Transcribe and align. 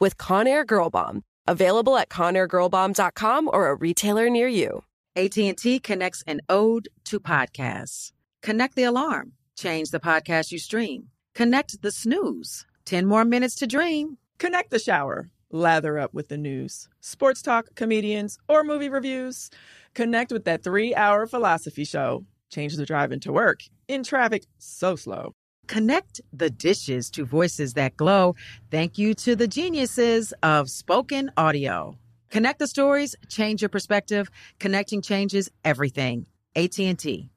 with 0.00 0.16
Conair 0.16 0.66
Girl 0.66 0.90
Bomb. 0.90 1.22
Available 1.46 1.96
at 1.96 2.08
ConairGirlBomb.com 2.08 3.50
or 3.52 3.68
a 3.68 3.74
retailer 3.74 4.28
near 4.30 4.48
you. 4.48 4.82
AT&T 5.16 5.80
connects 5.80 6.22
an 6.26 6.40
ode 6.48 6.88
to 7.04 7.20
podcasts. 7.20 8.12
Connect 8.42 8.74
the 8.76 8.84
alarm. 8.84 9.32
Change 9.56 9.90
the 9.90 10.00
podcast 10.00 10.52
you 10.52 10.58
stream. 10.58 11.08
Connect 11.34 11.82
the 11.82 11.90
snooze. 11.92 12.66
10 12.86 13.06
more 13.06 13.24
minutes 13.24 13.54
to 13.56 13.66
dream. 13.66 14.18
Connect 14.38 14.70
the 14.70 14.78
shower. 14.78 15.30
Lather 15.52 15.98
up 15.98 16.14
with 16.14 16.28
the 16.28 16.38
news, 16.38 16.88
sports 17.00 17.42
talk, 17.42 17.74
comedians, 17.74 18.38
or 18.48 18.62
movie 18.62 18.88
reviews. 18.88 19.50
Connect 19.94 20.30
with 20.30 20.44
that 20.44 20.62
three 20.62 20.94
hour 20.94 21.26
philosophy 21.26 21.84
show. 21.84 22.24
Change 22.50 22.76
the 22.76 22.86
drive 22.86 23.10
into 23.10 23.32
work 23.32 23.62
in 23.88 24.04
traffic 24.04 24.44
so 24.58 24.94
slow. 24.94 25.34
Connect 25.70 26.20
the 26.32 26.50
dishes 26.50 27.10
to 27.10 27.24
voices 27.24 27.74
that 27.74 27.96
glow. 27.96 28.34
Thank 28.72 28.98
you 28.98 29.14
to 29.14 29.36
the 29.36 29.46
geniuses 29.46 30.34
of 30.42 30.68
spoken 30.68 31.30
audio. 31.36 31.96
Connect 32.28 32.58
the 32.58 32.66
stories, 32.66 33.14
change 33.28 33.62
your 33.62 33.68
perspective. 33.68 34.28
Connecting 34.58 35.00
changes 35.00 35.48
everything. 35.64 36.26
AT&T. 36.56 37.30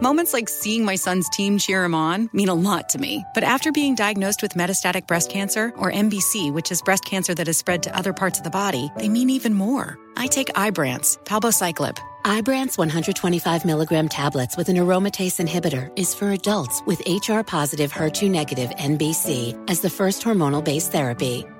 Moments 0.00 0.32
like 0.32 0.48
seeing 0.48 0.82
my 0.82 0.94
son's 0.94 1.28
team 1.28 1.58
cheer 1.58 1.84
him 1.84 1.94
on 1.94 2.30
mean 2.32 2.48
a 2.48 2.54
lot 2.54 2.88
to 2.88 2.98
me. 2.98 3.22
But 3.34 3.44
after 3.44 3.70
being 3.70 3.94
diagnosed 3.94 4.40
with 4.40 4.54
metastatic 4.54 5.06
breast 5.06 5.30
cancer, 5.30 5.74
or 5.76 5.92
MBC, 5.92 6.54
which 6.54 6.72
is 6.72 6.80
breast 6.80 7.04
cancer 7.04 7.34
that 7.34 7.46
has 7.46 7.58
spread 7.58 7.82
to 7.82 7.94
other 7.94 8.14
parts 8.14 8.38
of 8.38 8.44
the 8.44 8.50
body, 8.50 8.90
they 8.96 9.10
mean 9.10 9.28
even 9.28 9.52
more. 9.52 9.98
I 10.16 10.26
take 10.26 10.48
Ibrance, 10.54 11.18
palbociclib. 11.24 11.98
Ibrance 12.24 12.76
125 12.76 13.64
milligram 13.64 14.06
tablets 14.06 14.54
with 14.54 14.68
an 14.68 14.76
aromatase 14.76 15.44
inhibitor 15.44 15.90
is 15.96 16.14
for 16.14 16.32
adults 16.32 16.82
with 16.84 17.00
HR 17.06 17.40
positive 17.40 17.90
HER2 17.92 18.30
negative 18.30 18.70
MBC 18.70 19.58
as 19.70 19.80
the 19.80 19.88
first 19.88 20.22
hormonal 20.22 20.62
based 20.62 20.92
therapy. 20.92 21.46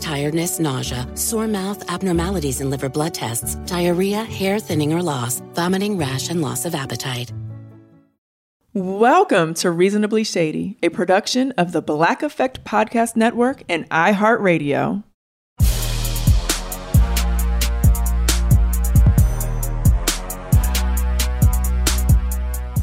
tiredness, 0.00 0.58
nausea, 0.58 1.06
sore 1.14 1.46
mouth, 1.46 1.88
abnormalities 1.88 2.60
in 2.60 2.68
liver 2.68 2.88
blood 2.88 3.14
tests, 3.14 3.54
diarrhea, 3.66 4.24
hair 4.24 4.58
thinning 4.58 4.92
or 4.92 5.02
loss, 5.02 5.40
vomiting, 5.54 5.96
rash, 5.96 6.30
and 6.30 6.42
loss 6.42 6.64
of 6.64 6.74
appetite. 6.74 7.32
Welcome 8.74 9.54
to 9.54 9.70
Reasonably 9.70 10.24
Shady, 10.24 10.78
a 10.82 10.88
production 10.88 11.52
of 11.52 11.70
the 11.70 11.80
Black 11.80 12.24
Effect 12.24 12.64
Podcast 12.64 13.14
Network 13.14 13.62
and 13.68 13.88
iHeartRadio. 13.90 15.04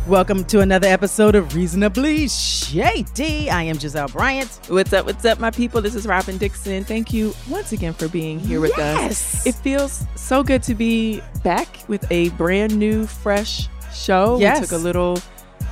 Welcome 0.07 0.43
to 0.45 0.59
another 0.59 0.87
episode 0.87 1.33
of 1.33 1.55
Reasonably 1.55 2.27
Shady. 2.27 3.49
I 3.49 3.63
am 3.63 3.79
Giselle 3.79 4.07
Bryant. 4.07 4.59
What's 4.67 4.93
up? 4.93 5.07
What's 5.07 5.25
up, 5.25 5.39
my 5.39 5.49
people? 5.49 5.81
This 5.81 5.95
is 5.95 6.05
Robin 6.05 6.37
Dixon. 6.37 6.83
Thank 6.83 7.11
you 7.11 7.33
once 7.49 7.71
again 7.71 7.93
for 7.93 8.07
being 8.07 8.39
here 8.39 8.61
with 8.61 8.73
yes. 8.77 9.11
us. 9.11 9.47
It 9.47 9.55
feels 9.55 10.05
so 10.15 10.43
good 10.43 10.61
to 10.63 10.75
be 10.75 11.23
back 11.43 11.67
with 11.87 12.05
a 12.11 12.29
brand 12.31 12.77
new, 12.77 13.07
fresh 13.07 13.67
show. 13.91 14.37
Yes. 14.39 14.59
We 14.59 14.67
took 14.67 14.79
a 14.79 14.83
little 14.83 15.17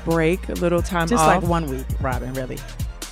break, 0.04 0.50
a 0.50 0.54
little 0.54 0.82
time 0.82 1.08
Just 1.08 1.24
off. 1.24 1.44
like 1.44 1.48
one 1.48 1.68
week, 1.70 1.86
Robin, 2.02 2.34
really. 2.34 2.58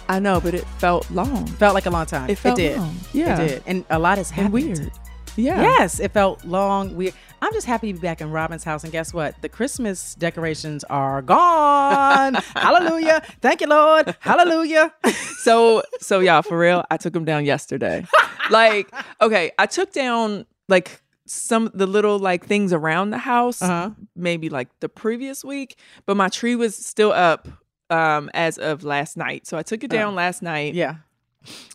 I 0.09 0.17
know, 0.19 0.41
but 0.41 0.55
it 0.55 0.65
felt 0.79 1.09
long. 1.11 1.45
Felt 1.45 1.75
like 1.75 1.85
a 1.85 1.91
long 1.91 2.07
time. 2.07 2.31
It 2.31 2.39
felt 2.39 2.57
did. 2.57 2.77
long. 2.79 2.95
Yeah. 3.13 3.39
It 3.39 3.47
did. 3.47 3.63
And 3.67 3.85
a 3.91 3.99
lot 3.99 4.17
has 4.17 4.31
And 4.31 4.37
happened. 4.39 4.53
weird. 4.53 4.91
Yeah. 5.35 5.61
Yes, 5.61 5.99
it 5.99 6.11
felt 6.13 6.43
long, 6.45 6.95
weird. 6.95 7.13
I'm 7.43 7.53
just 7.53 7.65
happy 7.65 7.87
to 7.91 7.99
be 7.99 8.01
back 8.05 8.21
in 8.21 8.29
Robin's 8.31 8.63
house. 8.63 8.83
And 8.83 8.91
guess 8.91 9.13
what? 9.13 9.41
The 9.41 9.49
Christmas 9.49 10.13
decorations 10.15 10.83
are 10.85 11.21
gone. 11.23 12.35
Hallelujah. 12.55 13.23
Thank 13.41 13.61
you, 13.61 13.67
Lord. 13.67 14.15
Hallelujah. 14.19 14.93
so 15.39 15.81
so 15.99 16.19
y'all 16.19 16.43
for 16.43 16.55
real 16.57 16.85
i 16.91 16.97
took 16.97 17.13
them 17.13 17.25
down 17.25 17.43
yesterday 17.45 18.05
like 18.51 18.93
okay 19.21 19.51
i 19.57 19.65
took 19.65 19.91
down 19.91 20.45
like 20.69 21.01
some 21.25 21.71
the 21.73 21.87
little 21.87 22.19
like 22.19 22.45
things 22.45 22.71
around 22.71 23.09
the 23.09 23.17
house 23.17 23.59
Uh-huh. 23.59 23.89
maybe 24.15 24.49
like 24.49 24.67
the 24.81 24.87
previous 24.89 25.43
week 25.43 25.77
but 26.05 26.15
my 26.15 26.29
tree 26.29 26.55
was 26.55 26.75
still 26.75 27.11
up 27.11 27.47
um 27.89 28.29
as 28.35 28.59
of 28.59 28.83
last 28.83 29.17
night 29.17 29.47
so 29.47 29.57
i 29.57 29.63
took 29.63 29.83
it 29.83 29.89
down 29.89 30.13
Oh. 30.13 30.17
last 30.17 30.43
night 30.43 30.75
Yeah. 30.75 30.97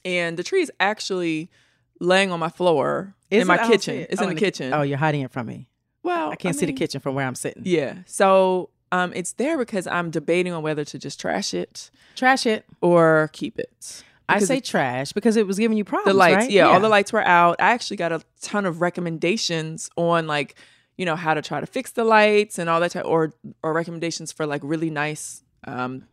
and 0.04 0.36
the 0.36 0.44
tree 0.44 0.62
is 0.62 0.70
actually 0.78 1.50
laying 2.00 2.30
on 2.30 2.38
my 2.38 2.50
floor 2.50 3.15
Is 3.30 3.42
in 3.42 3.46
my? 3.48 3.58
I 3.62 3.66
kitchen 3.66 3.96
it. 3.96 4.10
it's 4.10 4.20
Oh, 4.20 4.28
in 4.28 4.34
the 4.34 4.40
kitchen 4.40 4.72
Oh, 4.72 4.82
you're 4.82 4.98
hiding 4.98 5.22
it 5.22 5.30
from 5.30 5.46
me. 5.46 5.68
well 6.02 6.30
I 6.30 6.36
can't 6.36 6.54
see 6.56 6.66
the 6.66 6.72
kitchen 6.72 7.00
from 7.00 7.14
where 7.14 7.26
I'm 7.26 7.34
sitting. 7.34 7.62
yeah 7.66 7.96
so 8.06 8.70
um 8.92 9.12
it's 9.16 9.32
there 9.32 9.58
because 9.58 9.88
i'm 9.88 10.12
debating 10.12 10.52
on 10.52 10.62
whether 10.62 10.84
to 10.84 10.96
just 10.96 11.18
trash 11.20 11.52
it 11.52 11.90
Trash 12.14 12.46
it. 12.46 12.64
or 12.80 13.30
keep 13.32 13.58
it 13.58 14.04
I 14.28 14.38
say 14.38 14.58
it- 14.58 14.64
trash 14.64 15.12
because 15.12 15.36
it 15.36 15.44
was 15.46 15.58
giving 15.58 15.76
you 15.76 15.84
problems. 15.84 16.14
the 16.14 16.18
lights 16.18 16.36
right? 16.36 16.50
yeah, 16.50 16.68
all 16.68 16.78
the 16.78 16.88
lights 16.88 17.12
were 17.12 17.24
out 17.26 17.56
i 17.58 17.70
actually 17.72 17.96
got 17.96 18.12
a 18.12 18.22
ton 18.40 18.64
of 18.64 18.80
recommendations 18.80 19.90
on 19.96 20.26
like 20.28 20.54
you 20.96 21.04
know 21.04 21.16
how 21.16 21.34
to 21.34 21.42
try 21.42 21.58
to 21.60 21.66
fix 21.66 21.90
the 21.92 22.04
lights 22.04 22.58
and 22.60 22.70
all 22.70 22.78
that 22.80 22.92
type 22.92 23.04
or 23.06 23.32
or 23.64 23.72
recommendations 23.72 24.30
for 24.30 24.46
like 24.46 24.60
really 24.64 24.90
nice 24.90 25.42
um 25.64 26.04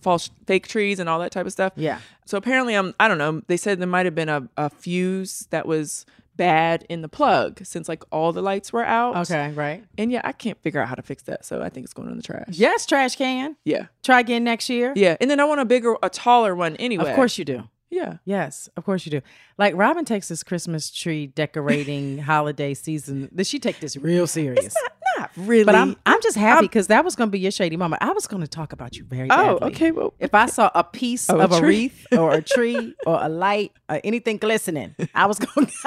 false 0.00 0.30
fake 0.46 0.66
trees 0.68 0.98
and 1.00 1.08
all 1.08 1.18
that 1.18 1.32
type 1.32 1.46
of 1.46 1.52
stuff 1.52 1.72
Yeah. 1.76 1.98
so 2.24 2.36
apparently 2.38 2.74
i'm 2.74 2.94
i 3.00 3.08
don't 3.08 3.18
know 3.18 3.42
they 3.48 3.56
said 3.56 3.80
there 3.80 3.86
might 3.88 4.06
have 4.06 4.14
been 4.14 4.28
a, 4.28 4.48
a 4.56 4.70
fuse 4.70 5.46
that 5.50 5.66
was 5.66 6.06
bad 6.36 6.84
in 6.88 7.02
the 7.02 7.08
plug 7.08 7.60
since 7.64 7.88
like 7.88 8.02
all 8.10 8.32
the 8.32 8.42
lights 8.42 8.72
were 8.72 8.84
out 8.84 9.16
Okay, 9.16 9.52
right. 9.52 9.84
and 9.98 10.10
yeah 10.10 10.20
i 10.24 10.32
can't 10.32 10.60
figure 10.62 10.80
out 10.80 10.88
how 10.88 10.94
to 10.94 11.02
fix 11.02 11.22
that 11.24 11.44
so 11.44 11.62
i 11.62 11.68
think 11.68 11.84
it's 11.84 11.92
going 11.94 12.08
in 12.10 12.16
the 12.16 12.22
trash 12.22 12.46
Yes, 12.50 12.86
trash 12.86 13.16
can. 13.16 13.56
yeah 13.64 13.86
Try 14.02 14.20
again 14.20 14.42
next 14.44 14.68
year. 14.70 14.92
yeah 14.96 15.16
and 15.20 15.30
then 15.30 15.40
i 15.40 15.44
want 15.44 15.60
a 15.60 15.64
bigger 15.64 15.96
a 16.02 16.08
taller 16.10 16.54
one 16.54 16.76
anyway 16.76 17.10
Of 17.10 17.16
course 17.16 17.38
you 17.38 17.44
do. 17.44 17.64
Yeah. 17.90 18.16
Yes, 18.24 18.70
of 18.78 18.86
course 18.86 19.04
you 19.04 19.10
do. 19.10 19.20
Like 19.58 19.74
Robin 19.76 20.06
takes 20.06 20.26
this 20.28 20.42
Christmas 20.42 20.90
tree 20.90 21.26
decorating 21.26 22.16
holiday 22.32 22.72
season. 22.72 23.28
Does 23.34 23.46
she 23.50 23.58
take 23.58 23.80
this 23.80 23.98
real 23.98 24.26
serious? 24.26 24.74
Not 24.82 24.92
really. 25.36 25.64
But 25.64 25.74
I'm 25.74 25.96
I'm 26.06 26.20
just 26.22 26.36
happy 26.36 26.66
because 26.66 26.86
that 26.88 27.04
was 27.04 27.14
going 27.16 27.28
to 27.28 27.32
be 27.32 27.38
your 27.40 27.50
shady 27.50 27.76
moment. 27.76 28.02
I 28.02 28.12
was 28.12 28.26
going 28.26 28.42
to 28.42 28.48
talk 28.48 28.72
about 28.72 28.96
you 28.96 29.04
very 29.04 29.28
Oh, 29.30 29.58
badly. 29.58 29.74
okay, 29.74 29.90
well- 29.92 30.14
if 30.18 30.34
I 30.34 30.46
saw 30.46 30.70
a 30.74 30.84
piece 30.84 31.28
Oh, 31.30 31.38
of 31.40 31.52
a, 31.52 31.58
tree. 31.58 31.68
wreath 31.68 32.06
or 32.18 32.32
a 32.34 32.42
tree 32.42 32.94
or 33.06 33.18
a 33.22 33.28
light 33.28 33.72
or 33.88 34.00
anything 34.04 34.36
glistening, 34.38 34.94
I 35.14 35.26
was 35.26 35.38
going. 35.38 35.70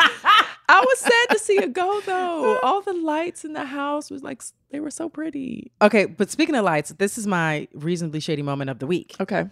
I 0.68 0.80
was 0.84 1.00
sad 1.00 1.28
to 1.30 1.40
see 1.40 1.54
it 1.60 1.74
go 1.74 2.02
though. 2.02 2.58
All 2.64 2.82
the 2.82 2.94
lights 2.94 3.46
in 3.46 3.54
the 3.54 3.66
house 3.66 4.10
was 4.10 4.24
like 4.24 4.42
they 4.72 4.80
were 4.80 4.90
so 4.92 5.10
pretty. 5.10 5.72
okay, 5.82 6.06
but 6.06 6.30
speaking 6.32 6.56
of 6.56 6.66
lights, 6.66 6.92
this 6.98 7.18
is 7.18 7.28
my 7.28 7.68
reasonably 7.74 8.20
shady 8.20 8.42
moment 8.42 8.70
of 8.72 8.80
the 8.80 8.88
week. 8.88 9.16
Okay. 9.20 9.46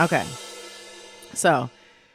Okay. 0.00 0.24
So, 1.34 1.70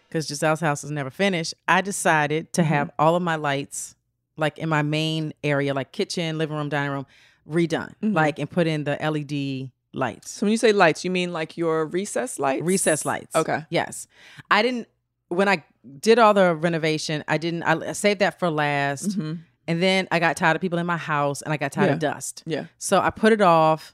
because 0.09 0.27
Giselle's 0.27 0.59
house 0.59 0.83
is 0.83 0.91
never 0.91 1.09
finished, 1.09 1.53
I 1.67 1.81
decided 1.81 2.51
to 2.53 2.61
mm-hmm. 2.61 2.69
have 2.69 2.91
all 2.97 3.15
of 3.15 3.21
my 3.21 3.35
lights, 3.35 3.95
like 4.37 4.57
in 4.57 4.67
my 4.67 4.81
main 4.81 5.33
area, 5.43 5.73
like 5.73 5.91
kitchen, 5.91 6.37
living 6.37 6.57
room, 6.57 6.69
dining 6.69 6.91
room, 6.91 7.05
redone, 7.47 7.93
mm-hmm. 8.01 8.13
like 8.13 8.39
and 8.39 8.49
put 8.49 8.67
in 8.67 8.83
the 8.83 8.97
LED 8.99 9.71
lights, 9.93 10.31
So 10.31 10.45
when 10.45 10.51
you 10.51 10.57
say 10.57 10.71
lights, 10.71 11.03
you 11.03 11.11
mean 11.11 11.33
like 11.33 11.57
your 11.57 11.85
recess 11.85 12.39
lights? 12.39 12.63
recess 12.63 13.05
lights. 13.05 13.35
Okay. 13.35 13.65
Yes. 13.69 14.07
I 14.51 14.61
didn't, 14.61 14.87
when 15.29 15.47
I 15.47 15.63
did 15.99 16.19
all 16.19 16.33
the 16.33 16.55
renovation, 16.55 17.23
I 17.27 17.37
didn't, 17.37 17.63
I 17.63 17.93
saved 17.93 18.19
that 18.19 18.39
for 18.39 18.49
last. 18.49 19.09
Mm-hmm. 19.09 19.41
And 19.67 19.83
then 19.83 20.07
I 20.11 20.19
got 20.19 20.35
tired 20.35 20.55
of 20.55 20.61
people 20.61 20.79
in 20.79 20.85
my 20.85 20.97
house 20.97 21.41
and 21.41 21.53
I 21.53 21.57
got 21.57 21.71
tired 21.71 21.91
of 21.91 21.99
dust. 21.99 22.43
Yeah. 22.45 22.65
So 22.79 22.99
I 22.99 23.11
put 23.11 23.33
it 23.33 23.41
off 23.41 23.93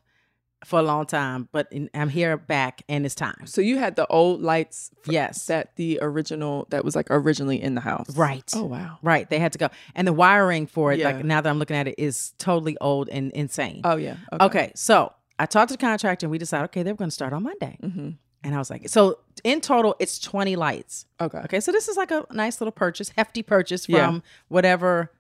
for 0.66 0.80
a 0.80 0.84
long 0.84 1.06
time, 1.06 1.48
but 1.52 1.68
in, 1.72 1.90
I'm 1.94 2.10
here 2.10 2.36
back 2.38 2.82
and 2.90 3.06
it's 3.06 3.16
time. 3.16 3.46
So 3.46 3.62
you 3.62 3.78
had 3.78 3.96
the 3.96 4.08
old 4.08 4.42
lights 4.42 4.92
f- 5.06 5.12
Yes. 5.14 5.46
that 5.46 5.76
the 5.76 6.00
original 6.02 6.68
that 6.72 6.84
was 6.84 6.96
like 6.96 7.08
originally 7.10 7.62
in 7.62 7.76
the 7.76 7.82
house. 7.82 8.16
Right. 8.18 8.50
Oh 8.56 8.64
wow. 8.66 8.98
Right. 9.02 9.30
They 9.30 9.40
had 9.40 9.52
to 9.54 9.58
go. 9.60 9.70
And 9.96 10.08
the 10.08 10.14
wiring 10.14 10.66
for 10.68 10.92
it, 10.92 11.00
Yeah. 11.00 11.12
like 11.12 11.24
now 11.24 11.40
that 11.42 11.50
I'm 11.50 11.60
looking 11.60 11.78
at 11.78 11.88
it, 11.88 11.96
is 11.98 12.34
totally 12.40 12.78
old 12.82 13.10
and 13.10 13.32
insane. 13.34 13.82
Oh 13.84 13.96
yeah. 13.96 14.18
okay. 14.42 14.72
So 14.76 15.14
I 15.38 15.46
talked 15.46 15.70
to 15.70 15.74
the 15.78 15.82
contractor 15.82 16.26
and 16.26 16.32
we 16.32 16.38
decided, 16.38 16.66
okay, 16.66 16.82
they 16.84 16.92
were 16.92 16.98
going 16.98 17.10
to 17.10 17.16
start 17.16 17.32
on 17.34 17.44
Monday. 17.44 17.78
Mm-hmm. 17.84 18.10
And 18.44 18.56
I 18.56 18.58
was 18.58 18.70
like, 18.70 18.90
so 18.90 19.20
in 19.44 19.60
total, 19.62 19.96
it's 20.00 20.18
20 20.20 20.56
lights. 20.56 21.06
Okay. 21.20 21.40
Okay. 21.40 21.60
So 21.60 21.72
this 21.72 21.88
is 21.88 21.98
like 21.98 22.12
a 22.12 22.26
nice 22.32 22.62
little 22.62 22.72
purchase, 22.72 23.10
hefty 23.16 23.44
purchase 23.44 23.86
from 23.86 23.96
Yeah. 23.96 24.20
whatever 24.50 25.12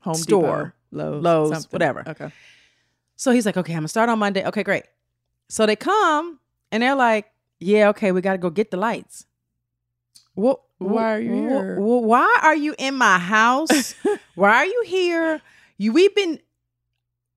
Home 0.00 0.14
store, 0.14 0.74
Depot, 0.92 1.20
Lowe's, 1.20 1.50
Lowe's, 1.50 1.72
whatever. 1.72 2.02
Okay. 2.06 2.30
So 3.16 3.30
he's 3.32 3.46
like, 3.46 3.56
okay, 3.56 3.74
I'm 3.74 3.82
to 3.82 3.88
start 3.88 4.08
on 4.08 4.18
Monday. 4.18 4.44
Okay, 4.46 4.62
great. 4.62 4.84
So 5.48 5.66
they 5.66 5.76
come 5.76 6.38
and 6.72 6.82
they're 6.82 6.94
like, 6.94 7.26
yeah, 7.60 7.88
okay, 7.90 8.12
we 8.12 8.20
got 8.20 8.32
to 8.32 8.38
go 8.38 8.50
get 8.50 8.70
the 8.70 8.76
lights. 8.76 9.26
What? 10.34 10.60
Why 10.78 11.14
are 11.14 11.20
you 11.20 11.32
here? 11.32 11.76
wh- 11.76 12.02
why 12.02 12.40
are 12.42 12.56
you 12.56 12.74
in 12.78 12.94
my 12.96 13.18
house? 13.18 13.94
why 14.34 14.50
are 14.56 14.66
you 14.66 14.82
here? 14.86 15.40
You 15.78 15.92
we've 15.92 16.14
been 16.14 16.40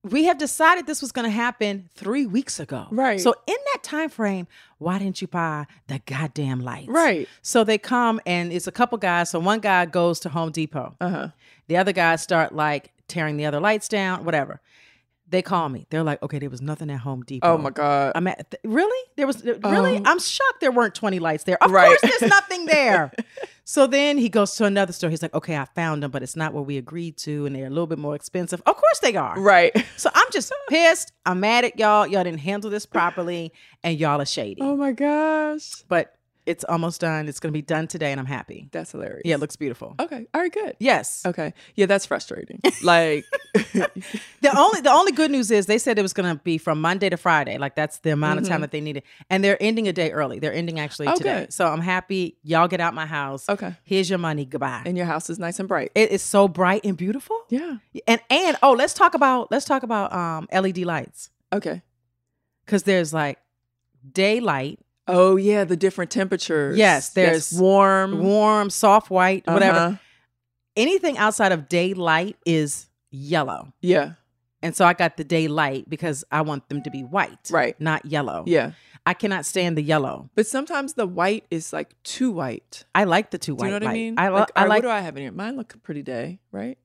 we 0.04 0.24
have 0.24 0.38
decided 0.38 0.86
this 0.86 1.00
was 1.02 1.12
going 1.12 1.24
to 1.24 1.30
happen 1.30 1.88
3 1.94 2.26
weeks 2.26 2.60
ago. 2.60 2.86
Right. 2.90 3.20
So 3.20 3.34
in 3.46 3.56
that 3.72 3.82
time 3.82 4.08
frame, 4.08 4.46
why 4.78 4.98
didn't 4.98 5.20
you 5.20 5.28
buy 5.28 5.66
the 5.88 6.00
goddamn 6.06 6.60
lights? 6.60 6.88
Right. 6.88 7.28
So 7.42 7.64
they 7.64 7.78
come 7.78 8.20
and 8.24 8.52
it's 8.52 8.66
a 8.66 8.72
couple 8.72 8.96
guys. 8.98 9.30
So 9.30 9.38
one 9.40 9.60
guy 9.60 9.86
goes 9.86 10.20
to 10.20 10.28
Home 10.28 10.50
Depot. 10.50 10.94
Uh 11.00 11.08
huh. 11.08 11.28
The 11.68 11.76
other 11.76 11.92
guys 11.92 12.22
start 12.22 12.54
like 12.54 12.92
tearing 13.08 13.36
the 13.36 13.46
other 13.46 13.60
lights 13.60 13.88
down, 13.88 14.24
whatever. 14.24 14.60
They 15.30 15.42
call 15.42 15.68
me. 15.68 15.86
They're 15.90 16.02
like, 16.02 16.22
okay, 16.22 16.38
there 16.38 16.48
was 16.48 16.62
nothing 16.62 16.88
at 16.90 17.00
Home 17.00 17.22
Depot. 17.22 17.46
Oh 17.54 17.58
my 17.58 17.68
god. 17.70 18.12
I'm 18.14 18.26
at 18.26 18.50
th- 18.50 18.60
really? 18.64 19.08
There 19.16 19.26
was 19.26 19.44
really? 19.44 19.96
Um, 19.98 20.02
I'm 20.06 20.18
shocked 20.18 20.60
there 20.60 20.72
weren't 20.72 20.94
20 20.94 21.18
lights 21.18 21.44
there. 21.44 21.62
Of 21.62 21.70
Right. 21.70 21.88
course 22.00 22.00
there's 22.18 22.30
nothing 22.30 22.64
there. 22.64 23.12
so 23.64 23.86
then 23.86 24.16
he 24.16 24.30
goes 24.30 24.54
to 24.56 24.64
another 24.64 24.92
store. 24.94 25.10
He's 25.10 25.20
like, 25.20 25.34
okay, 25.34 25.56
I 25.58 25.66
found 25.74 26.02
them, 26.02 26.10
but 26.10 26.22
it's 26.22 26.34
not 26.36 26.54
what 26.54 26.64
we 26.64 26.78
agreed 26.78 27.18
to, 27.18 27.44
and 27.44 27.54
they're 27.54 27.66
a 27.66 27.70
little 27.70 27.86
bit 27.86 27.98
more 27.98 28.14
expensive. 28.14 28.62
Of 28.64 28.76
course 28.76 28.98
they 29.02 29.16
are. 29.16 29.38
right. 29.38 29.72
So 29.98 30.08
I'm 30.14 30.30
just 30.30 30.52
pissed. 30.68 31.12
I'm 31.26 31.40
mad 31.40 31.64
at 31.64 31.78
y'all. 31.78 32.06
Y'all 32.06 32.22
didn't 32.24 32.40
handle 32.40 32.70
this 32.70 32.86
properly, 32.86 33.52
and 33.82 33.98
y'all 33.98 34.20
are 34.20 34.26
shady. 34.26 34.62
Oh 34.62 34.76
my 34.76 34.92
gosh. 34.92 35.82
But 35.88 36.14
it's 36.48 36.64
almost 36.64 37.00
done. 37.00 37.28
It's 37.28 37.38
gonna 37.40 37.52
be 37.52 37.62
done 37.62 37.86
today, 37.86 38.10
and 38.10 38.18
I'm 38.18 38.26
happy. 38.26 38.68
That's 38.72 38.90
hilarious. 38.92 39.22
Yeah, 39.24 39.34
it 39.36 39.40
looks 39.40 39.56
beautiful. 39.56 39.94
Okay. 40.00 40.26
All 40.34 40.40
right. 40.40 40.52
Good. 40.52 40.76
Yes. 40.80 41.22
Okay. 41.26 41.52
Yeah, 41.76 41.86
that's 41.86 42.06
frustrating. 42.06 42.60
Like. 42.82 43.24
The 44.40 44.56
only 44.56 44.80
the 44.80 44.90
only 44.92 45.10
good 45.12 45.30
news 45.32 45.50
is 45.50 45.66
they 45.66 45.78
said 45.78 45.98
it 45.98 46.02
was 46.02 46.12
going 46.12 46.36
to 46.36 46.40
be 46.42 46.58
from 46.58 46.80
Monday 46.80 47.10
to 47.10 47.16
Friday. 47.16 47.58
Like 47.58 47.74
that's 47.74 47.98
the 47.98 48.10
amount 48.10 48.38
of 48.38 48.46
time 48.46 48.60
that 48.60 48.70
they 48.70 48.80
needed, 48.80 49.02
and 49.28 49.42
they're 49.42 49.60
ending 49.60 49.88
a 49.88 49.92
day 49.92 50.12
early. 50.12 50.38
They're 50.38 50.52
ending 50.54 50.78
actually 50.78 51.06
Mm-hmm. 51.08 51.14
Oh, 51.14 51.18
today. 51.18 51.40
good. 51.40 51.52
So 51.52 51.66
I'm 51.66 51.80
happy. 51.80 52.36
Y'all 52.44 52.68
get 52.68 52.80
out 52.80 52.94
my 52.94 53.04
house. 53.06 53.48
Okay. 53.48 53.74
Here's 53.82 54.08
your 54.08 54.18
money. 54.20 54.44
Goodbye. 54.44 54.82
and 54.86 54.96
your 54.96 55.06
house 55.06 55.28
is 55.28 55.38
nice 55.40 55.58
and 55.58 55.68
bright. 55.68 55.90
it 55.96 56.10
is 56.12 56.22
so 56.22 56.46
bright 56.48 56.84
and 56.84 56.96
beautiful. 56.96 57.36
yeah. 57.48 57.78
And 58.06 58.20
and 58.30 58.56
oh, 58.62 58.72
let's 58.72 58.94
talk 58.94 59.14
about 59.14 59.50
let's 59.50 59.64
talk 59.64 59.82
about 59.82 60.12
um 60.12 60.46
LED 60.52 60.78
lights 60.78 61.30
Okay. 61.52 61.82
because 62.64 62.84
there's 62.84 63.12
like 63.12 63.38
daylight, 64.12 64.78
Oh 65.08 65.36
yeah, 65.36 65.64
the 65.64 65.76
different 65.76 66.10
temperatures. 66.10 66.76
Yes, 66.76 67.10
there's 67.10 67.52
warm, 67.52 68.22
warm, 68.22 68.70
soft 68.70 69.10
white, 69.10 69.46
whatever. 69.46 69.78
Uh-huh. 69.78 69.96
Anything 70.76 71.18
outside 71.18 71.50
of 71.50 71.68
daylight 71.68 72.36
is 72.46 72.86
yellow. 73.10 73.72
Yeah. 73.80 74.12
And 74.62 74.76
so 74.76 74.84
I 74.84 74.92
got 74.92 75.16
the 75.16 75.24
daylight 75.24 75.88
because 75.88 76.24
I 76.30 76.42
want 76.42 76.68
them 76.68 76.82
to 76.82 76.90
be 76.90 77.02
white, 77.02 77.48
Right. 77.50 77.80
Not 77.80 78.04
yellow. 78.04 78.44
Yeah. 78.46 78.72
I 79.06 79.14
cannot 79.14 79.46
stand 79.46 79.78
the 79.78 79.82
yellow. 79.82 80.28
But 80.34 80.46
sometimes 80.46 80.94
the 80.94 81.06
white 81.06 81.44
is 81.50 81.72
like 81.72 81.94
too 82.02 82.30
white. 82.30 82.84
I 82.94 83.04
like 83.04 83.30
the 83.30 83.38
two 83.38 83.52
Do 83.52 83.56
white 83.56 83.66
you 83.66 83.70
know 83.70 83.74
what 83.76 83.82
light. 83.84 83.90
I 83.90 83.94
mean? 83.94 84.14
I, 84.18 84.28
li- 84.28 84.34
like, 84.40 84.50
I 84.56 84.64
like. 84.64 84.82
What 84.82 84.88
do 84.88 84.90
I 84.90 85.00
have 85.00 85.16
in 85.16 85.22
here? 85.22 85.32
Mine 85.32 85.56
look 85.56 85.74
pretty 85.82 86.02
day, 86.02 86.40
right? 86.52 86.76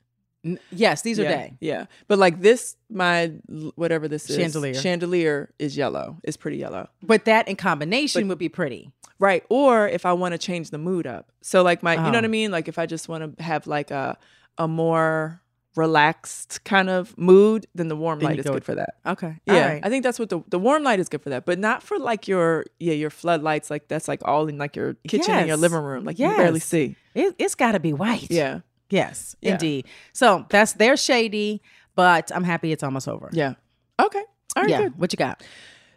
N- 0.46 0.60
yes, 0.72 1.02
these 1.02 1.20
are 1.20 1.24
yeah. 1.24 1.30
day. 1.38 1.54
Yeah. 1.60 1.86
But 2.08 2.20
like 2.20 2.42
this, 2.42 2.76
my 2.90 3.34
whatever 3.76 4.08
this 4.08 4.30
is, 4.30 4.36
Chandelier. 4.38 4.74
chandelier 4.74 5.54
is 5.60 5.76
yellow. 5.78 6.18
It's 6.24 6.38
pretty 6.38 6.58
yellow. 6.58 6.90
But 7.02 7.26
that 7.26 7.48
in 7.48 7.56
combination 7.56 8.28
would 8.28 8.38
be 8.38 8.50
pretty. 8.50 8.92
Right. 9.20 9.44
Or 9.50 9.88
if 9.88 10.06
I 10.06 10.14
want 10.14 10.34
to 10.34 10.38
change 10.38 10.70
the 10.72 10.78
mood 10.78 11.08
up. 11.08 11.32
So 11.42 11.64
like 11.64 11.82
my, 11.84 11.94
you 11.94 12.02
know 12.12 12.18
what 12.18 12.24
I 12.24 12.28
Oh. 12.28 12.30
mean? 12.30 12.52
Like 12.52 12.68
if 12.68 12.78
I 12.78 12.86
just 12.86 13.08
want 13.08 13.38
to 13.38 13.44
have 13.44 13.68
like 13.68 13.92
a 13.92 14.18
a 14.58 14.68
more 14.68 15.42
relaxed 15.76 16.64
kind 16.64 16.90
of 16.90 17.18
mood, 17.18 17.66
then 17.74 17.88
the 17.88 17.96
warm 17.96 18.20
Then 18.20 18.30
light 18.30 18.40
is 18.40 18.46
go 18.46 18.54
good 18.54 18.64
for 18.64 18.76
that. 18.76 18.96
Okay. 19.06 19.40
Yeah, 19.46 19.68
right. 19.74 19.82
I 19.84 19.90
think 19.90 20.04
that's 20.04 20.20
what 20.20 20.30
the 20.30 20.42
the 20.50 20.60
warm 20.60 20.84
light 20.84 21.00
is 21.00 21.10
good 21.10 21.22
for 21.22 21.30
that, 21.30 21.46
but 21.46 21.58
not 21.60 21.82
for 21.84 21.98
like 21.98 22.28
your 22.28 22.66
yeah 22.80 22.94
your 22.94 23.10
floodlights 23.10 23.70
like 23.72 23.88
that's 23.88 24.08
like 24.08 24.22
all 24.26 24.48
in 24.48 24.58
like 24.58 24.76
your 24.76 24.96
kitchen 25.08 25.34
and 25.34 25.48
your 25.48 25.58
living 25.58 25.80
room 25.82 26.04
like 26.06 26.20
you 26.20 26.28
can 26.28 26.38
barely 26.38 26.60
see. 26.60 26.96
It, 27.16 27.36
it's 27.40 27.56
got 27.56 27.72
to 27.74 27.80
be 27.80 27.94
white. 27.94 28.30
Yeah, 28.30 28.60
Yes, 28.94 29.36
Yeah. 29.42 29.54
indeed. 29.54 29.88
So 30.14 30.46
that's 30.50 30.74
they're 30.74 30.98
shady, 30.98 31.62
but 31.96 32.32
I'm 32.36 32.44
happy 32.44 32.72
it's 32.72 32.84
almost 32.84 33.08
over. 33.08 33.30
yeah. 33.34 33.54
Okay, 34.00 34.24
all 34.56 34.64
right, 34.64 34.70
yeah. 34.70 34.82
good. 34.84 35.00
What 35.00 35.12
you 35.14 35.18
got? 35.18 35.42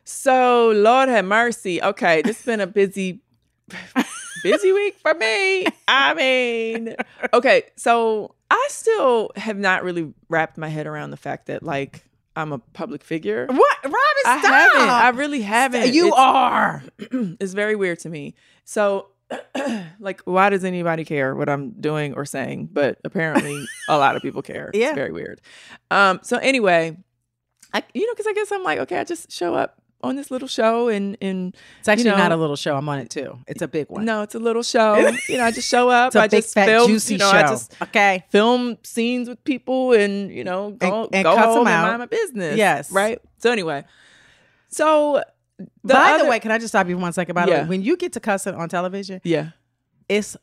So 0.05 0.71
Lord 0.71 1.09
have 1.09 1.25
mercy. 1.25 1.83
Okay, 1.83 2.23
this 2.23 2.39
has 2.39 2.47
been 2.47 2.61
a 2.61 2.67
busy 2.67 3.21
busy 4.43 4.73
week 4.73 4.97
for 4.99 5.15
me. 5.15 5.67
I 5.89 6.15
mean, 6.15 6.95
okay, 7.35 7.65
so 7.77 8.35
I 8.51 8.67
still 8.71 9.31
have 9.37 9.57
not 9.59 9.83
really 9.85 10.13
wrapped 10.29 10.57
my 10.59 10.69
head 10.69 10.87
around 10.87 11.11
the 11.11 11.17
fact 11.17 11.47
that 11.47 11.63
like 11.63 12.05
I'm 12.37 12.53
a 12.53 12.59
public 12.59 13.03
figure. 13.03 13.47
What, 13.47 13.77
Robin? 13.85 13.97
I 14.27 14.39
Stop. 14.41 14.53
haven't. 14.53 14.89
I 14.91 15.09
really 15.11 15.43
haven't. 15.43 15.93
you 15.95 16.09
It's- 16.09 16.21
are. 16.21 16.83
it's 17.41 17.55
very 17.55 17.77
weird 17.77 17.99
to 18.01 18.09
me. 18.11 18.35
So, 18.65 19.09
like, 20.01 20.21
why 20.23 20.51
does 20.51 20.65
anybody 20.65 21.05
care 21.05 21.35
what 21.35 21.49
I'm 21.49 21.71
doing 21.81 22.15
or 22.15 22.25
saying? 22.25 22.71
But 22.73 22.99
apparently, 23.05 23.65
a 23.89 23.99
lot 23.99 24.17
of 24.17 24.23
people 24.23 24.43
care. 24.43 24.71
Yeah. 24.73 24.89
It's 24.89 24.95
very 24.95 25.13
weird. 25.13 25.41
Um. 25.91 26.21
So 26.23 26.39
anyway, 26.39 26.97
I 27.73 27.83
you 27.95 28.07
know 28.07 28.13
because 28.13 28.27
I 28.27 28.33
guess 28.33 28.53
I'm 28.53 28.63
like 28.63 28.79
okay, 28.81 28.99
I 28.99 29.05
just 29.05 29.31
show 29.31 29.55
up 29.55 29.83
on 30.03 30.17
this 30.17 30.31
little 30.31 30.49
show 30.49 30.89
and 30.89 31.17
and 31.21 31.55
It's 31.81 31.89
actually 31.89 32.07
you 32.07 32.11
know, 32.13 32.19
not 32.19 32.33
a 32.33 32.37
little 32.37 32.57
show. 32.57 32.77
I'm 32.77 32.89
on 32.89 32.99
it 32.99 33.11
too. 33.11 33.39
It's 33.47 33.63
a 33.63 33.69
big 33.69 33.89
one. 33.89 34.05
No, 34.05 34.23
it's 34.23 34.35
a 34.35 34.39
little 34.39 34.63
show. 34.63 34.97
you 35.29 35.39
know, 35.39 35.45
I 35.45 35.51
just 35.51 35.69
show 35.69 35.89
up. 35.89 36.09
it's 36.09 36.17
a 36.17 36.21
I 36.21 36.29
big 36.29 36.43
just 36.43 36.55
fat 36.55 36.67
film. 36.67 36.89
juicy 36.89 37.15
you 37.15 37.19
know, 37.19 37.31
show. 37.31 37.37
I 37.37 37.43
just 37.43 37.83
okay. 37.83 38.25
film 38.31 38.79
scenes 38.83 39.29
with 39.29 39.43
people 39.45 39.93
and 39.93 40.31
you 40.31 40.45
know 40.45 40.71
go, 40.73 41.09
and 41.13 41.25
go 41.25 41.35
cuss 41.35 41.47
home 41.47 41.67
and 41.67 41.83
mind 41.83 41.99
my 41.99 42.07
business. 42.07 42.57
Yes. 42.57 42.91
Right. 42.91 43.21
So 43.39 43.51
anyway, 43.51 43.85
so 44.69 45.23
the 45.59 45.67
By 45.85 46.13
other- 46.13 46.25
the 46.25 46.31
way, 46.31 46.41
can 46.41 46.51
I 46.51 46.59
just 46.59 46.69
stop 46.69 46.89
you 46.89 46.97
for 46.97 47.03
one 47.03 47.13
second? 47.13 47.35
By 47.35 47.47
the 47.47 47.53
way, 47.53 47.65
when 47.65 47.83
you 47.83 47.97
get 47.97 48.13
to 48.15 48.21
cussing 48.21 48.55
on 48.55 48.69
television, 48.69 49.21
yeah. 49.25 49.51
it's 50.09 50.37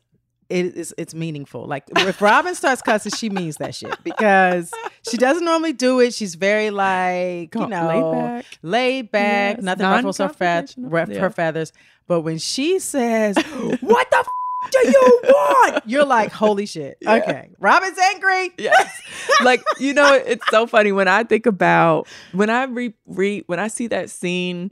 it 0.50 0.76
is 0.76 0.94
it's 0.98 1.14
meaningful. 1.14 1.66
Like 1.66 1.84
if 1.96 2.20
Robin 2.20 2.54
starts 2.54 2.82
cussing, 2.82 3.12
she 3.12 3.30
means 3.30 3.56
that 3.56 3.74
shit 3.74 3.96
because 4.04 4.70
she 5.08 5.16
doesn't 5.16 5.44
normally 5.44 5.72
do 5.72 6.00
it. 6.00 6.12
She's 6.14 6.34
very 6.34 6.70
like 6.70 7.54
you 7.54 7.66
know 7.66 7.86
laid 7.88 8.12
back. 8.12 8.44
laid 8.62 9.10
back, 9.10 9.56
Yes, 9.56 9.64
nothing 9.64 9.86
ruffles 9.86 10.18
her, 10.18 10.28
fe- 10.28 10.44
non-confrontational. 10.44 10.92
ref- 10.92 11.08
Yeah. 11.08 11.20
her 11.20 11.30
feathers. 11.30 11.72
But 12.06 12.20
when 12.20 12.36
she 12.38 12.78
says, 12.78 13.36
"What 13.80 14.10
the?" 14.10 14.18
F-? 14.18 14.28
do 14.70 14.78
you 14.88 15.20
want? 15.24 15.82
You're 15.86 16.06
like, 16.06 16.32
holy 16.32 16.64
shit. 16.66 16.96
Okay. 17.06 17.50
Robin's 17.60 17.98
angry. 17.98 18.50
yes. 18.58 19.00
Like, 19.42 19.62
you 19.78 19.92
know, 19.92 20.14
it's 20.14 20.46
so 20.50 20.66
funny 20.66 20.90
when 20.90 21.06
I 21.06 21.22
think 21.24 21.44
about 21.46 22.06
when 22.32 22.48
I 22.50 22.64
re, 22.64 22.94
re 23.06 23.44
when 23.46 23.60
I 23.60 23.68
see 23.68 23.86
that 23.88 24.08
scene 24.10 24.70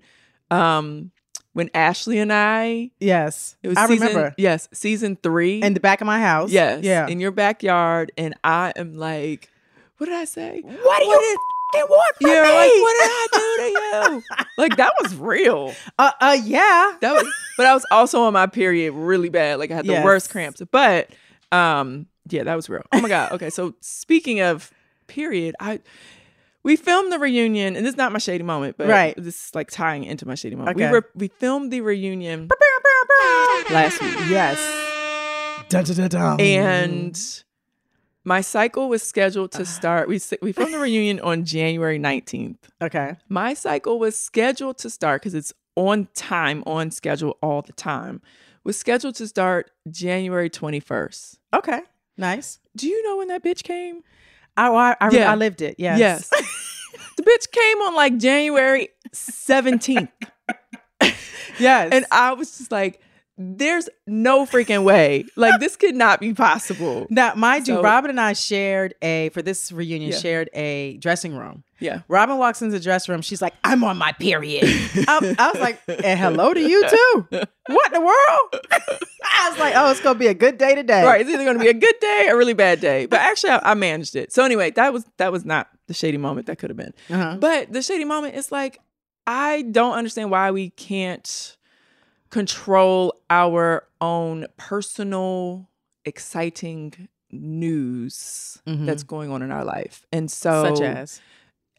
um 0.52 1.10
when 1.54 1.68
Ashley 1.74 2.18
and 2.18 2.32
I 2.32 2.90
Yes. 2.98 3.56
it 3.62 3.68
was 3.68 3.76
I 3.78 3.86
season, 3.86 4.08
remember. 4.08 4.34
Yes, 4.38 4.68
season 4.72 5.16
3. 5.22 5.62
In 5.62 5.74
the 5.74 5.80
back 5.80 6.00
of 6.00 6.06
my 6.06 6.20
house. 6.20 6.50
yes. 6.50 6.82
Yeah. 6.82 7.06
In 7.08 7.20
your 7.20 7.30
backyard 7.30 8.10
and 8.16 8.34
I 8.44 8.72
am 8.76 8.96
like 8.96 9.48
what 9.98 10.06
did 10.06 10.14
I 10.16 10.24
say? 10.24 10.62
what 10.62 10.98
do 10.98 11.04
you 11.06 11.14
f***ing 11.14 11.86
want 11.88 12.16
from 12.16 12.30
You're 12.30 12.42
me? 12.42 12.50
like, 12.52 12.70
what 12.70 12.96
did 13.02 13.10
I 13.12 13.26
do 13.32 13.56
to 13.62 13.68
you? 14.18 14.22
like 14.58 14.76
that 14.76 14.92
was 15.02 15.14
real. 15.14 15.72
Uh, 15.98 16.10
uh, 16.20 16.38
yeah. 16.42 16.96
That 17.00 17.12
was, 17.12 17.26
but 17.56 17.66
I 17.66 17.74
was 17.74 17.86
also 17.92 18.22
on 18.22 18.32
my 18.32 18.46
period 18.46 18.94
really 18.94 19.28
bad. 19.28 19.58
Like 19.60 19.70
I 19.70 19.76
had 19.76 19.86
the 19.86 19.92
Yes. 19.92 20.04
worst 20.04 20.30
cramps. 20.30 20.60
But 20.72 21.10
um, 21.52 22.06
yeah, 22.30 22.42
that 22.44 22.56
was 22.56 22.68
real. 22.68 22.82
Oh 22.92 23.00
my 23.00 23.08
god. 23.08 23.32
Okay, 23.32 23.50
so 23.50 23.74
speaking 23.80 24.40
of 24.40 24.72
period, 25.06 25.54
I 25.60 25.78
we 26.64 26.76
filmed 26.76 27.12
the 27.12 27.18
reunion, 27.18 27.76
and 27.76 27.84
this 27.84 27.92
is 27.92 27.96
not 27.98 28.12
my 28.12 28.18
shady 28.18 28.44
moment, 28.44 28.76
but 28.76 28.88
Right. 28.88 29.14
this 29.16 29.46
is 29.48 29.54
like 29.54 29.70
tying 29.70 30.04
into 30.04 30.26
my 30.26 30.34
shady 30.34 30.56
moment. 30.56 30.76
Okay. 30.76 30.86
We 30.86 30.92
were 30.92 31.08
we 31.14 31.28
filmed 31.28 31.72
the 31.72 31.80
reunion 31.80 32.48
last 33.70 34.00
week, 34.02 34.14
Yes. 34.28 34.58
Dun, 35.68 35.84
dun, 35.84 35.96
dun, 35.96 36.08
dun. 36.08 36.40
and 36.40 37.42
my 38.24 38.40
cycle 38.40 38.88
was 38.88 39.02
scheduled 39.02 39.52
to 39.52 39.64
start. 39.78 40.08
We 40.08 40.20
we 40.42 40.52
filmed 40.52 40.74
the 40.74 40.78
reunion 40.78 41.20
on 41.20 41.44
January 41.44 41.98
nineteenth. 41.98 42.70
okay. 42.80 43.16
My 43.28 43.54
cycle 43.54 43.98
was 43.98 44.18
scheduled 44.18 44.78
to 44.78 44.90
start 44.90 45.22
because 45.22 45.34
it's 45.34 45.52
on 45.76 46.08
time, 46.14 46.62
on 46.66 46.90
schedule 46.90 47.38
all 47.42 47.62
the 47.62 47.72
time. 47.72 48.20
Was 48.64 48.76
scheduled 48.76 49.14
to 49.16 49.26
start 49.26 49.70
January 49.90 50.48
21st. 50.48 51.38
Okay. 51.54 51.80
Nice. 52.16 52.60
Do 52.76 52.86
you 52.86 53.02
know 53.02 53.16
when 53.16 53.26
that 53.28 53.42
bitch 53.42 53.64
came? 53.64 54.02
I, 54.56 54.68
I, 54.68 54.96
I, 55.00 55.10
Yeah. 55.10 55.32
I 55.32 55.34
lived 55.34 55.62
it. 55.62 55.76
Yes. 55.78 55.98
Yes. 55.98 56.28
the 57.16 57.22
bitch 57.22 57.50
came 57.50 57.78
on 57.82 57.94
like 57.94 58.18
January 58.18 58.88
17th. 59.14 60.08
yes. 61.58 61.88
And 61.92 62.04
I 62.10 62.32
was 62.34 62.58
just 62.58 62.72
like, 62.72 63.00
there's 63.38 63.88
no 64.06 64.44
freaking 64.46 64.84
way. 64.84 65.24
Like, 65.36 65.58
this 65.58 65.76
could 65.76 65.94
not 65.94 66.20
be 66.20 66.34
possible. 66.34 67.06
now, 67.10 67.34
mind 67.34 67.66
you, 67.66 67.80
Robin 67.80 68.10
and 68.10 68.20
I 68.20 68.34
shared 68.34 68.94
a 69.02 69.30
for 69.30 69.40
this 69.42 69.72
reunion 69.72 70.12
Yeah. 70.12 70.18
shared 70.18 70.50
a 70.52 70.98
dressing 70.98 71.34
room. 71.34 71.64
Yeah. 71.82 72.02
Robin 72.08 72.38
walks 72.38 72.62
into 72.62 72.72
the 72.78 72.82
dressing 72.82 73.12
room. 73.12 73.22
She's 73.22 73.42
like, 73.42 73.54
"I'm 73.64 73.82
on 73.84 73.98
my 73.98 74.12
period." 74.12 74.64
I, 75.08 75.34
I 75.38 75.50
was 75.52 75.60
like, 75.60 75.80
"And 75.88 76.18
hello 76.18 76.54
to 76.54 76.60
you 76.60 76.88
too." 76.88 77.26
What 77.30 77.86
in 77.88 77.92
the 77.92 78.00
world? 78.00 78.66
I 79.24 79.48
was 79.50 79.58
like, 79.58 79.74
"Oh, 79.76 79.90
it's 79.90 80.00
gonna 80.00 80.18
be 80.18 80.28
a 80.28 80.34
good 80.34 80.58
day 80.58 80.74
today." 80.74 81.04
Right. 81.04 81.20
It's 81.20 81.28
either 81.30 81.44
going 81.44 81.58
to 81.58 81.62
be 81.62 81.68
a 81.70 81.74
good 81.74 81.94
day 82.00 82.26
or 82.28 82.34
a 82.34 82.36
really 82.36 82.54
bad 82.54 82.80
day. 82.80 83.06
But 83.06 83.20
actually, 83.20 83.50
I, 83.50 83.72
I 83.72 83.74
managed 83.74 84.16
it. 84.16 84.32
So 84.32 84.44
anyway, 84.44 84.70
that 84.72 84.92
was 84.92 85.04
that 85.18 85.32
was 85.32 85.44
not 85.44 85.68
the 85.88 85.94
shady 85.94 86.18
moment 86.18 86.46
that 86.46 86.58
could 86.58 86.70
have 86.70 86.76
been. 86.76 86.94
Uh-huh. 87.10 87.36
But 87.40 87.72
the 87.72 87.82
shady 87.82 88.04
moment 88.04 88.34
is 88.36 88.52
like, 88.52 88.78
I 89.26 89.62
don't 89.62 89.94
understand 89.94 90.30
why 90.30 90.50
we 90.52 90.70
can't 90.70 91.56
control 92.30 93.14
our 93.28 93.84
own 94.00 94.46
personal, 94.56 95.68
exciting 96.04 97.08
news 97.30 98.60
Mhm. 98.66 98.86
that's 98.86 99.02
going 99.02 99.30
on 99.30 99.42
in 99.42 99.50
our 99.50 99.64
life. 99.64 100.04
And 100.12 100.30
so, 100.30 100.64
Such 100.64 100.80
as. 100.82 101.20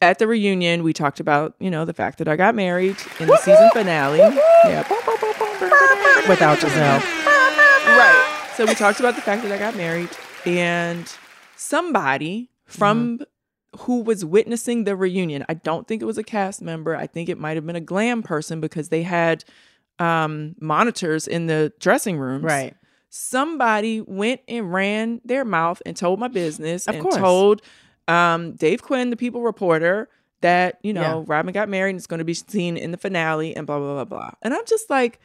At 0.04 0.18
the 0.18 0.26
reunion, 0.26 0.82
we 0.82 0.92
talked 0.92 1.18
about, 1.18 1.54
you 1.58 1.70
know, 1.70 1.84
the 1.86 1.94
fact 1.94 2.18
that 2.18 2.28
I 2.28 2.36
got 2.36 2.54
married 2.54 2.96
in 3.18 3.26
the 3.26 3.36
season 3.38 3.70
finale. 3.72 4.18
Yeah. 4.18 4.86
Without 6.28 6.60
Giselle. 6.60 6.98
Right. 7.00 8.50
So 8.56 8.66
we 8.66 8.74
talked 8.74 9.00
about 9.00 9.16
the 9.16 9.22
fact 9.22 9.42
that 9.42 9.52
I 9.52 9.58
got 9.58 9.76
married 9.76 10.10
and 10.44 11.10
somebody 11.56 12.50
from 12.66 13.20
who 13.78 14.02
was 14.02 14.24
witnessing 14.24 14.84
the 14.84 14.94
reunion. 14.94 15.44
I 15.48 15.54
don't 15.54 15.88
think 15.88 16.02
it 16.02 16.04
was 16.04 16.18
a 16.18 16.22
cast 16.22 16.62
member. 16.62 16.94
I 16.94 17.06
think 17.06 17.28
it 17.28 17.38
might 17.38 17.56
have 17.56 17.66
been 17.66 17.74
a 17.76 17.80
glam 17.80 18.22
person 18.22 18.60
because 18.60 18.90
they 18.90 19.02
had 19.02 19.44
um 19.98 20.54
monitors 20.60 21.26
in 21.26 21.46
the 21.46 21.72
dressing 21.80 22.18
rooms. 22.18 22.44
Right. 22.44 22.74
Somebody 23.10 24.00
went 24.00 24.40
and 24.48 24.72
ran 24.72 25.20
their 25.24 25.44
mouth 25.44 25.80
and 25.86 25.96
told 25.96 26.18
my 26.18 26.28
business 26.28 26.86
Of 26.88 26.96
and 26.96 27.02
course. 27.02 27.16
told 27.16 27.62
um 28.08 28.52
Dave 28.52 28.82
Quinn, 28.82 29.10
the 29.10 29.16
people 29.16 29.42
reporter, 29.42 30.08
that, 30.40 30.78
you 30.82 30.92
know, 30.92 31.00
Yeah. 31.00 31.24
Robin 31.26 31.52
got 31.52 31.68
married 31.68 31.90
and 31.90 31.98
it's 31.98 32.06
going 32.06 32.18
to 32.18 32.24
be 32.24 32.34
seen 32.34 32.76
in 32.76 32.90
the 32.90 32.98
finale 32.98 33.56
and 33.56 33.66
blah 33.66 33.78
blah 33.78 33.94
blah 33.94 34.04
blah. 34.04 34.30
And 34.42 34.52
I'm 34.54 34.64
just 34.66 34.90
like 34.90 35.20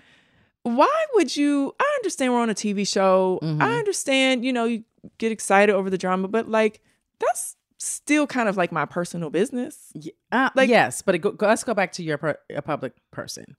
why 0.64 1.06
would 1.14 1.36
you 1.38 1.74
i 1.80 1.94
understand 2.00 2.34
we're 2.34 2.40
on 2.42 2.50
a 2.50 2.54
tv 2.54 2.86
show 2.86 3.40
Mhm. 3.42 3.62
i 3.62 3.78
understand 3.80 4.44
you 4.44 4.52
know 4.52 4.66
you 4.66 4.84
get 5.18 5.32
excited 5.32 5.74
over 5.74 5.90
the 5.90 5.98
drama 5.98 6.28
but 6.28 6.50
like 6.50 6.82
that's 7.22 7.56
still 7.78 8.28
kind 8.28 8.50
of 8.50 8.58
like 8.58 8.70
my 8.70 8.84
personal 8.86 9.30
business 9.30 9.90
Y- 9.96 10.12
Uh, 10.34 10.50
Like- 10.56 10.70
yes, 10.70 11.02
but 11.02 11.16
it 11.16 11.20
go, 11.20 11.34
let's 11.40 11.64
go 11.64 11.74
back 11.74 11.94
to 11.94 12.04
your 12.04 12.18
per, 12.18 12.38
a 12.54 12.62
public 12.62 12.92
person. 13.10 13.56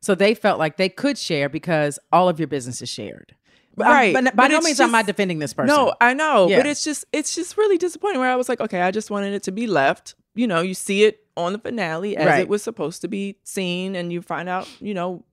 So 0.00 0.14
they 0.14 0.32
felt 0.34 0.60
like 0.60 0.76
they 0.76 0.88
could 0.88 1.18
share 1.18 1.48
because 1.48 1.98
all 2.12 2.28
of 2.28 2.38
your 2.38 2.46
business 2.46 2.80
is 2.80 2.88
shared. 2.88 3.34
But, 3.76 3.86
Right, 3.86 4.14
but, 4.14 4.24
but 4.24 4.36
by 4.36 4.46
no 4.48 4.60
means 4.60 4.78
I'm 4.80 4.92
not 4.92 5.06
defending 5.06 5.38
this 5.40 5.52
person. 5.54 5.74
no 5.74 5.94
i 6.00 6.14
know 6.14 6.48
Yeah. 6.48 6.58
but 6.58 6.66
it's 6.66 6.84
just 6.84 7.04
it's 7.12 7.34
just 7.34 7.56
really 7.56 7.76
disappointing 7.78 8.20
where 8.20 8.30
i 8.30 8.36
was 8.36 8.48
like 8.48 8.60
okay 8.60 8.80
i 8.82 8.90
just 8.90 9.10
wanted 9.10 9.34
it 9.34 9.42
to 9.44 9.52
be 9.52 9.66
left 9.66 10.14
you 10.36 10.46
know 10.46 10.60
you 10.60 10.74
see 10.74 11.04
it 11.04 11.26
on 11.36 11.52
the 11.52 11.58
finale 11.58 12.16
as 12.16 12.26
Right. 12.26 12.40
it 12.40 12.48
was 12.48 12.62
supposed 12.62 13.00
to 13.02 13.08
be 13.08 13.36
seen 13.42 13.96
and 13.96 14.12
you 14.12 14.22
find 14.22 14.48
out 14.48 14.68
you 14.80 14.94
know 14.94 15.24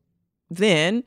then 0.50 1.04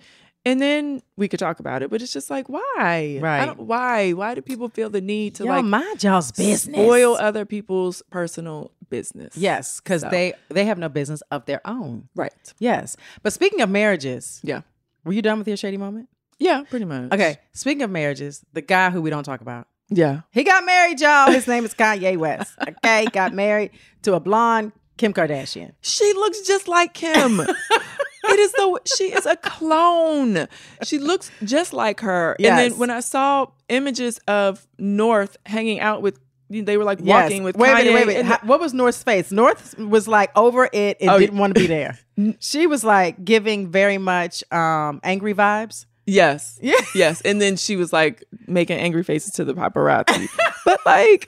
and 0.46 0.60
then 0.60 1.00
we 1.16 1.26
could 1.26 1.40
talk 1.40 1.58
about 1.58 1.82
it 1.82 1.90
but 1.90 2.02
it's 2.02 2.12
just 2.12 2.30
like 2.30 2.48
why 2.48 2.62
I 2.78 3.18
Right. 3.20 3.56
why 3.58 4.12
why 4.12 4.34
do 4.34 4.42
people 4.42 4.68
feel 4.68 4.90
the 4.90 5.00
need 5.00 5.34
to 5.36 5.44
Y'all 5.44 5.54
like 5.56 5.64
mind 5.64 6.02
y'all's 6.04 6.30
business. 6.32 6.76
spoil 6.76 7.16
other 7.16 7.44
people's 7.44 8.02
personal 8.10 8.70
business 8.90 9.36
Yes, 9.36 9.80
because 9.80 10.02
So. 10.02 10.08
they 10.10 10.34
they 10.50 10.64
have 10.66 10.78
no 10.78 10.88
business 10.88 11.22
of 11.30 11.44
their 11.46 11.60
own. 11.66 12.08
right 12.14 12.32
Yes, 12.58 12.96
but 13.22 13.32
speaking 13.32 13.60
of 13.60 13.70
marriages, 13.70 14.40
yeah 14.44 14.62
were 15.04 15.12
you 15.12 15.22
done 15.22 15.38
with 15.38 15.48
your 15.48 15.56
shady 15.56 15.76
moment? 15.76 16.08
Yeah, 16.38 16.62
pretty 16.68 16.84
much. 16.84 17.12
Okay, 17.12 17.38
speaking 17.52 17.82
of 17.82 17.90
marriages, 17.90 18.44
the 18.52 18.62
guy 18.62 18.90
who 18.90 19.00
we 19.02 19.10
don't 19.10 19.24
talk 19.24 19.40
about, 19.40 19.66
Yeah. 19.90 20.22
he 20.32 20.42
got 20.44 20.64
married, 20.64 21.00
y'all. 21.00 21.30
His 21.30 21.46
name 21.46 21.64
is 21.64 21.74
Kanye 21.74 22.16
West. 22.16 22.52
Okay, 22.68 23.06
got 23.12 23.32
married 23.32 23.70
to 24.02 24.14
a 24.14 24.20
blonde 24.20 24.72
Kim 24.96 25.12
Kardashian. 25.12 25.72
She 25.80 26.12
looks 26.14 26.40
just 26.46 26.68
like 26.68 26.94
Kim. 26.94 27.40
it 28.24 28.38
is 28.38 28.52
the 28.52 28.80
she 28.96 29.04
is 29.12 29.26
a 29.26 29.36
clone. 29.36 30.46
She 30.84 30.98
looks 30.98 31.30
just 31.42 31.72
like 31.72 32.00
her. 32.00 32.36
And 32.38 32.58
then 32.58 32.78
when 32.78 32.90
I 32.90 33.00
saw 33.00 33.46
images 33.68 34.18
of 34.28 34.66
North 34.78 35.36
hanging 35.46 35.80
out 35.80 36.00
with 36.02 36.18
they 36.50 36.76
were 36.76 36.84
like 36.84 37.00
walking 37.00 37.42
with 37.42 37.56
wait 37.56 37.70
Kanye. 37.70 37.84
minute, 37.94 38.06
wait. 38.06 38.24
How- 38.24 38.38
what 38.44 38.60
was 38.60 38.72
North's 38.74 39.02
face? 39.02 39.32
North 39.32 39.76
was 39.78 40.06
like 40.06 40.30
over 40.36 40.68
it 40.72 40.98
and 41.00 41.10
Oh, 41.10 41.18
didn't 41.18 41.38
want 41.38 41.54
to 41.54 41.60
be 41.60 41.66
there. 41.66 41.98
she 42.38 42.66
was 42.68 42.84
like 42.84 43.24
giving 43.24 43.70
very 43.72 43.98
much 43.98 44.44
um 44.52 45.00
angry 45.02 45.34
vibes. 45.34 45.86
Yes. 46.06 46.58
Yeah. 46.62 46.80
Yes. 46.94 47.20
And 47.22 47.40
then 47.40 47.56
she 47.56 47.76
was 47.76 47.92
like 47.92 48.24
making 48.46 48.78
angry 48.78 49.02
faces 49.02 49.32
to 49.34 49.44
the 49.44 49.54
paparazzi. 49.54 50.28
but 50.64 50.80
like 50.86 51.26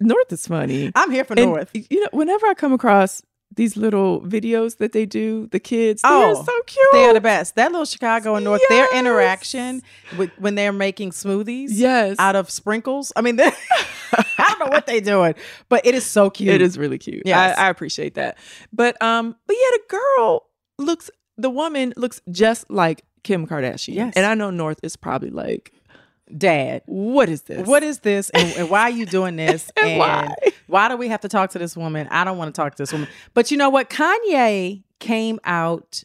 North 0.00 0.32
is 0.32 0.46
funny. 0.46 0.92
I'm 0.94 1.10
here 1.10 1.24
for 1.24 1.34
And, 1.38 1.46
North. 1.50 1.70
You 1.74 2.00
know, 2.00 2.08
whenever 2.12 2.46
I 2.46 2.54
come 2.54 2.72
across 2.72 3.22
these 3.56 3.76
little 3.76 4.20
videos 4.20 4.76
that 4.76 4.92
they 4.92 5.04
do, 5.06 5.48
the 5.50 5.58
kids, 5.58 6.02
they're 6.02 6.12
Oh, 6.12 6.34
so 6.44 6.52
cute. 6.66 6.86
They 6.92 7.04
are 7.06 7.12
the 7.14 7.20
best. 7.20 7.56
That 7.56 7.72
little 7.72 7.84
Chicago 7.84 8.36
and 8.36 8.44
North, 8.44 8.60
their 8.68 8.86
interaction 8.96 9.82
with 10.16 10.30
when 10.38 10.54
they're 10.54 10.72
making 10.72 11.10
smoothies 11.10 11.70
Yes. 11.72 12.16
out 12.20 12.36
of 12.36 12.48
sprinkles. 12.48 13.12
I 13.16 13.22
mean, 13.22 13.40
I 13.40 13.54
don't 14.38 14.58
know 14.60 14.66
what 14.66 14.86
they're 14.86 15.00
doing, 15.00 15.34
but 15.68 15.84
it 15.84 15.94
is 15.96 16.04
so 16.06 16.30
cute. 16.30 16.54
It 16.54 16.62
is 16.62 16.78
really 16.78 16.98
cute. 16.98 17.22
Yeah, 17.26 17.54
I, 17.58 17.66
I 17.66 17.70
appreciate 17.70 18.14
that. 18.14 18.38
But 18.72 19.00
um, 19.02 19.34
but 19.46 19.56
yeah, 19.56 19.76
the 19.78 19.96
girl 20.16 20.46
looks 20.78 21.10
the 21.36 21.50
woman 21.50 21.92
looks 21.96 22.20
just 22.30 22.70
like 22.70 23.02
Kim 23.22 23.46
Kardashian. 23.46 23.94
Yes. 23.94 24.14
And 24.16 24.26
I 24.26 24.34
know 24.34 24.50
North 24.50 24.80
is 24.82 24.96
probably 24.96 25.30
like, 25.30 25.72
Dad. 26.36 26.82
what 26.86 27.28
is 27.28 27.42
this? 27.42 27.66
What 27.66 27.82
is 27.82 28.00
this, 28.00 28.30
and, 28.30 28.52
and 28.56 28.70
why 28.70 28.82
are 28.82 28.90
you 28.90 29.06
doing 29.06 29.36
this? 29.36 29.70
And 29.82 29.98
why? 29.98 30.34
why 30.66 30.88
do 30.88 30.96
we 30.96 31.08
have 31.08 31.20
to 31.22 31.28
talk 31.28 31.50
to 31.50 31.58
this 31.58 31.76
woman? 31.76 32.06
I 32.10 32.24
don't 32.24 32.38
want 32.38 32.54
to 32.54 32.60
talk 32.60 32.74
to 32.76 32.82
this 32.82 32.92
woman. 32.92 33.08
But 33.34 33.50
you 33.50 33.56
know 33.56 33.70
what? 33.70 33.90
Kanye 33.90 34.82
came 34.98 35.40
out. 35.44 36.02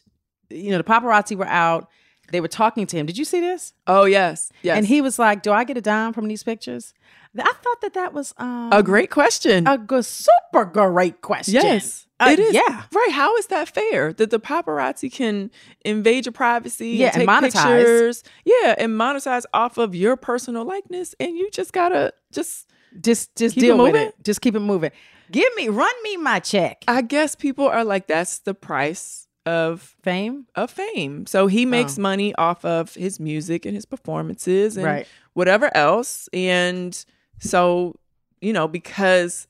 You 0.50 0.70
know, 0.70 0.78
the 0.78 0.84
paparazzi 0.84 1.36
were 1.36 1.46
out. 1.46 1.88
They 2.32 2.40
were 2.40 2.48
talking 2.48 2.86
to 2.88 2.96
him. 2.96 3.06
Did 3.06 3.18
you 3.18 3.24
see 3.24 3.40
this? 3.40 3.72
Oh 3.86 4.04
yes. 4.04 4.50
Yes. 4.62 4.76
And 4.76 4.86
he 4.86 5.00
was 5.00 5.18
like, 5.18 5.42
"Do 5.42 5.52
I 5.52 5.62
get 5.64 5.76
a 5.76 5.80
dime 5.80 6.12
from 6.12 6.26
these 6.26 6.42
pictures?" 6.42 6.92
I 7.38 7.52
thought 7.62 7.80
that 7.82 7.94
that 7.94 8.12
was 8.12 8.34
um, 8.38 8.70
a 8.72 8.82
great 8.82 9.10
question. 9.10 9.66
a 9.66 9.78
good, 9.78 10.04
super 10.04 10.64
great 10.64 11.20
question. 11.20 11.54
yes. 11.54 12.05
Uh, 12.18 12.30
it 12.32 12.38
is. 12.38 12.54
Yeah. 12.54 12.84
Right. 12.94 13.10
How 13.12 13.36
is 13.36 13.48
that 13.48 13.68
fair? 13.68 14.12
That 14.12 14.30
the 14.30 14.40
paparazzi 14.40 15.12
can 15.12 15.50
invade 15.84 16.24
your 16.26 16.32
privacy 16.32 16.88
Yeah, 16.90 17.10
and 17.12 17.22
and 17.22 17.28
monetize. 17.28 17.52
pictures. 17.76 18.24
Yeah, 18.44 18.74
and 18.78 18.92
monetize 18.92 19.44
off 19.52 19.76
of 19.76 19.94
your 19.94 20.16
personal 20.16 20.64
likeness. 20.64 21.14
And 21.20 21.36
you 21.36 21.50
just 21.50 21.72
gotta 21.72 22.12
just 22.32 22.68
Just, 23.00 23.36
just 23.36 23.54
Keep 23.56 23.64
it 23.64 23.66
deal 23.66 23.76
with 23.78 23.92
moving? 23.92 24.08
it. 24.08 24.14
Just 24.24 24.40
keep 24.40 24.54
it 24.54 24.60
moving. 24.60 24.90
Give 25.30 25.54
me, 25.56 25.68
run 25.68 25.92
me 26.02 26.16
my 26.16 26.38
check. 26.40 26.82
I 26.88 27.02
guess 27.02 27.34
people 27.34 27.66
are 27.68 27.84
like, 27.84 28.06
that's 28.06 28.38
the 28.38 28.54
price 28.54 29.28
of 29.44 29.94
Fame? 30.02 30.46
of 30.54 30.70
fame. 30.70 31.26
So 31.26 31.46
he 31.48 31.66
makes 31.66 31.98
Oh. 31.98 32.02
money 32.02 32.34
off 32.36 32.64
of 32.64 32.94
his 32.94 33.20
music 33.20 33.66
and 33.66 33.74
his 33.74 33.84
performances 33.84 34.76
and 34.78 34.86
Right. 34.86 35.06
whatever 35.34 35.70
else. 35.76 36.28
And 36.32 36.96
so, 37.38 37.96
you 38.40 38.52
know, 38.54 38.66
because 38.66 39.46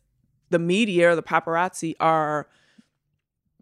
the 0.51 0.59
media 0.59 1.11
or 1.11 1.17
the 1.17 1.23
paparazzi 1.23 1.95
are 2.01 2.47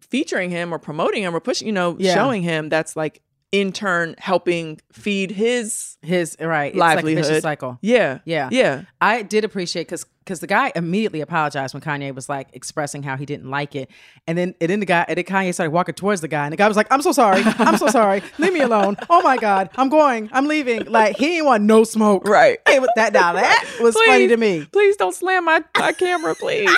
featuring 0.01 0.49
him 0.51 0.73
or 0.73 0.79
promoting 0.79 1.23
him 1.23 1.35
or 1.35 1.39
pushing, 1.39 1.67
you 1.67 1.73
know, 1.73 1.95
Yeah. 1.99 2.13
showing 2.13 2.43
him, 2.43 2.69
that's 2.69 2.95
like 2.95 3.21
in 3.51 3.71
turn 3.71 4.15
helping 4.17 4.79
feed 4.91 5.31
his 5.31 5.97
His 6.01 6.35
right. 6.39 6.71
It's 6.73 6.77
like 6.79 6.97
livelihood. 6.97 7.41
cycle. 7.41 7.77
Yeah. 7.81 8.19
Yeah. 8.25 8.49
Yeah. 8.51 8.83
I 9.01 9.21
did 9.21 9.43
appreciate 9.43 9.83
because 9.87 10.05
because 10.25 10.39
the 10.39 10.47
guy 10.47 10.71
immediately 10.75 11.21
apologized 11.21 11.75
when 11.75 11.81
Kanye 11.81 12.13
was 12.13 12.27
like 12.27 12.47
expressing 12.53 13.03
how 13.03 13.15
he 13.15 13.25
didn't 13.27 13.49
like 13.49 13.75
it, 13.75 13.89
and 14.27 14.35
then 14.37 14.49
it 14.59 14.63
and 14.63 14.69
then 14.71 14.79
the 14.79 14.85
guy 14.87 15.05
and 15.07 15.15
then 15.17 15.23
Kanye 15.23 15.53
started 15.53 15.71
walking 15.71 15.93
towards 15.95 16.21
the 16.21 16.27
guy, 16.27 16.45
and 16.45 16.51
the 16.53 16.57
guy 16.57 16.67
was 16.67 16.75
like, 16.75 16.87
"I'm 16.91 17.01
so 17.03 17.11
sorry, 17.11 17.41
I'm 17.45 17.77
so 17.77 17.87
sorry, 17.87 18.23
leave 18.39 18.53
me 18.53 18.61
alone. 18.61 18.97
Oh 19.09 19.21
my 19.21 19.37
god, 19.37 19.69
I'm 19.77 19.89
going, 19.89 20.29
I'm 20.33 20.47
leaving." 20.47 20.85
Like 20.85 21.15
he 21.17 21.25
didn't 21.27 21.45
want 21.45 21.63
no 21.63 21.83
smoke. 21.83 22.27
Right. 22.27 22.57
Hey, 22.67 22.79
with 22.79 22.89
that 22.95 23.13
now 23.13 23.33
that 23.33 23.65
was 23.79 23.95
funny 23.95 24.27
to 24.27 24.37
me. 24.37 24.65
Please 24.65 24.95
don't 24.97 25.13
slam 25.13 25.45
my, 25.45 25.63
my 25.77 25.91
camera, 25.91 26.33
please. 26.35 26.75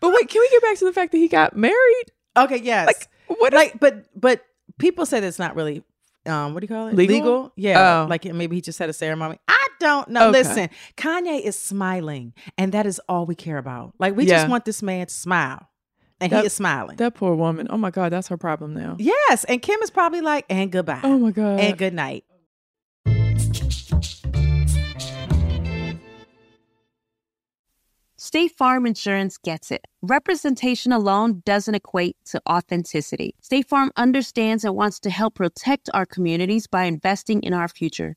but 0.00 0.10
wait, 0.12 0.28
can 0.28 0.40
we 0.40 0.48
get 0.50 0.62
back 0.62 0.76
to 0.78 0.84
the 0.84 0.92
fact 0.92 1.12
that 1.12 1.18
he 1.18 1.28
got 1.28 1.56
married? 1.56 2.04
Okay, 2.36 2.58
yes. 2.58 2.86
Like, 2.86 3.08
what 3.38 3.52
like, 3.52 3.80
but 3.80 4.04
but 4.14 4.44
people 4.78 5.06
say 5.06 5.20
that's 5.20 5.38
not 5.38 5.56
really 5.56 5.82
um 6.26 6.52
what 6.52 6.60
do 6.60 6.64
you 6.64 6.68
call 6.68 6.88
it 6.88 6.94
Legal? 6.94 7.52
Yeah, 7.56 8.02
Oh. 8.02 8.06
like 8.08 8.24
maybe 8.26 8.56
he 8.56 8.60
just 8.62 8.78
had 8.78 8.90
a 8.90 8.92
ceremony. 8.92 9.38
I 9.48 9.59
don't 9.80 10.08
know. 10.08 10.28
Okay. 10.28 10.38
Listen, 10.38 10.68
Kanye 10.96 11.40
is 11.40 11.58
smiling, 11.58 12.32
and 12.56 12.70
that 12.72 12.86
is 12.86 13.00
all 13.08 13.26
we 13.26 13.34
care 13.34 13.58
about. 13.58 13.94
Like 13.98 14.14
we 14.16 14.24
Yeah. 14.26 14.36
just 14.36 14.48
want 14.48 14.64
this 14.64 14.82
man 14.82 15.06
to 15.08 15.12
smile, 15.12 15.68
and 16.20 16.30
That- 16.30 16.40
he 16.40 16.46
is 16.46 16.52
smiling. 16.52 16.96
That 16.98 17.14
poor 17.14 17.34
woman. 17.34 17.66
Oh 17.70 17.76
my 17.78 17.90
God, 17.90 18.12
that's 18.12 18.28
her 18.28 18.36
problem 18.36 18.74
now. 18.74 18.96
yes, 18.98 19.44
and 19.44 19.60
Kim 19.60 19.80
is 19.82 19.90
probably 19.90 20.20
like, 20.20 20.44
and 20.48 20.70
goodbye, 20.70 21.00
Oh 21.02 21.18
my 21.18 21.32
God. 21.32 21.58
and 21.58 21.76
good 21.76 21.94
night. 21.94 22.24
State 28.16 28.52
Farm 28.52 28.86
Insurance 28.86 29.38
gets 29.38 29.70
it. 29.70 29.86
Representation 30.02 30.92
alone 30.92 31.42
doesn't 31.46 31.74
equate 31.74 32.16
to 32.26 32.40
authenticity. 32.48 33.34
State 33.40 33.66
Farm 33.68 33.90
understands 33.96 34.62
and 34.64 34.76
wants 34.76 35.00
to 35.00 35.10
help 35.10 35.34
protect 35.36 35.88
our 35.94 36.04
communities 36.04 36.66
by 36.66 36.84
investing 36.84 37.42
in 37.42 37.54
our 37.54 37.68
future. 37.68 38.16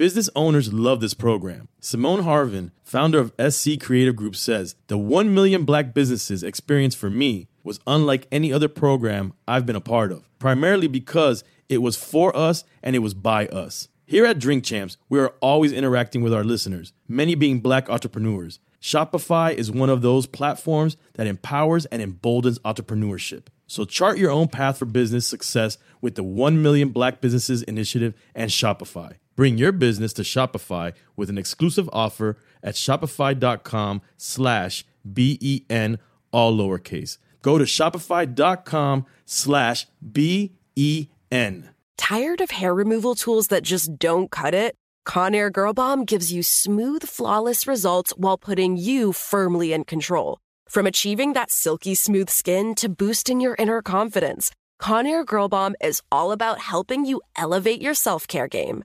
Business 0.00 0.30
owners 0.34 0.72
love 0.72 1.02
this 1.02 1.12
program. 1.12 1.68
Simone 1.78 2.22
Harvin, 2.22 2.70
founder 2.82 3.18
of 3.18 3.34
SC 3.52 3.78
Creative 3.78 4.16
Group, 4.16 4.34
says 4.34 4.74
the 4.86 4.96
1 4.96 5.34
million 5.34 5.66
black 5.66 5.92
businesses 5.92 6.42
experience 6.42 6.94
for 6.94 7.10
me 7.10 7.48
was 7.62 7.80
unlike 7.86 8.26
any 8.32 8.50
other 8.50 8.66
program 8.66 9.34
I've 9.46 9.66
been 9.66 9.76
a 9.76 9.80
part 9.82 10.10
of, 10.10 10.26
primarily 10.38 10.86
because 10.86 11.44
it 11.68 11.82
was 11.82 11.98
for 11.98 12.34
us 12.34 12.64
and 12.82 12.96
it 12.96 13.00
was 13.00 13.12
by 13.12 13.48
us. 13.48 13.88
Here 14.06 14.24
at 14.24 14.38
Drink 14.38 14.64
Champs, 14.64 14.96
we 15.10 15.20
are 15.20 15.34
always 15.42 15.70
interacting 15.70 16.22
with 16.22 16.32
our 16.32 16.44
listeners, 16.44 16.94
many 17.06 17.34
being 17.34 17.60
black 17.60 17.90
entrepreneurs. 17.90 18.58
Shopify 18.80 19.52
is 19.52 19.70
one 19.70 19.90
of 19.90 20.00
those 20.00 20.26
platforms 20.26 20.96
that 21.16 21.26
empowers 21.26 21.84
and 21.84 22.00
emboldens 22.00 22.58
entrepreneurship. 22.60 23.48
So 23.66 23.84
chart 23.84 24.16
your 24.16 24.30
own 24.30 24.48
path 24.48 24.78
for 24.78 24.86
business 24.86 25.26
success 25.26 25.76
with 26.00 26.14
the 26.14 26.24
1 26.24 26.62
Million 26.62 26.88
Black 26.88 27.20
Businesses 27.20 27.62
Initiative 27.62 28.14
and 28.34 28.50
Shopify. 28.50 29.16
Bring 29.40 29.56
your 29.56 29.72
business 29.72 30.12
to 30.12 30.22
Shopify 30.22 30.92
with 31.16 31.30
an 31.30 31.38
exclusive 31.38 31.88
offer 31.94 32.36
at 32.62 32.74
shopify.com 32.74 34.02
slash 34.18 34.84
B-E-N, 35.10 35.98
all 36.30 36.54
lowercase. 36.54 37.16
Go 37.40 37.56
to 37.56 37.64
shopify.com 37.64 39.06
slash 39.24 39.86
B-E-N. 40.12 41.70
Tired 41.96 42.40
of 42.42 42.50
hair 42.50 42.74
removal 42.74 43.14
tools 43.14 43.48
that 43.48 43.62
just 43.62 43.98
don't 43.98 44.30
cut 44.30 44.52
it? 44.52 44.74
Conair 45.08 45.50
Girl 45.50 45.72
Bomb 45.72 46.04
gives 46.04 46.30
you 46.30 46.42
smooth, 46.42 47.04
flawless 47.04 47.66
results 47.66 48.12
while 48.18 48.36
putting 48.36 48.76
you 48.76 49.14
firmly 49.14 49.72
in 49.72 49.84
control. 49.84 50.38
From 50.68 50.86
achieving 50.86 51.32
that 51.32 51.50
silky 51.50 51.94
smooth 51.94 52.28
skin 52.28 52.74
to 52.74 52.90
boosting 52.90 53.40
your 53.40 53.56
inner 53.58 53.80
confidence, 53.80 54.50
Conair 54.82 55.24
Girl 55.24 55.48
Bomb 55.48 55.76
is 55.80 56.02
all 56.12 56.30
about 56.30 56.58
helping 56.58 57.06
you 57.06 57.22
elevate 57.36 57.80
your 57.80 57.94
self 57.94 58.28
care 58.28 58.46
game. 58.46 58.84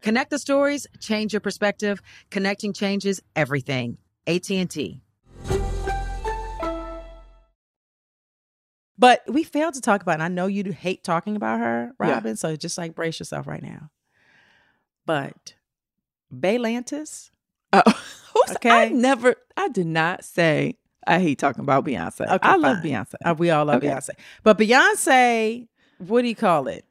Connect 0.00 0.30
the 0.30 0.38
stories, 0.38 0.86
change 1.00 1.32
your 1.32 1.40
perspective. 1.40 2.00
Connecting 2.30 2.72
changes 2.72 3.20
everything. 3.36 3.98
AT&T. 4.26 5.00
But 9.00 9.22
we 9.28 9.44
failed 9.44 9.74
to 9.74 9.80
talk 9.80 10.02
about, 10.02 10.14
and 10.14 10.22
I 10.22 10.28
know 10.28 10.46
you 10.46 10.64
hate 10.72 11.04
talking 11.04 11.36
about 11.36 11.60
her, 11.60 11.92
Robin. 11.98 12.36
So 12.36 12.56
just 12.56 12.76
like 12.76 12.94
brace 12.94 13.18
yourself 13.20 13.46
right 13.46 13.62
now. 13.62 13.90
But 15.06 15.54
Baylantis, 16.34 17.30
Oh, 17.72 17.82
who's- 18.34 18.56
I 18.64 18.88
never, 18.88 19.36
I 19.56 19.68
did 19.68 19.86
not 19.86 20.24
say 20.24 20.78
I 21.06 21.20
hate 21.20 21.38
talking 21.38 21.62
about 21.62 21.84
Beyonce. 21.84 22.22
Okay, 22.22 22.38
I 22.48 22.56
love. 22.56 22.78
Beyonce. 22.78 23.14
Uh, 23.24 23.34
we 23.38 23.50
all 23.50 23.64
love 23.66 23.76
Okay. 23.76 23.88
Beyonce. 23.88 24.10
But 24.42 24.58
Beyonce, 24.58 25.68
what 25.98 26.22
do 26.22 26.28
you 26.28 26.34
call 26.34 26.66
it? 26.68 26.84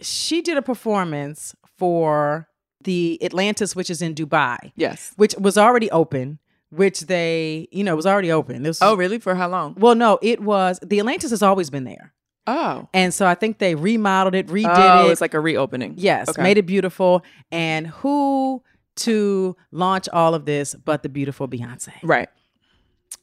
She 0.00 0.40
did 0.42 0.56
a 0.56 0.62
performance 0.62 1.54
for 1.78 2.48
the 2.82 3.18
Atlantis, 3.24 3.74
which 3.74 3.90
is 3.90 4.02
in 4.02 4.14
Dubai, 4.14 4.72
yes. 4.76 5.12
which 5.16 5.34
was 5.38 5.56
already 5.56 5.90
open, 5.90 6.38
which 6.70 7.00
they, 7.02 7.68
you 7.72 7.82
know, 7.82 7.96
was 7.96 8.06
already 8.06 8.30
open. 8.30 8.62
This 8.62 8.80
Oh, 8.82 8.94
really? 8.96 9.18
For 9.18 9.34
how 9.34 9.48
long? 9.48 9.74
well, 9.78 9.94
no, 9.94 10.18
it 10.22 10.40
was 10.40 10.78
the 10.82 10.98
Atlantis 10.98 11.30
has 11.30 11.42
always 11.42 11.70
been 11.70 11.84
there. 11.84 12.12
Oh. 12.46 12.88
And 12.94 13.12
so 13.12 13.26
I 13.26 13.34
think 13.34 13.58
they 13.58 13.74
remodeled 13.74 14.34
it, 14.34 14.46
redid 14.46 14.70
oh, 14.74 15.08
it. 15.08 15.12
it's 15.12 15.20
like 15.20 15.34
a 15.34 15.40
reopening. 15.40 15.94
Yes, 15.98 16.30
Okay. 16.30 16.42
made 16.42 16.56
it 16.56 16.66
beautiful. 16.66 17.22
And 17.52 17.88
who 17.88 18.62
to 18.96 19.54
launch 19.70 20.08
all 20.12 20.34
of 20.34 20.44
this 20.46 20.74
but 20.74 21.02
the 21.02 21.08
beautiful 21.08 21.46
Beyonce? 21.46 21.92
Right. 22.02 22.28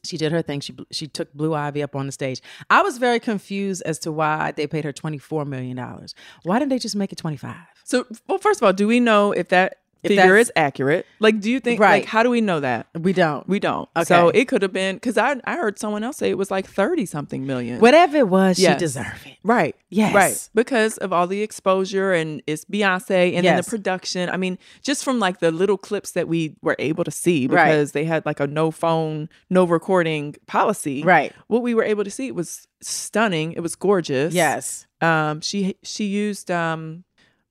She 0.06 0.16
did 0.16 0.32
her 0.32 0.42
thing. 0.42 0.60
She 0.60 0.74
she 0.90 1.06
took 1.06 1.32
Blue 1.32 1.54
Ivy 1.54 1.82
up 1.82 1.96
on 1.96 2.06
the 2.06 2.12
stage. 2.12 2.40
I 2.70 2.82
was 2.82 2.98
very 2.98 3.20
confused 3.20 3.82
as 3.84 3.98
to 4.00 4.12
why 4.12 4.52
they 4.52 4.66
paid 4.66 4.84
her 4.84 4.92
twenty 4.92 5.18
four 5.18 5.44
million 5.44 5.76
dollars. 5.76 6.14
Why 6.42 6.58
didn't 6.58 6.70
they 6.70 6.78
just 6.78 6.96
make 6.96 7.12
it 7.12 7.18
twenty 7.18 7.36
five? 7.36 7.66
So, 7.84 8.06
well, 8.26 8.38
first 8.38 8.60
of 8.60 8.66
all, 8.66 8.72
do 8.72 8.88
we 8.88 8.98
know 9.00 9.32
if 9.32 9.48
that 9.50 9.78
If 10.02 10.10
figure 10.10 10.36
is 10.36 10.52
accurate? 10.54 11.04
Like, 11.18 11.40
do 11.40 11.50
you 11.50 11.58
think, 11.58 11.80
Right. 11.80 12.02
like, 12.02 12.04
how 12.04 12.22
do 12.22 12.30
we 12.30 12.40
know 12.40 12.60
that? 12.60 12.86
We 12.94 13.12
don't. 13.12 13.48
We 13.48 13.58
don't. 13.58 13.88
Okay. 13.96 14.04
So 14.04 14.28
it 14.28 14.46
could 14.46 14.62
have 14.62 14.72
been, 14.72 14.96
because 14.96 15.18
I, 15.18 15.36
I 15.44 15.56
heard 15.56 15.78
someone 15.78 16.04
else 16.04 16.18
say 16.18 16.30
it 16.30 16.38
was 16.38 16.50
like 16.50 16.66
30 16.66 17.06
something 17.06 17.44
million. 17.46 17.80
Whatever 17.80 18.18
it 18.18 18.28
was, 18.28 18.58
Yes. 18.58 18.74
she 18.74 18.78
deserved 18.78 19.26
it. 19.26 19.36
Right. 19.42 19.74
Yes. 19.88 20.14
Right. 20.14 20.48
Because 20.54 20.96
of 20.98 21.12
all 21.12 21.26
the 21.26 21.42
exposure 21.42 22.12
and 22.12 22.40
it's 22.46 22.64
Beyonce 22.66 23.34
and 23.34 23.44
then 23.44 23.56
the 23.56 23.62
production. 23.64 24.28
I 24.30 24.36
mean, 24.36 24.58
just 24.82 25.02
from 25.02 25.18
like 25.18 25.40
the 25.40 25.50
little 25.50 25.78
clips 25.78 26.12
that 26.12 26.28
we 26.28 26.54
were 26.62 26.76
able 26.78 27.02
to 27.04 27.10
see 27.10 27.46
Right. 27.46 27.64
because 27.64 27.92
they 27.92 28.04
had 28.04 28.24
like 28.26 28.38
a 28.38 28.46
no 28.46 28.70
phone, 28.70 29.28
no 29.50 29.64
recording 29.64 30.36
policy. 30.46 31.02
Right. 31.02 31.32
What 31.48 31.62
we 31.62 31.74
were 31.74 31.84
able 31.84 32.04
to 32.04 32.10
see 32.10 32.30
was 32.30 32.68
stunning. 32.80 33.52
It 33.52 33.60
was 33.60 33.74
gorgeous. 33.74 34.34
Yes. 34.34 34.86
Um 35.00 35.40
she 35.40 35.76
she 35.82 36.04
used 36.04 36.50
um 36.50 37.04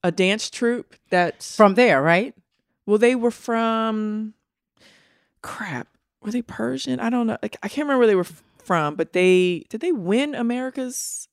a 0.05 0.11
dance 0.11 0.49
troupe 0.49 0.95
that's 1.09 1.55
From 1.55 1.73
there, 1.75 2.01
right? 2.01 2.35
well 2.85 2.97
they 2.99 3.15
were 3.15 3.31
from 3.31 4.33
crap. 5.41 5.87
Were 6.21 6.31
they 6.31 6.41
Persian? 6.41 6.99
I 6.99 7.09
don't 7.09 7.27
know. 7.27 7.37
Like, 7.41 7.57
I 7.63 7.67
can't 7.67 7.85
remember 7.85 7.99
where 7.99 8.07
they 8.07 8.15
were 8.15 8.21
f- 8.21 8.43
from, 8.63 8.95
but 8.95 9.13
they 9.13 9.65
did 9.69 9.81
they 9.81 9.91
win 9.91 10.33
America's 10.35 11.27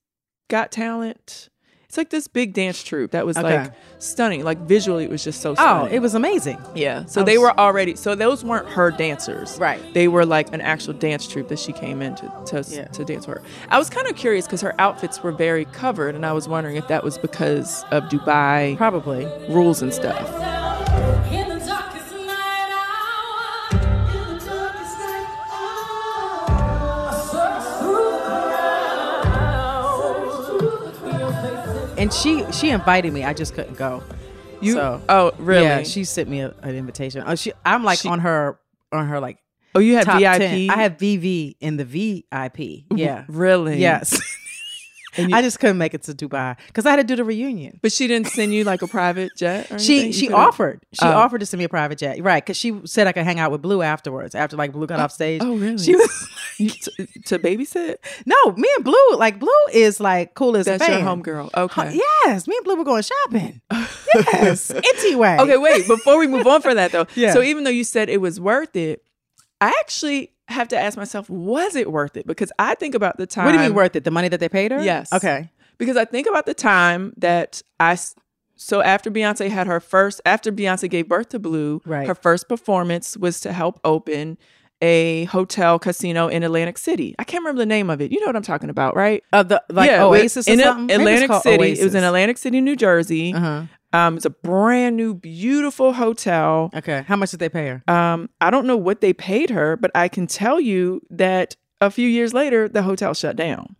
Got 0.48 0.70
Talent? 0.72 1.48
It's 1.92 1.98
like 1.98 2.08
this 2.08 2.26
big 2.26 2.54
dance 2.54 2.82
troupe 2.82 3.10
that 3.10 3.26
was 3.26 3.36
Okay. 3.36 3.64
like 3.64 3.72
stunning. 3.98 4.44
Like 4.44 4.56
visually, 4.60 5.04
it 5.04 5.10
was 5.10 5.22
just 5.22 5.42
so 5.42 5.54
Oh, 5.58 5.84
it 5.92 5.98
was 5.98 6.14
amazing. 6.14 6.56
yeah. 6.74 7.04
So 7.04 7.20
I 7.20 7.24
they 7.24 7.36
were 7.36 7.52
already. 7.60 7.96
So 7.96 8.14
those 8.14 8.42
weren't 8.42 8.66
her 8.70 8.90
dancers, 8.90 9.58
Right. 9.60 9.78
They 9.92 10.08
were 10.08 10.24
like 10.24 10.54
an 10.54 10.62
actual 10.62 10.94
dance 10.94 11.28
troupe 11.28 11.48
that 11.48 11.58
she 11.58 11.70
came 11.74 12.00
in 12.00 12.14
to 12.14 12.32
to, 12.46 12.64
Yeah. 12.66 12.84
to 12.86 13.04
dance 13.04 13.26
for 13.26 13.32
her. 13.32 13.42
I 13.68 13.76
was 13.78 13.90
kind 13.90 14.06
of 14.08 14.16
curious 14.16 14.46
because 14.46 14.62
her 14.62 14.74
outfits 14.80 15.22
were 15.22 15.32
very 15.32 15.66
covered, 15.66 16.14
and 16.14 16.24
I 16.24 16.32
was 16.32 16.48
wondering 16.48 16.76
if 16.76 16.88
that 16.88 17.04
was 17.04 17.18
because 17.18 17.84
of 17.90 18.04
Dubai 18.04 18.74
Probably. 18.78 19.26
rules 19.50 19.82
and 19.82 19.92
stuff. 19.92 20.30
And 32.02 32.12
she 32.12 32.44
she 32.50 32.70
invited 32.70 33.12
me. 33.12 33.22
I 33.22 33.32
just 33.32 33.54
couldn't 33.54 33.76
go. 33.76 34.02
You? 34.60 34.72
So, 34.72 35.00
oh, 35.08 35.30
really? 35.38 35.62
Yeah, 35.66 35.84
she 35.84 36.02
sent 36.02 36.28
me 36.28 36.40
a, 36.40 36.52
an 36.62 36.74
invitation. 36.74 37.22
Oh, 37.24 37.36
she. 37.36 37.52
I'm 37.64 37.84
like 37.84 38.00
She- 38.00 38.08
on 38.08 38.18
her 38.18 38.58
on 38.90 39.06
her 39.06 39.20
like 39.20 39.38
oh, 39.76 39.78
you 39.78 39.94
had 39.94 40.06
VIP. 40.06 40.38
10. 40.38 40.70
I 40.70 40.74
had 40.74 40.98
VV 40.98 41.54
in 41.60 41.76
the 41.76 41.84
VIP. 41.84 42.86
Yeah. 42.92 43.24
really. 43.28 43.78
Yes. 43.78 44.20
And 45.16 45.30
you- 45.30 45.36
I 45.36 45.42
just 45.42 45.60
couldn't 45.60 45.78
make 45.78 45.94
it 45.94 46.02
to 46.04 46.14
Dubai 46.14 46.56
because 46.68 46.86
I 46.86 46.90
had 46.90 46.96
to 46.96 47.04
do 47.04 47.16
the 47.16 47.24
reunion. 47.24 47.78
But 47.82 47.92
she 47.92 48.06
didn't 48.06 48.28
send 48.28 48.54
you 48.54 48.64
like 48.64 48.80
a 48.82 48.86
private 48.86 49.32
jet. 49.36 49.70
Or 49.70 49.78
She 49.78 49.94
anything? 50.00 50.06
You 50.08 50.12
she 50.28 50.32
offered 50.32 50.80
she 50.92 51.04
Oh. 51.04 51.10
offered 51.12 51.40
to 51.40 51.46
send 51.46 51.58
me 51.58 51.64
a 51.64 51.68
private 51.68 51.98
jet 51.98 52.22
right 52.22 52.42
because 52.42 52.56
she 52.56 52.80
said 52.84 53.06
I 53.06 53.12
could 53.12 53.24
hang 53.24 53.38
out 53.38 53.50
with 53.50 53.60
Blue 53.62 53.82
afterwards 53.82 54.34
after 54.34 54.56
like 54.56 54.72
Blue 54.72 54.86
got 54.86 55.00
oh, 55.00 55.04
off 55.04 55.12
stage. 55.12 55.42
Oh, 55.44 55.54
really? 55.56 55.78
She 55.78 55.94
was 55.96 56.28
You- 56.58 56.70
to, 56.70 57.06
to 57.26 57.38
babysit. 57.38 57.96
no 58.26 58.52
me 58.52 58.68
and 58.76 58.84
Blue 58.84 59.16
like 59.16 59.38
Blue 59.38 59.50
is 59.72 60.00
like 60.00 60.34
cool 60.34 60.56
as 60.56 60.66
That's 60.66 60.82
a 60.82 60.90
your 60.90 61.00
fan. 61.00 61.22
homegirl. 61.22 61.50
Huh, 61.54 61.62
Okay. 61.64 62.00
Yes, 62.24 62.46
me 62.48 62.56
and 62.56 62.64
Blue 62.64 62.76
were 62.76 62.84
going 62.84 63.02
shopping. 63.02 63.60
yes, 64.32 64.70
Inty 64.70 65.14
way. 65.14 65.36
Okay, 65.38 65.56
wait. 65.56 65.86
Before 65.86 66.18
we 66.18 66.26
move 66.26 66.46
on 66.46 66.62
for 66.62 66.74
that 66.74 66.92
though, 66.92 67.06
Yeah. 67.14 67.32
So 67.32 67.42
even 67.42 67.64
though 67.64 67.70
you 67.70 67.84
said 67.84 68.08
it 68.08 68.20
was 68.20 68.40
worth 68.40 68.76
it, 68.76 69.02
I 69.60 69.68
actually 69.80 70.32
have 70.52 70.68
to 70.68 70.78
ask 70.78 70.96
myself, 70.96 71.28
was 71.28 71.74
it 71.76 71.90
worth 71.90 72.16
it? 72.16 72.26
Because 72.26 72.52
I 72.58 72.74
think 72.76 72.94
about 72.94 73.16
the 73.16 73.26
time. 73.26 73.44
What 73.46 73.52
do 73.52 73.58
you 73.58 73.64
mean 73.64 73.74
worth 73.74 73.96
it? 73.96 74.04
The 74.04 74.10
money 74.10 74.28
that 74.28 74.40
they 74.40 74.48
paid 74.48 74.70
her? 74.72 74.82
Yes. 74.82 75.12
Okay. 75.12 75.50
Because 75.78 75.96
I 75.96 76.04
think 76.04 76.26
about 76.28 76.46
the 76.46 76.54
time 76.54 77.12
that 77.16 77.62
I. 77.80 77.98
So 78.54 78.80
after 78.82 79.10
Beyonce 79.10 79.48
had 79.50 79.66
her 79.66 79.80
first, 79.80 80.20
after 80.24 80.52
Beyonce 80.52 80.88
gave 80.88 81.08
birth 81.08 81.30
to 81.30 81.38
Blue, 81.38 81.80
Right. 81.84 82.06
her 82.06 82.14
first 82.14 82.48
performance 82.48 83.16
was 83.16 83.40
to 83.40 83.52
help 83.52 83.80
open 83.82 84.38
a 84.80 85.24
hotel 85.26 85.78
casino 85.78 86.28
in 86.28 86.42
Atlantic 86.42 86.76
City. 86.76 87.14
I 87.18 87.24
can't 87.24 87.42
remember 87.42 87.60
the 87.60 87.66
name 87.66 87.88
of 87.88 88.00
it. 88.00 88.12
You 88.12 88.20
know 88.20 88.26
what 88.26 88.36
I'm 88.36 88.42
talking 88.42 88.68
about, 88.68 88.94
right? 88.96 89.22
Uh, 89.32 89.42
the 89.44 89.62
like 89.70 89.90
was 89.90 90.00
Oasis 90.00 90.48
or 90.48 90.52
in 90.52 90.58
something. 90.60 90.94
Atlantic 91.00 91.32
City. 91.42 91.72
It 91.80 91.84
was 91.84 91.94
in 91.94 92.04
Atlantic 92.04 92.36
City, 92.38 92.60
New 92.60 92.76
Jersey. 92.76 93.32
Uh-huh. 93.32 93.62
Um, 93.92 94.16
it's 94.16 94.24
a 94.26 94.30
brand 94.30 94.96
new, 94.96 95.14
beautiful 95.14 95.92
hotel. 95.92 96.70
Okay. 96.74 97.04
How 97.06 97.16
much 97.16 97.30
did 97.30 97.40
they 97.40 97.48
pay 97.48 97.68
her? 97.68 97.92
Um, 97.92 98.30
I 98.40 98.50
don't 98.50 98.66
know 98.66 98.76
what 98.76 99.00
they 99.00 99.12
paid 99.12 99.50
her, 99.50 99.76
but 99.76 99.90
I 99.94 100.08
can 100.08 100.26
tell 100.26 100.58
you 100.60 101.00
that 101.10 101.56
a 101.80 101.90
few 101.90 102.08
years 102.08 102.32
later, 102.32 102.68
the 102.68 102.82
hotel 102.82 103.12
shut 103.14 103.36
down. 103.36 103.76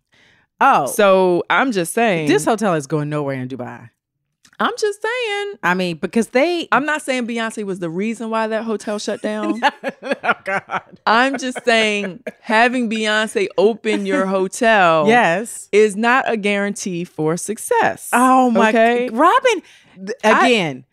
Oh, 0.61 0.85
So 0.85 1.43
I'm 1.49 1.71
just 1.71 1.93
saying. 1.93 2.27
this 2.27 2.45
hotel 2.45 2.73
is 2.75 2.85
going 2.87 3.09
nowhere 3.09 3.41
in 3.41 3.47
Dubai. 3.49 3.89
I'm 4.59 4.71
just 4.77 5.01
saying. 5.01 5.53
I 5.63 5.73
mean, 5.73 5.97
because 5.97 6.27
they. 6.27 6.67
I'm 6.71 6.85
not 6.85 7.01
saying 7.01 7.25
Beyonce 7.27 7.63
was 7.65 7.79
the 7.79 7.89
reason 7.89 8.29
why 8.29 8.47
that 8.47 8.63
hotel 8.63 8.99
shut 8.99 9.21
down. 9.23 9.59
oh 9.63 10.33
God. 10.45 10.99
I'm 11.07 11.37
just 11.39 11.65
saying 11.65 12.23
having 12.39 12.87
Beyonce 12.89 13.47
open 13.57 14.05
your 14.05 14.25
hotel 14.37 15.07
Yes. 15.07 15.69
is 15.71 15.95
not 15.95 16.31
a 16.31 16.37
guarantee 16.37 17.03
for 17.03 17.35
success. 17.35 18.09
Oh 18.13 18.51
my 18.51 18.69
Okay? 18.69 19.09
Robin 19.09 19.63
th- 19.95 20.17
I- 20.23 20.47
again. 20.47 20.85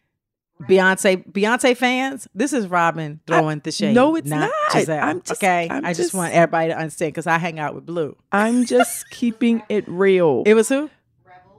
Beyonce 0.68 1.26
Beyonce 1.32 1.74
fans, 1.74 2.28
this 2.34 2.52
is 2.52 2.68
Robin 2.68 3.20
throwing 3.26 3.60
the 3.60 3.72
shade. 3.72 3.94
no, 3.94 4.14
it's 4.16 4.28
not. 4.28 4.50
Giselle. 4.70 5.02
I'm 5.02 5.20
just- 5.22 5.42
okay. 5.42 5.68
I'm 5.70 5.86
i 5.86 5.90
just, 5.90 6.00
just- 6.00 6.14
want 6.14 6.34
everybody 6.34 6.68
to 6.68 6.76
understand 6.76 7.12
because 7.12 7.26
I 7.26 7.38
hang 7.38 7.58
out 7.58 7.74
with 7.74 7.86
Blue. 7.86 8.14
I'm 8.30 8.66
just 8.66 9.08
keeping 9.10 9.62
it 9.70 9.84
real. 9.88 10.42
It 10.44 10.52
was 10.52 10.68
who? 10.68 10.90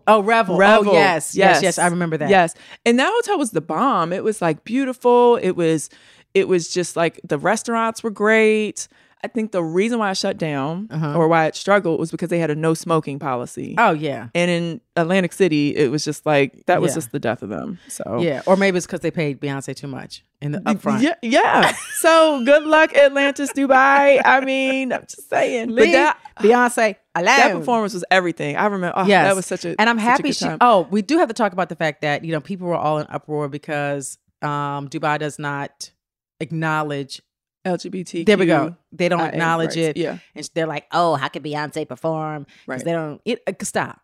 Oh, 0.07 0.21
Revel. 0.21 0.55
Oh, 0.55 0.59
Revel. 0.59 0.91
Oh, 0.91 0.93
yes, 0.93 1.35
yes, 1.35 1.61
yes. 1.61 1.79
I 1.79 1.87
remember 1.87 2.17
that. 2.17 2.29
Yes. 2.29 2.53
And 2.85 2.99
that 2.99 3.11
hotel 3.11 3.37
was 3.37 3.51
the 3.51 3.61
bomb. 3.61 4.13
It 4.13 4.23
was 4.23 4.41
like 4.41 4.63
beautiful. 4.63 5.37
It 5.37 5.51
was 5.51 5.89
it 6.33 6.47
was 6.47 6.69
just 6.69 6.95
like 6.95 7.19
the 7.23 7.37
restaurants 7.37 8.03
were 8.03 8.09
great. 8.09 8.87
I 9.23 9.27
think 9.27 9.51
the 9.51 9.63
reason 9.63 9.99
why 9.99 10.09
I 10.09 10.13
shut 10.13 10.37
down 10.37 10.87
Uh-huh. 10.91 11.15
or 11.15 11.27
why 11.27 11.45
it 11.45 11.55
struggled 11.55 11.99
was 11.99 12.09
because 12.11 12.29
they 12.29 12.39
had 12.39 12.49
a 12.49 12.55
no 12.55 12.73
smoking 12.73 13.19
policy. 13.19 13.75
Oh 13.77 13.91
yeah. 13.91 14.29
And 14.33 14.49
in 14.51 14.81
Atlantic 14.95 15.31
City, 15.33 15.75
it 15.75 15.91
was 15.91 16.03
just 16.03 16.25
like 16.25 16.65
that 16.65 16.81
was 16.81 16.91
Yeah. 16.91 16.95
just 16.95 17.11
the 17.11 17.19
death 17.19 17.43
of 17.43 17.49
them. 17.49 17.77
So 17.87 18.19
Yeah, 18.19 18.41
or 18.45 18.55
maybe 18.57 18.77
it's 18.77 18.85
because 18.87 19.01
they 19.01 19.11
paid 19.11 19.39
Beyonce 19.39 19.75
too 19.75 19.87
much 19.87 20.23
in 20.41 20.53
the 20.53 20.59
upfront. 20.61 21.01
Yeah, 21.03 21.13
yeah. 21.21 21.73
so 21.99 22.43
good 22.45 22.63
luck, 22.63 22.95
Atlantis, 22.97 23.53
Dubai. 23.53 24.21
I 24.25 24.41
mean, 24.43 24.91
I'm 24.91 25.01
just 25.01 25.29
saying. 25.29 25.67
But 25.67 25.75
Leave 25.75 25.91
that 25.93 26.17
Beyonce 26.39 26.95
alone. 27.13 27.25
that 27.25 27.51
performance 27.53 27.93
was 27.93 28.03
everything. 28.09 28.57
I 28.57 28.65
remember. 28.65 28.93
Oh, 28.97 29.05
yes, 29.05 29.27
that 29.27 29.35
was 29.35 29.45
such 29.45 29.65
a 29.65 29.75
and 29.79 29.89
I'm 29.89 29.97
happy 29.99 30.31
she. 30.31 30.47
Oh, 30.61 30.87
we 30.89 31.01
do 31.03 31.17
have 31.19 31.27
to 31.27 31.33
talk 31.35 31.53
about 31.53 31.69
the 31.69 31.75
fact 31.75 32.01
that 32.01 32.25
you 32.25 32.31
know 32.31 32.41
people 32.41 32.67
were 32.67 32.75
all 32.75 32.97
in 32.97 33.05
uproar 33.09 33.49
because 33.49 34.17
um 34.41 34.87
Dubai 34.89 35.19
does 35.19 35.37
not 35.37 35.91
acknowledge. 36.39 37.21
LGBT. 37.65 38.25
There 38.25 38.37
we 38.37 38.45
go. 38.45 38.75
They 38.91 39.09
don't 39.09 39.21
acknowledge 39.21 39.77
it. 39.77 39.97
yeah. 39.97 40.17
and 40.35 40.49
they're 40.53 40.65
like, 40.67 40.85
oh, 40.91 41.15
how 41.15 41.27
could 41.27 41.43
Beyonce 41.43 41.87
perform? 41.87 42.45
Right. 42.67 42.83
they 42.83 42.91
don't. 42.91 43.21
It 43.25 43.41
uh, 43.47 43.53
stop. 43.63 44.01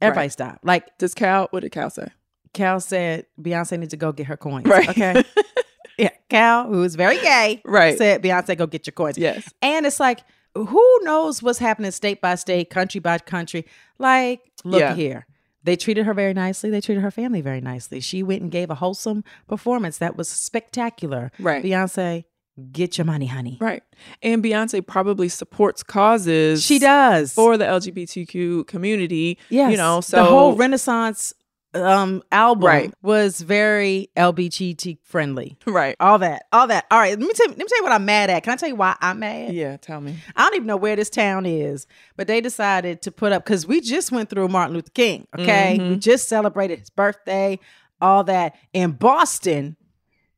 Everybody 0.00 0.24
Right. 0.26 0.32
stop. 0.32 0.60
Like 0.62 0.96
Does 0.98 1.14
Cal? 1.14 1.48
What 1.50 1.60
did 1.60 1.72
Cal 1.72 1.90
say? 1.90 2.08
Cal 2.54 2.80
said, 2.80 3.26
Beyonce 3.40 3.78
needs 3.78 3.90
to 3.90 3.96
go 3.96 4.12
get 4.12 4.26
her 4.26 4.36
coins. 4.36 4.66
Right. 4.66 4.88
Okay. 4.88 5.24
yeah. 5.98 6.10
Cal, 6.30 6.66
who 6.68 6.82
is 6.82 6.94
very 6.94 7.18
gay, 7.18 7.60
Right. 7.64 7.96
said, 7.98 8.22
Beyonce, 8.22 8.56
go 8.56 8.66
get 8.66 8.86
your 8.86 8.92
coins. 8.92 9.18
Yes. 9.18 9.52
And 9.62 9.86
it's 9.86 10.00
like, 10.00 10.20
who 10.54 10.98
knows 11.02 11.42
what's 11.42 11.58
happening 11.58 11.90
state 11.90 12.20
by 12.20 12.34
state, 12.36 12.70
country 12.70 13.00
by 13.00 13.18
country? 13.18 13.66
Like, 13.98 14.40
look 14.64 14.80
Yeah. 14.80 14.94
here. 14.94 15.26
They 15.64 15.76
treated 15.76 16.06
her 16.06 16.14
very 16.14 16.32
nicely. 16.32 16.70
They 16.70 16.80
treated 16.80 17.02
her 17.02 17.10
family 17.10 17.40
very 17.42 17.60
nicely. 17.60 18.00
She 18.00 18.22
went 18.22 18.42
and 18.42 18.50
gave 18.50 18.70
a 18.70 18.76
wholesome 18.76 19.24
performance 19.48 19.98
that 19.98 20.16
was 20.16 20.28
spectacular. 20.28 21.30
Right. 21.38 21.62
Beyonce, 21.62 22.24
get 22.72 22.98
your 22.98 23.04
money, 23.04 23.26
honey. 23.26 23.58
Right. 23.60 23.82
And 24.22 24.42
Beyonce 24.42 24.86
probably 24.86 25.28
supports 25.28 25.82
causes. 25.82 26.64
She 26.64 26.78
does. 26.78 27.32
for 27.34 27.56
the 27.56 27.64
LGBTQ 27.64 28.66
community. 28.66 29.38
Yes. 29.48 29.70
You 29.70 29.76
know, 29.76 30.00
so 30.00 30.16
the 30.16 30.24
whole 30.24 30.54
Renaissance 30.54 31.34
um 31.74 32.22
album 32.32 32.64
Right. 32.64 32.94
was 33.02 33.42
very 33.42 34.08
LGBT 34.16 34.98
friendly. 35.02 35.58
right. 35.66 35.94
All 36.00 36.18
that. 36.18 36.44
All 36.50 36.66
that. 36.66 36.86
All 36.90 36.98
right. 36.98 37.10
Let 37.10 37.20
me 37.20 37.32
tell 37.34 37.46
let 37.48 37.58
me 37.58 37.64
tell 37.68 37.78
you 37.78 37.82
what 37.84 37.92
I'm 37.92 38.06
mad 38.06 38.30
at. 38.30 38.42
Can 38.42 38.54
I 38.54 38.56
tell 38.56 38.70
you 38.70 38.74
why 38.74 38.96
I'm 39.02 39.18
mad? 39.18 39.52
Yeah. 39.52 39.76
Tell 39.76 40.00
me. 40.00 40.16
I 40.34 40.44
don't 40.44 40.54
even 40.54 40.66
know 40.66 40.78
where 40.78 40.96
this 40.96 41.10
town 41.10 41.44
is, 41.44 41.86
but 42.16 42.26
they 42.26 42.40
decided 42.40 43.02
to 43.02 43.10
put 43.12 43.32
up 43.32 43.44
because 43.44 43.66
we 43.66 43.82
just 43.82 44.10
went 44.10 44.30
through 44.30 44.48
Martin 44.48 44.74
Luther 44.76 44.90
King. 44.94 45.26
Okay, 45.38 45.76
we 45.78 45.84
Mm-hmm. 45.84 45.98
just 45.98 46.26
celebrated 46.28 46.78
his 46.78 46.88
birthday, 46.90 47.58
all 48.00 48.24
that 48.24 48.54
in 48.72 48.92
Boston. 48.92 49.76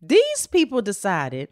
These 0.02 0.48
people 0.50 0.82
decided 0.82 1.50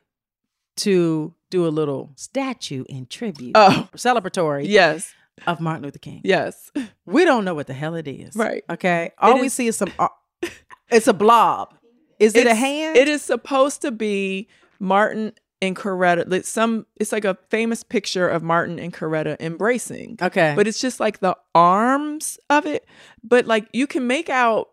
to 0.79 1.35
do 1.51 1.67
a 1.67 1.69
little 1.69 2.11
statue 2.17 2.85
in 2.89 3.07
tribute, 3.07 3.53
Oh. 3.55 3.89
celebratory 3.97 4.67
Yes. 4.69 5.13
of 5.47 5.61
Martin 5.61 5.85
Luther 5.85 5.99
King. 5.99 6.21
Yes. 6.25 6.71
We 7.07 7.25
don't 7.25 7.45
know 7.45 7.55
what 7.55 7.67
the 7.67 7.73
hell 7.75 7.95
it 7.95 8.09
is. 8.09 8.35
Right. 8.37 8.65
Okay. 8.69 9.13
All 9.19 9.39
we 9.41 9.47
is- 9.47 9.55
see 9.55 9.67
is 9.69 9.77
some. 9.77 9.93
uh, 9.99 10.09
it's 10.91 11.07
a 11.09 11.13
blob. 11.15 11.75
Is 12.19 12.35
it 12.35 12.47
a 12.47 12.55
hand? 12.55 12.97
It 12.97 13.09
is 13.09 13.23
supposed 13.23 13.81
to 13.83 13.91
be 13.93 14.49
Martin 14.81 15.33
and 15.63 15.77
Coretta. 15.77 16.45
Some 16.45 16.87
it's 16.97 17.13
like 17.13 17.25
a 17.25 17.37
famous 17.51 17.83
picture 17.85 18.29
of 18.29 18.43
Martin 18.43 18.79
and 18.79 18.93
Coretta 18.93 19.37
embracing. 19.41 20.19
Okay. 20.21 20.53
But 20.57 20.67
it's 20.67 20.81
just 20.81 20.99
like 21.01 21.21
the 21.21 21.37
arms 21.55 22.39
of 22.51 22.67
it. 22.67 22.85
But 23.23 23.47
like 23.47 23.69
you 23.73 23.87
can 23.87 24.07
make 24.07 24.29
out 24.29 24.69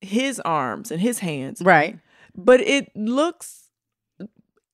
his 0.00 0.40
arms 0.40 0.90
and 0.90 1.00
his 1.00 1.20
hands. 1.20 1.60
right. 1.62 1.98
But 2.36 2.60
it 2.60 2.94
looks 2.96 3.69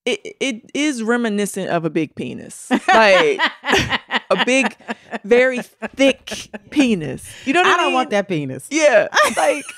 it 0.07 0.37
it 0.41 0.71
is 0.73 1.03
reminiscent 1.03 1.69
of 1.69 1.85
a 1.85 1.91
big 1.91 2.15
penis. 2.15 2.71
Like 2.89 3.41
a 4.31 4.45
big, 4.45 4.77
very 5.25 5.61
thick 5.61 6.49
penis. 6.71 7.31
You 7.45 7.53
know 7.53 7.61
what 7.61 7.69
I, 7.69 7.75
I 7.75 7.77
don't 7.77 7.87
mean? 7.87 7.95
want 7.95 8.11
that 8.11 8.29
penis. 8.29 8.67
Yeah. 8.71 9.09
Like 9.37 9.65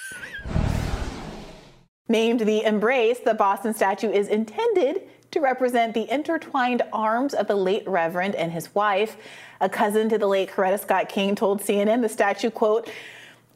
Named 2.09 2.41
the 2.41 2.65
Embrace, 2.65 3.19
the 3.21 3.35
Boston 3.35 3.75
statue 3.75 4.11
is 4.11 4.29
intended 4.29 5.03
to 5.31 5.41
represent 5.41 5.93
the 5.93 6.11
intertwined 6.11 6.83
arms 6.93 7.35
of 7.35 7.49
the 7.49 7.55
late 7.55 7.87
Reverend 7.87 8.35
and 8.35 8.53
his 8.53 8.75
wife. 8.75 9.17
A 9.61 9.69
cousin 9.69 10.09
to 10.09 10.17
the 10.17 10.27
late 10.27 10.51
Coretta 10.51 10.81
Scott 10.81 11.09
King 11.09 11.35
told 11.35 11.61
CNN 11.61 12.01
the 12.01 12.09
statue, 12.09 12.51
quote, 12.51 12.89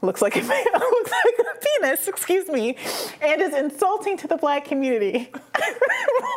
looks 0.03 0.21
like 0.21 0.37
a, 0.37 0.41
looks 0.41 1.11
like 1.11 1.47
a 1.47 1.59
penis, 1.81 2.09
excuse 2.09 2.49
me, 2.49 2.77
and 3.21 3.41
is 3.41 3.55
insulting 3.55 4.17
to 4.19 4.27
the 4.29 4.37
black 4.37 4.65
community. 4.65 5.31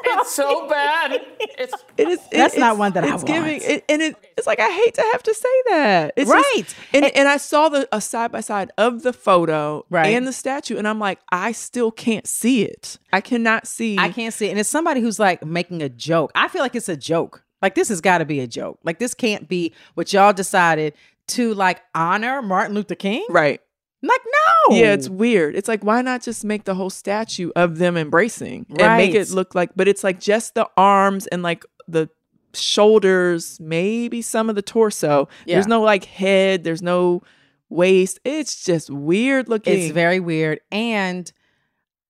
It's 0.07 0.33
so 0.33 0.67
bad. 0.69 1.19
It's 1.39 1.73
It 1.97 2.07
is. 2.07 2.19
it- 2.31 2.37
That's 2.37 2.57
not 2.57 2.67
it's- 2.73 2.77
one 2.77 2.91
that 2.93 3.03
I 3.03 3.13
it's 3.13 3.23
giving, 3.23 3.59
want. 3.59 3.63
it, 3.63 3.83
and 3.89 4.01
it, 4.01 4.15
it's 4.37 4.47
like 4.47 4.59
I 4.59 4.69
hate 4.69 4.93
to 4.95 5.01
have 5.11 5.21
to 5.23 5.33
say 5.33 5.49
that. 5.69 6.13
It's 6.15 6.29
Right. 6.29 6.53
Just, 6.57 6.75
and, 6.93 7.05
and 7.05 7.27
I 7.27 7.37
saw 7.37 7.69
the 7.69 7.87
a 7.91 7.99
side 8.01 8.31
by 8.31 8.41
side 8.41 8.71
of 8.77 9.01
the 9.03 9.13
photo 9.13 9.85
Right. 9.89 10.07
and 10.15 10.27
the 10.27 10.33
statue, 10.33 10.77
and 10.77 10.87
I'm 10.87 10.99
like, 10.99 11.19
I 11.31 11.51
still 11.51 11.91
can't 11.91 12.27
see 12.27 12.63
it. 12.63 12.97
I 13.13 13.21
cannot 13.21 13.67
see. 13.67 13.97
I 13.97 14.09
can't 14.09 14.33
see 14.33 14.47
it. 14.47 14.51
And 14.51 14.59
it's 14.59 14.69
somebody 14.69 15.01
who's 15.01 15.19
like 15.19 15.43
making 15.45 15.81
a 15.81 15.89
joke. 15.89 16.31
I 16.35 16.47
feel 16.47 16.61
like 16.61 16.75
it's 16.75 16.89
a 16.89 16.97
joke. 16.97 17.43
Like 17.61 17.75
this 17.75 17.89
has 17.89 17.99
got 18.01 18.19
to 18.19 18.25
be 18.25 18.39
a 18.39 18.47
joke. 18.47 18.79
Like 18.83 18.99
this 18.99 19.13
can't 19.13 19.47
be 19.47 19.73
what 19.95 20.13
y'all 20.13 20.33
decided 20.33 20.93
to 21.29 21.53
like 21.53 21.81
honor 21.93 22.41
Martin 22.41 22.75
Luther 22.75 22.95
King. 22.95 23.25
Right. 23.29 23.59
Like 24.01 24.21
no. 24.25 24.75
Yeah, 24.75 24.93
it's 24.93 25.09
weird. 25.09 25.55
It's 25.55 25.67
like 25.67 25.83
why 25.83 26.01
not 26.01 26.21
just 26.21 26.43
make 26.45 26.65
the 26.65 26.75
whole 26.75 26.89
statue 26.89 27.51
of 27.55 27.77
them 27.77 27.97
embracing 27.97 28.65
and 28.77 28.97
make 28.97 29.15
it 29.15 29.31
look 29.31 29.55
like? 29.55 29.71
But 29.75 29.87
it's 29.87 30.03
like 30.03 30.19
just 30.19 30.53
the 30.53 30.69
arms 30.77 31.27
and 31.27 31.41
like 31.41 31.65
the 31.87 32.09
shoulders, 32.53 33.59
maybe 33.59 34.21
some 34.21 34.49
of 34.49 34.55
the 34.55 34.61
torso. 34.61 35.27
There's 35.47 35.67
no 35.67 35.81
like 35.81 36.05
head. 36.05 36.63
There's 36.63 36.81
no 36.81 37.23
waist. 37.69 38.19
It's 38.23 38.63
just 38.63 38.89
weird 38.89 39.49
looking. 39.49 39.79
It's 39.79 39.91
very 39.91 40.19
weird. 40.19 40.59
And 40.71 41.31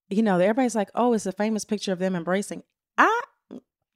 you 0.09 0.21
know, 0.21 0.39
everybody's 0.39 0.75
like, 0.75 0.89
"Oh, 0.93 1.13
it's 1.13 1.25
a 1.25 1.31
famous 1.31 1.65
picture 1.65 1.91
of 1.91 1.99
them 1.99 2.15
embracing." 2.15 2.63
I 2.97 3.21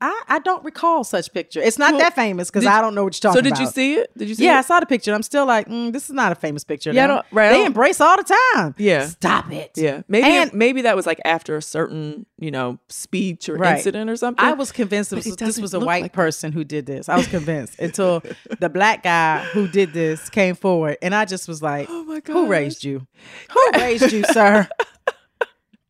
I, 0.01 0.23
I 0.29 0.39
don't 0.39 0.63
recall 0.63 1.03
such 1.03 1.33
picture. 1.33 1.59
It's 1.61 1.77
not 1.77 1.91
Well, 1.91 1.99
that 2.01 2.15
famous 2.15 2.49
because 2.49 2.65
I 2.65 2.79
don't 2.79 2.95
know 2.95 3.03
what 3.03 3.15
you're 3.15 3.31
talking 3.31 3.39
about. 3.39 3.57
So 3.57 3.63
did 3.63 3.65
about. 3.65 3.75
you 3.77 3.93
see 3.93 3.93
it? 3.95 4.17
Did 4.17 4.29
you 4.29 4.35
see 4.35 4.45
Yeah, 4.45 4.59
I 4.59 4.61
saw 4.61 4.79
the 4.79 4.85
picture. 4.85 5.13
I'm 5.13 5.23
still 5.23 5.45
like, 5.45 5.67
mm, 5.67 5.91
this 5.91 6.05
is 6.09 6.15
not 6.15 6.31
a 6.31 6.35
famous 6.35 6.63
picture. 6.63 6.91
Yeah, 6.93 7.21
right, 7.31 7.49
They 7.49 7.65
embrace 7.65 7.99
all 7.99 8.15
the 8.15 8.35
time. 8.55 8.75
Yeah. 8.77 9.07
Stop 9.07 9.51
it. 9.51 9.71
Yeah, 9.75 10.03
maybe 10.07 10.27
And- 10.27 10.53
maybe 10.53 10.83
that 10.83 10.95
was 10.95 11.05
like 11.05 11.19
after 11.25 11.57
a 11.57 11.61
certain 11.61 12.25
you 12.37 12.51
know 12.51 12.79
speech 12.87 13.49
or 13.49 13.55
Right. 13.57 13.77
incident 13.77 14.09
or 14.09 14.15
something. 14.15 14.43
I 14.45 14.53
was 14.53 14.71
convinced 14.71 15.11
it 15.11 15.17
was, 15.17 15.27
it 15.27 15.37
this 15.37 15.59
was 15.59 15.73
a 15.73 15.79
white 15.79 16.03
like 16.03 16.13
person 16.13 16.53
who 16.53 16.63
did 16.63 16.85
this. 16.85 17.09
I 17.09 17.17
was 17.17 17.27
convinced 17.27 17.77
until 17.79 18.23
the 18.59 18.69
black 18.69 19.03
guy 19.03 19.39
who 19.51 19.67
did 19.67 19.91
this 19.93 20.29
came 20.29 20.55
forward, 20.55 20.97
and 21.01 21.13
I 21.13 21.25
just 21.25 21.47
was 21.47 21.61
like, 21.61 21.87
Oh 21.89 22.05
my 22.05 22.21
God. 22.21 22.33
"Who 22.33 22.47
raised 22.47 22.83
you? 22.85 23.05
Who 23.51 23.71
raised 23.75 24.11
you, 24.13 24.23
sir?" 24.31 24.67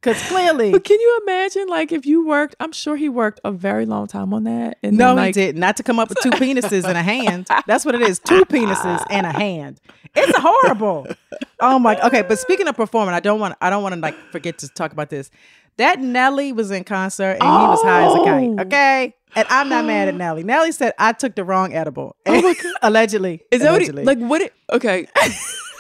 Because 0.02 0.22
clearly, 0.30 0.72
But 0.72 0.86
can 0.86 0.98
you 1.00 1.20
imagine, 1.24 1.68
like, 1.68 1.92
if 1.92 2.06
you 2.06 2.26
worked? 2.26 2.56
I'm 2.62 2.72
sure 2.72 2.96
he 2.96 3.10
worked 3.10 3.42
a 3.44 3.52
very 3.52 3.86
long 3.86 4.08
time 4.08 4.34
on 4.34 4.46
that. 4.46 4.78
And 4.82 4.98
no, 4.98 5.08
then, 5.08 5.16
like, 5.18 5.36
he 5.36 5.42
did 5.42 5.58
not 5.58 5.76
to 5.78 5.84
come 5.84 6.00
up 6.00 6.08
with 6.08 6.20
two 6.22 6.30
penises 6.32 6.86
and 6.86 6.98
a 6.98 7.04
hand. 7.04 7.48
That's 7.68 7.84
what 7.84 7.96
it 7.96 8.02
is: 8.02 8.18
two 8.20 8.46
penises 8.46 9.04
and 9.10 9.28
a 9.28 9.32
hand. 9.32 9.82
It's 10.16 10.38
horrible. 10.38 11.06
Oh 11.60 11.80
my. 11.80 12.00
Okay, 12.08 12.22
but 12.22 12.40
speaking 12.40 12.68
of 12.70 12.76
performing, 12.78 13.14
I 13.14 13.20
don't 13.20 13.40
want. 13.42 13.56
I 13.62 13.70
don't 13.70 13.84
want 13.84 13.94
to 13.96 14.00
like 14.00 14.16
forget 14.32 14.58
to 14.60 14.70
talk 14.70 14.94
about 14.94 15.10
this. 15.10 15.30
That 15.78 16.00
Nelly 16.00 16.52
was 16.54 16.72
in 16.72 16.84
concert 16.86 17.38
and 17.40 17.44
he 17.44 17.48
was 17.68 17.82
high 17.84 18.04
as 18.06 18.14
a 18.14 18.18
Oh. 18.20 18.26
kite. 18.26 18.66
Okay, 18.68 19.16
and 19.36 19.48
I'm 19.50 19.68
not 19.70 19.86
mad 19.86 20.08
at 20.08 20.16
Nelly. 20.24 20.44
Nelly 20.44 20.72
said 20.72 20.94
I 20.98 21.12
took 21.14 21.36
the 21.36 21.44
wrong 21.44 21.74
edible. 21.74 22.16
Oh 22.26 22.56
allegedly. 22.82 23.42
Is 23.52 23.62
that 23.62 23.72
what 23.72 23.82
he, 23.82 23.88
allegedly. 23.90 24.04
like? 24.06 24.18
What? 24.18 24.42
It, 24.42 24.54
okay, 24.72 25.08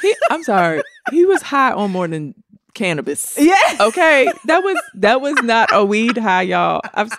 he, 0.01 0.15
I'm 0.29 0.43
sorry. 0.43 0.81
He 1.11 1.25
was 1.25 1.41
high 1.41 1.71
on 1.71 1.91
more 1.91 2.07
than 2.07 2.35
cannabis. 2.79 3.35
Yeah. 3.37 3.55
Okay, 3.79 4.27
that 4.45 4.63
was 4.63 4.77
that 4.95 5.21
was 5.21 5.35
not 5.43 5.69
a 5.71 5.85
weed 5.85 6.17
high, 6.17 6.43
y'all. 6.43 6.81
I've, 6.93 7.11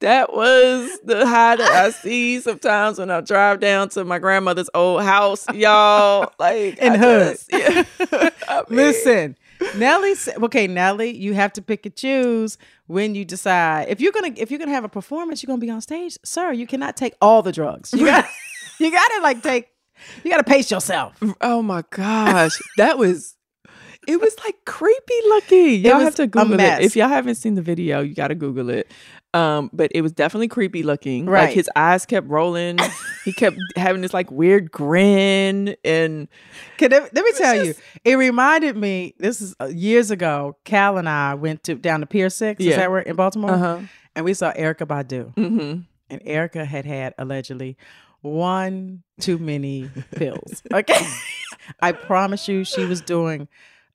that 0.00 0.32
was 0.34 0.98
the 1.04 1.26
high 1.26 1.56
that 1.56 1.70
I 1.70 1.90
see 1.90 2.40
sometimes 2.40 2.98
when 2.98 3.10
I 3.10 3.20
drive 3.20 3.60
down 3.60 3.88
to 3.90 4.04
my 4.04 4.18
grandmother's 4.18 4.68
old 4.74 5.02
house, 5.02 5.46
y'all. 5.54 6.32
Like 6.38 6.78
In 6.78 6.94
I 6.94 6.96
hood. 6.96 7.36
just- 7.36 7.52
yeah. 7.52 7.84
I 8.48 8.62
mean, 8.68 8.76
Listen, 8.78 9.36
Nelly 9.76 10.14
okay, 10.44 10.66
Nelly, 10.66 11.16
you 11.16 11.34
have 11.34 11.52
to 11.54 11.62
pick 11.62 11.86
and 11.86 11.94
choose 11.94 12.58
when 12.86 13.14
you 13.14 13.24
decide. 13.24 13.86
If 13.88 14.00
you're 14.00 14.12
gonna 14.12 14.32
if 14.36 14.50
you're 14.50 14.58
gonna 14.58 14.72
have 14.72 14.84
a 14.84 14.88
performance, 14.88 15.42
you're 15.42 15.48
gonna 15.48 15.60
be 15.60 15.70
on 15.70 15.80
stage, 15.80 16.18
sir. 16.24 16.52
You 16.52 16.66
cannot 16.66 16.96
take 16.96 17.14
all 17.20 17.42
the 17.42 17.52
drugs. 17.52 17.92
You 17.92 18.06
got 18.06 18.26
you 18.80 18.90
gotta 18.90 19.20
like 19.22 19.42
take 19.42 19.68
you 20.24 20.30
gotta 20.32 20.42
pace 20.44 20.68
yourself. 20.70 21.16
Oh 21.40 21.62
my 21.62 21.84
gosh, 21.90 22.58
that 22.76 22.98
was. 22.98 23.36
It 24.08 24.20
was 24.20 24.36
like 24.44 24.64
creepy 24.64 25.20
looking. 25.28 25.84
Y'all 25.84 26.00
have 26.00 26.16
to 26.16 26.26
Google 26.26 26.58
it. 26.58 26.82
If 26.82 26.96
y'all 26.96 27.08
haven't 27.08 27.36
seen 27.36 27.54
the 27.54 27.62
video, 27.62 28.00
you 28.00 28.14
got 28.14 28.28
to 28.28 28.34
Google 28.34 28.68
it. 28.68 28.90
Um, 29.34 29.70
but 29.72 29.90
it 29.94 30.02
was 30.02 30.12
definitely 30.12 30.48
creepy 30.48 30.82
looking. 30.82 31.26
Right. 31.26 31.44
Like 31.46 31.54
his 31.54 31.70
eyes 31.74 32.04
kept 32.04 32.28
rolling. 32.28 32.78
he 33.24 33.32
kept 33.32 33.56
having 33.76 34.02
this 34.02 34.12
like 34.12 34.30
weird 34.30 34.70
grin, 34.70 35.74
and 35.84 36.28
Can, 36.76 36.90
let, 36.90 37.14
let 37.14 37.24
me 37.24 37.32
tell 37.36 37.64
you, 37.64 37.74
it 38.04 38.16
reminded 38.16 38.76
me. 38.76 39.14
This 39.18 39.40
is 39.40 39.54
uh, 39.60 39.66
years 39.66 40.10
ago. 40.10 40.56
Cal 40.64 40.98
and 40.98 41.08
I 41.08 41.34
went 41.34 41.62
to 41.64 41.76
down 41.76 42.00
to 42.00 42.06
Pier 42.06 42.28
Six. 42.28 42.62
Yeah. 42.62 42.70
Is 42.70 42.76
that 42.76 42.90
where 42.90 43.00
in 43.00 43.16
Baltimore? 43.16 43.52
Uh-huh. 43.52 43.80
and 44.14 44.24
we 44.24 44.34
saw 44.34 44.52
Erykah 44.52 44.86
Badu. 44.86 45.34
Mm-hmm. 45.34 45.80
And 46.10 46.20
Erykah 46.24 46.66
had 46.66 46.84
had 46.84 47.14
allegedly 47.16 47.78
one 48.20 49.02
too 49.20 49.38
many 49.38 49.90
pills. 50.16 50.62
Okay. 50.72 51.06
I 51.80 51.92
promise 51.92 52.48
you, 52.48 52.64
she 52.64 52.84
was 52.84 53.00
doing 53.00 53.48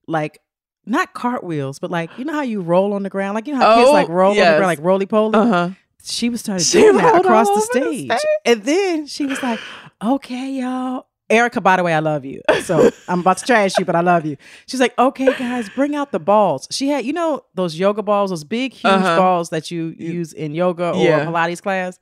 like 0.08 0.39
not 0.86 1.13
cartwheels, 1.13 1.80
but 1.80 1.91
like 1.91 2.12
you 2.17 2.26
know 2.26 2.34
how 2.34 2.41
you 2.41 2.62
roll 2.62 2.93
on 2.93 3.04
the 3.04 3.10
ground, 3.10 3.36
like 3.36 3.48
you 3.48 3.54
know 3.54 3.60
how 3.60 3.76
kids 3.76 3.89
Oh, 3.89 3.93
like 3.93 4.08
roll 4.08 4.32
on 4.32 4.38
the 4.38 4.43
ground, 4.58 4.67
like 4.67 4.80
roly 4.82 5.06
poly. 5.06 5.36
Uh 5.38 5.48
huh. 5.48 5.70
She 6.04 6.30
was 6.30 6.39
started 6.41 6.63
She 6.65 6.80
doing 6.80 6.98
that 6.98 7.15
across 7.15 7.48
the 7.48 7.52
over 7.54 7.60
the 7.60 7.93
stage. 7.93 8.06
stage? 8.20 8.26
and 8.46 8.63
then 8.63 9.08
she 9.08 9.28
was 9.28 9.43
like, 9.43 9.62
"Okay, 10.02 10.52
y'all." 10.62 11.08
Erykah, 11.30 11.62
by 11.62 11.76
the 11.76 11.84
way, 11.84 11.93
I 11.93 12.00
love 12.00 12.24
you. 12.24 12.41
So 12.62 12.89
I'm 13.10 13.20
about 13.20 13.36
to 13.39 13.43
trash 13.46 13.78
you, 13.78 13.84
but 13.84 13.98
I 13.98 14.00
love 14.00 14.26
you. 14.26 14.38
She's 14.65 14.80
like, 14.80 14.98
okay, 14.98 15.34
guys, 15.34 15.67
bring 15.67 15.93
out 15.93 16.13
the 16.13 16.22
balls. 16.22 16.70
She 16.72 16.88
had, 16.88 17.04
you 17.04 17.12
know, 17.12 17.41
those 17.54 17.78
yoga 17.78 18.02
balls, 18.02 18.30
those 18.30 18.46
big, 18.46 18.72
huge 18.72 18.93
Uh-huh. 18.93 19.17
balls 19.17 19.50
that 19.50 19.70
you 19.70 19.93
use 20.00 20.32
in 20.32 20.56
yoga 20.56 20.91
or 20.91 21.04
Yeah. 21.04 21.26
Pilates 21.26 21.62
class. 21.62 22.00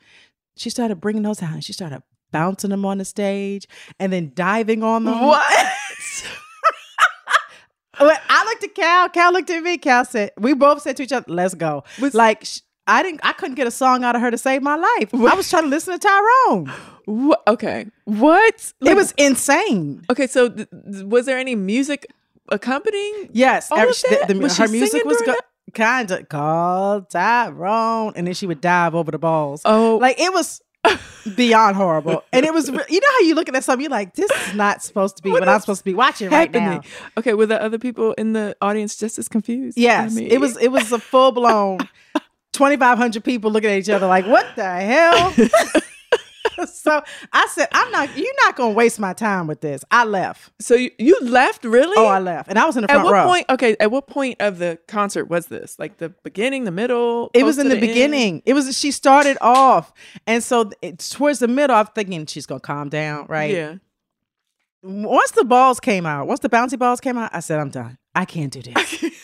She 0.58 0.70
started 0.70 0.98
bringing 1.02 1.24
those 1.24 1.42
out 1.42 1.54
and 1.54 1.64
she 1.64 1.74
started 1.74 2.04
bouncing 2.32 2.70
them 2.70 2.86
on 2.86 3.00
the 3.00 3.06
stage 3.06 3.66
and 4.00 4.14
then 4.14 4.32
diving 4.36 4.84
on 4.84 5.06
them. 5.06 5.20
What? 5.26 5.42
I 8.00 8.46
looked 8.46 8.64
at 8.64 8.76
Cal. 8.76 9.10
Cal 9.10 9.32
looked 9.34 9.50
at 9.50 9.62
me. 9.64 9.78
Cal 9.78 10.06
said, 10.06 10.32
"We 10.38 10.54
both 10.54 10.82
said 10.82 10.98
to 10.98 11.04
each 11.04 11.12
other, 11.12 11.26
let's 11.32 11.54
go." 11.54 11.84
like 12.14 12.46
sh- 12.46 12.60
I 12.88 13.02
didn't, 13.02 13.22
I 13.24 13.34
couldn't 13.34 13.56
get 13.56 13.66
a 13.66 13.72
song 13.72 14.04
out 14.04 14.16
of 14.16 14.22
her 14.22 14.30
to 14.30 14.38
save 14.38 14.62
my 14.62 14.76
life. 14.76 15.14
I 15.14 15.34
was 15.34 15.50
trying 15.50 15.64
to 15.64 15.70
listen 15.70 15.98
to 15.98 16.00
Tyrone. 16.00 16.72
What? 17.06 17.42
Okay. 17.48 17.88
What? 18.06 18.74
it 18.82 18.96
was 18.96 19.12
insane. 19.18 20.04
Okay. 20.10 20.28
So, 20.28 20.50
th- 20.50 20.68
th- 20.92 21.04
was 21.06 21.26
there 21.26 21.38
any 21.40 21.56
music 21.56 22.06
accompanying? 22.50 23.30
Yes, 23.32 23.72
All 23.72 23.78
every- 23.80 23.90
of 23.92 24.02
that? 24.10 24.28
the- 24.28 24.34
the- 24.36 24.40
Was 24.40 24.58
her 24.58 24.68
music 24.68 25.04
was 25.06 25.22
go- 25.26 25.36
kind 25.74 26.10
of 26.12 26.30
called 26.30 27.10
Tyrone, 27.10 28.14
and 28.16 28.28
then 28.28 28.34
she 28.34 28.46
would 28.48 28.62
dive 28.62 28.94
over 28.96 29.12
the 29.12 29.18
balls. 29.20 29.62
Oh, 29.66 29.98
like 30.00 30.20
it 30.20 30.32
was 30.32 30.62
beyond 31.36 31.76
horrible, 31.76 32.24
and 32.34 32.46
it 32.46 32.54
was. 32.54 32.70
re- 32.72 32.84
You 32.90 33.00
know 33.00 33.08
how 33.12 33.20
you 33.22 33.36
looking 33.36 33.56
at 33.56 33.64
something, 33.64 33.82
you're 33.84 33.90
like, 33.92 34.14
"This 34.16 34.30
is 34.32 34.54
not 34.56 34.84
supposed 34.84 35.18
to 35.18 35.24
be 35.24 35.32
what, 35.32 35.48
I'm 35.48 35.60
supposed 35.60 35.82
to 35.82 35.86
be 35.86 35.94
watching 35.94 36.30
right 36.30 36.52
now." 36.52 36.82
Okay. 37.18 37.34
Were 37.34 37.46
the 37.46 37.62
other 37.62 37.80
people 37.80 38.14
in 38.14 38.34
the 38.34 38.56
audience 38.62 38.96
just 38.96 39.18
as 39.20 39.28
confused? 39.28 39.78
Yes, 39.78 40.12
I 40.12 40.16
mean- 40.16 40.32
it 40.32 40.40
was. 40.40 40.58
It 40.58 40.70
was 40.70 40.92
a 40.92 41.00
full 41.00 41.32
blown. 41.32 41.80
2,500 42.54 43.22
people 43.22 43.52
looking 43.52 43.70
at 43.70 43.80
each 43.80 43.90
other 43.90 44.08
like, 44.08 44.26
what 44.26 44.46
the 44.56 44.64
hell? 44.64 45.34
so 46.72 47.04
I 47.34 47.48
said, 47.52 47.68
I'm 47.72 47.92
not, 47.92 48.16
you're 48.18 48.34
not 48.46 48.56
going 48.56 48.74
to 48.74 48.76
waste 48.76 49.00
my 49.00 49.14
time 49.14 49.48
with 49.48 49.62
this. 49.62 49.84
I 49.92 50.06
left. 50.06 50.52
So 50.60 50.76
you, 50.76 50.92
you 50.98 51.20
left 51.22 51.64
really? 51.64 51.96
Oh, 51.98 52.08
I 52.08 52.20
left. 52.20 52.50
And 52.50 52.58
I 52.60 52.66
was 52.66 52.78
in 52.78 52.84
the 52.84 52.92
At 52.92 52.96
front 52.96 53.06
what 53.06 53.14
row. 53.14 53.26
point? 53.26 53.46
Okay. 53.50 53.76
At 53.80 53.92
what 53.92 54.08
point 54.08 54.38
of 54.40 54.60
the 54.60 54.80
concert 54.88 55.26
was 55.26 55.48
this? 55.48 55.78
Like 55.80 55.98
the 55.98 56.10
beginning, 56.24 56.64
the 56.64 56.72
middle? 56.72 57.32
It 57.34 57.44
was 57.44 57.58
in 57.58 57.68
the, 57.68 57.76
end? 57.76 57.82
beginning. 57.82 58.44
It 58.46 58.54
was, 58.54 58.78
she 58.78 58.92
started 58.92 59.38
off. 59.42 59.94
And 60.28 60.44
so 60.44 60.72
it's 60.82 61.10
towards 61.10 61.40
the 61.40 61.48
middle, 61.48 61.76
I'm 61.76 61.88
thinking 61.88 62.26
she's 62.26 62.46
going 62.46 62.62
to 62.62 62.66
calm 62.66 62.90
down, 62.90 63.26
right? 63.28 63.52
Yeah. 63.52 63.76
Once 64.84 65.32
the 65.32 65.44
balls 65.44 65.80
came 65.80 66.06
out, 66.06 66.28
once 66.28 66.42
the 66.42 66.50
bouncy 66.50 66.78
balls 66.78 67.02
came 67.02 67.18
out, 67.18 67.32
I 67.34 67.40
said, 67.40 67.60
I'm 67.60 67.70
done. 67.70 67.98
I 68.14 68.26
can't 68.26 68.54
do 68.54 68.62
this. 68.62 69.04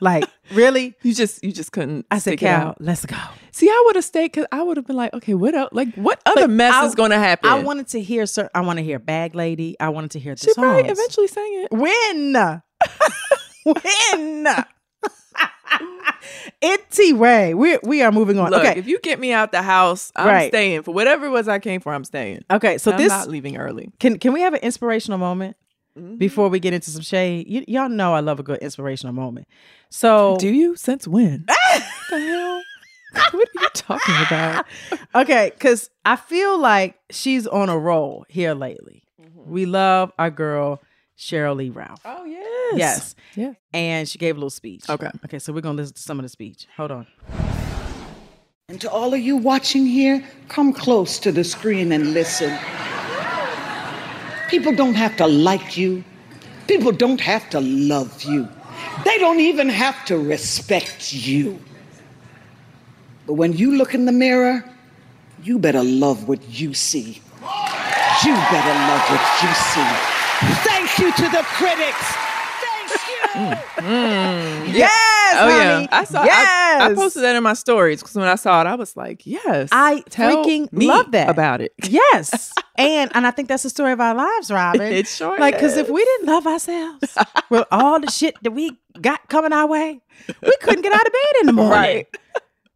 like, 0.00 0.24
really? 0.52 0.94
You 1.02 1.14
just 1.14 1.42
you 1.44 1.52
just 1.52 1.72
couldn't. 1.72 2.06
I 2.10 2.18
said, 2.18 2.38
Cal, 2.38 2.74
let's 2.80 3.04
go. 3.06 3.16
See, 3.52 3.68
I 3.68 3.82
would 3.86 3.96
have 3.96 4.04
stayed 4.04 4.32
because 4.32 4.46
I 4.52 4.62
would 4.62 4.76
have 4.76 4.86
been 4.86 4.96
like, 4.96 5.14
okay, 5.14 5.34
what 5.34 5.54
else? 5.54 5.70
Like, 5.72 5.94
what 5.94 6.20
other 6.26 6.42
But 6.42 6.50
mess 6.50 6.74
I- 6.74 6.86
is 6.86 6.94
going 6.94 7.10
to 7.10 7.18
happen? 7.18 7.48
I 7.48 7.62
wanted 7.62 7.88
to 7.88 8.00
hear, 8.02 8.26
sir. 8.26 8.50
I 8.54 8.60
want 8.60 8.78
to 8.78 8.84
hear 8.84 8.98
Bag 8.98 9.34
Lady. 9.34 9.76
I 9.80 9.88
wanted 9.90 10.10
to 10.12 10.18
hear 10.18 10.34
the 10.34 10.40
She 10.44 10.54
probably 10.54 10.90
eventually 10.90 11.28
sang 11.28 11.66
it. 11.70 11.72
When? 11.72 12.62
when? 13.64 14.46
Itty 16.60 17.12
way. 17.12 17.54
We 17.54 17.78
we 17.82 18.02
are 18.02 18.10
moving 18.10 18.38
on. 18.38 18.50
Look, 18.50 18.64
okay. 18.64 18.78
if 18.78 18.86
you 18.86 18.98
get 19.00 19.20
me 19.20 19.32
out 19.32 19.52
the 19.52 19.62
house, 19.62 20.10
I'm 20.16 20.26
Right. 20.26 20.50
staying 20.50 20.82
for 20.82 20.92
whatever 20.92 21.26
it 21.26 21.30
was 21.30 21.48
I 21.48 21.58
came 21.58 21.80
for. 21.80 21.92
I'm 21.92 22.04
staying. 22.04 22.44
Okay. 22.50 22.78
So 22.78 22.92
I'm 22.92 22.98
this 22.98 23.10
not 23.10 23.28
leaving 23.28 23.56
early. 23.56 23.90
can 24.00 24.18
can 24.18 24.32
we 24.32 24.40
have 24.40 24.54
an 24.54 24.60
inspirational 24.60 25.18
moment 25.18 25.56
Mm-hmm. 25.96 26.16
before 26.16 26.48
we 26.50 26.60
get 26.60 26.74
into 26.74 26.90
some 26.90 27.00
shade? 27.02 27.48
You, 27.48 27.64
y'all 27.66 27.88
know 27.88 28.12
I 28.14 28.20
love 28.20 28.38
a 28.38 28.42
good 28.42 28.58
inspirational 28.58 29.14
moment. 29.14 29.48
So 29.90 30.36
Do 30.38 30.48
you? 30.48 30.76
Since 30.76 31.08
when? 31.08 31.46
the 32.10 32.18
hell? 32.20 32.62
What 33.32 33.48
are 33.56 33.62
you 33.62 33.68
talking 33.72 34.14
about? 34.26 34.66
okay, 35.14 35.50
because 35.54 35.88
I 36.04 36.16
feel 36.16 36.58
like 36.58 36.98
she's 37.10 37.46
on 37.46 37.70
a 37.70 37.78
roll 37.78 38.26
here 38.28 38.52
lately. 38.52 39.04
We 39.34 39.64
love 39.64 40.12
our 40.18 40.28
girl 40.30 40.82
Sheryl 41.16 41.56
Lee 41.56 41.70
Ralph. 41.70 42.00
Oh 42.04 42.24
yes, 42.26 42.74
Yes. 42.76 43.14
yeah. 43.34 43.52
And 43.72 44.06
she 44.06 44.18
gave 44.18 44.34
a 44.36 44.38
little 44.38 44.50
speech. 44.50 44.90
Okay. 44.90 45.08
Okay, 45.24 45.38
so 45.38 45.50
we're 45.54 45.62
gonna 45.62 45.76
listen 45.78 45.94
to 45.94 46.02
some 46.02 46.18
of 46.18 46.24
the 46.24 46.28
speech. 46.28 46.66
Hold 46.76 46.90
on. 46.90 47.06
And 48.68 48.78
to 48.82 48.90
all 48.90 49.14
of 49.14 49.20
you 49.20 49.36
watching 49.38 49.86
here, 49.86 50.22
come 50.48 50.74
close 50.74 51.18
to 51.20 51.32
the 51.32 51.44
screen 51.44 51.92
and 51.92 52.12
listen. 52.12 52.50
People 54.48 54.72
don't 54.74 54.94
have 54.94 55.16
to 55.16 55.26
like 55.26 55.76
you. 55.76 56.04
People 56.66 56.92
don't 56.92 57.20
have 57.20 57.48
to 57.50 57.60
love 57.60 58.22
you. 58.22 58.48
They 59.04 59.18
don't 59.18 59.40
even 59.40 59.68
have 59.68 60.04
to 60.06 60.18
respect 60.18 61.12
you. 61.12 61.58
But 63.26 63.34
when 63.34 63.52
you 63.52 63.76
look 63.76 63.94
in 63.94 64.04
the 64.04 64.12
mirror, 64.12 64.64
you 65.42 65.58
better 65.58 65.82
love 65.82 66.28
what 66.28 66.40
you 66.48 66.74
see. 66.74 67.20
You 68.24 68.34
better 68.34 68.76
love 68.90 69.02
what 69.10 69.24
you 69.42 69.52
see. 69.54 70.16
Thank 70.64 70.98
you 70.98 71.12
to 71.12 71.30
the 71.30 71.42
critics. 71.44 72.25
You. 73.36 74.72
Yes, 74.72 75.34
Oh 75.38 75.48
yeah. 75.48 75.86
I 75.90 76.04
saw. 76.04 76.24
Yes. 76.24 76.80
I, 76.82 76.90
I 76.90 76.94
posted 76.94 77.22
that 77.22 77.36
in 77.36 77.42
my 77.42 77.52
stories 77.54 78.00
because 78.02 78.14
when 78.16 78.26
I 78.28 78.34
saw 78.36 78.60
it, 78.62 78.66
I 78.66 78.74
was 78.74 78.96
like, 78.96 79.26
yes, 79.26 79.68
I 79.72 80.02
freaking 80.08 80.68
love 80.72 81.12
that 81.12 81.28
about 81.28 81.60
it. 81.60 81.72
Yes, 81.88 82.52
and 82.76 83.10
and 83.14 83.26
I 83.26 83.30
think 83.30 83.48
that's 83.48 83.62
the 83.62 83.70
story 83.70 83.92
of 83.92 84.00
our 84.00 84.14
lives, 84.14 84.50
Robin. 84.50 84.80
It 84.92 85.06
sure 85.06 85.38
like 85.38 85.54
because 85.54 85.76
if 85.76 85.88
we 85.88 86.04
didn't 86.04 86.26
love 86.26 86.46
ourselves 86.46 87.16
with 87.50 87.66
all 87.70 88.00
the 88.00 88.10
shit 88.10 88.36
that 88.42 88.50
we 88.52 88.78
got 89.00 89.28
coming 89.28 89.52
our 89.52 89.66
way, 89.66 90.00
we 90.42 90.56
couldn't 90.62 90.82
get 90.82 90.92
out 90.92 91.06
of 91.06 91.12
bed 91.12 91.40
in 91.40 91.46
the 91.46 91.52
morning. 91.52 91.72
Right. 91.72 92.06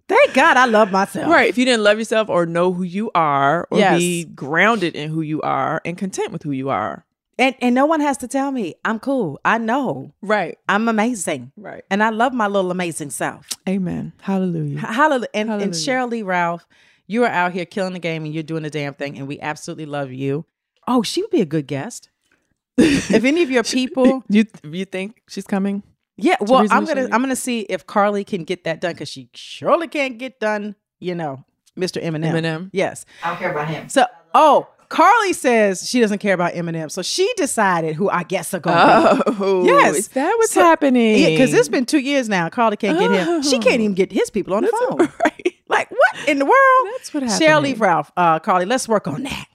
Thank 0.09 0.35
God 0.35 0.57
I 0.57 0.65
love 0.67 0.91
myself. 0.91 1.31
Right. 1.31 1.49
If 1.49 1.57
you 1.57 1.65
didn't 1.65 1.85
love 1.85 1.99
yourself 1.99 2.29
or 2.29 2.45
know 2.45 2.73
who 2.73 2.83
you 2.83 3.11
are 3.15 3.69
or 3.71 3.79
Yes. 3.79 3.99
be 3.99 4.25
grounded 4.25 4.97
in 4.97 5.09
who 5.11 5.21
you 5.21 5.41
are 5.43 5.81
and 5.85 5.97
content 5.97 6.33
with 6.33 6.43
who 6.43 6.51
you 6.51 6.69
are. 6.69 7.05
And 7.41 7.57
and 7.61 7.75
no 7.75 7.87
one 7.87 8.01
has 8.01 8.19
to 8.19 8.29
tell 8.29 8.53
me 8.53 8.75
I'm 8.85 9.01
cool. 9.01 9.41
I 9.45 9.59
know 9.59 10.13
Right. 10.21 10.59
I'm 10.69 10.89
amazing. 10.89 11.53
Right. 11.57 11.83
And 11.91 12.03
I 12.03 12.11
love 12.11 12.33
my 12.35 12.47
little 12.47 12.71
amazing 12.71 13.11
self. 13.11 13.49
Amen. 13.69 14.13
Hallelujah. 14.21 14.79
Hallelujah. 14.79 15.29
And, 15.35 15.51
and 15.51 15.73
Sheryl 15.73 16.11
Lee 16.11 16.23
Ralph, 16.23 16.67
you 17.07 17.25
are 17.25 17.31
out 17.31 17.53
here 17.53 17.65
killing 17.65 17.95
the 17.95 17.99
game 17.99 18.25
and 18.27 18.35
you're 18.35 18.43
doing 18.43 18.63
the 18.63 18.71
damn 18.71 18.95
thing. 18.95 19.19
And 19.19 19.27
we 19.27 19.41
absolutely 19.41 19.87
love 19.87 20.13
you. 20.13 20.45
Oh, 20.87 21.03
she 21.03 21.23
would 21.23 21.31
be 21.31 21.41
a 21.41 21.47
good 21.47 21.67
guest. 21.67 22.11
if 22.79 23.25
any 23.25 23.43
of 23.43 23.51
your 23.51 23.65
people, 23.65 24.23
You 24.29 24.45
you 24.63 24.85
think 24.85 25.23
she's 25.29 25.47
coming? 25.47 25.83
yeah. 26.17 26.37
to 26.37 26.45
Well, 26.45 26.67
I'm 26.71 26.85
gonna 26.85 27.09
I'm 27.11 27.23
gonna 27.23 27.37
see 27.37 27.61
if 27.61 27.87
Carly 27.87 28.23
can 28.23 28.45
get 28.45 28.65
that 28.65 28.81
done 28.83 28.93
because 28.93 29.09
she 29.09 29.31
surely 29.35 29.89
can't 29.89 30.19
get 30.19 30.41
done. 30.41 30.77
You 30.99 31.15
know, 31.15 31.45
Mr. 31.79 32.03
Eminem. 32.03 32.33
Eminem. 32.33 32.71
Yes. 32.75 33.07
I 33.25 33.31
don't 33.31 33.39
care 33.39 33.51
about 33.51 33.69
him. 33.69 33.89
So, 33.89 34.05
oh, 34.35 34.69
Carly 34.91 35.33
says 35.33 35.89
she 35.89 36.01
doesn't 36.01 36.19
care 36.19 36.35
about 36.35 36.53
Eminem, 36.53 36.91
so 36.91 37.01
she 37.01 37.33
decided 37.37 37.95
who 37.95 38.11
I 38.11 38.23
guess 38.25 38.53
are 38.53 38.61
going 38.61 38.77
be. 38.77 39.23
Oh, 39.39 39.65
Yes. 39.65 39.97
Is 39.97 40.09
that 40.09 40.35
what's 40.37 40.53
So- 40.53 40.63
happening? 40.63 41.17
Yeah, 41.19 41.29
because 41.31 41.55
it's 41.55 41.69
been 41.69 41.87
two 41.87 42.01
years 42.01 42.29
now. 42.29 42.49
Carly 42.51 42.77
can't 42.77 42.99
get 42.99 43.11
him. 43.11 43.43
She 43.43 43.59
can't 43.59 43.81
even 43.81 43.95
get 43.95 44.13
his 44.13 44.31
people 44.31 44.53
on 44.53 44.65
the 44.65 44.87
phone. 44.89 44.99
right. 45.25 45.55
Like 45.69 45.91
what 45.91 46.29
in 46.29 46.39
the 46.41 46.45
world? 46.45 46.89
That's 46.93 47.15
what 47.15 47.23
Sheryl 47.23 47.63
Lee 47.63 47.69
happening. 47.71 47.75
Ralph, 47.79 48.13
uh, 48.17 48.39
Carly, 48.41 48.67
let's 48.67 48.87
work 48.89 49.07
on 49.09 49.23
that. 49.23 49.47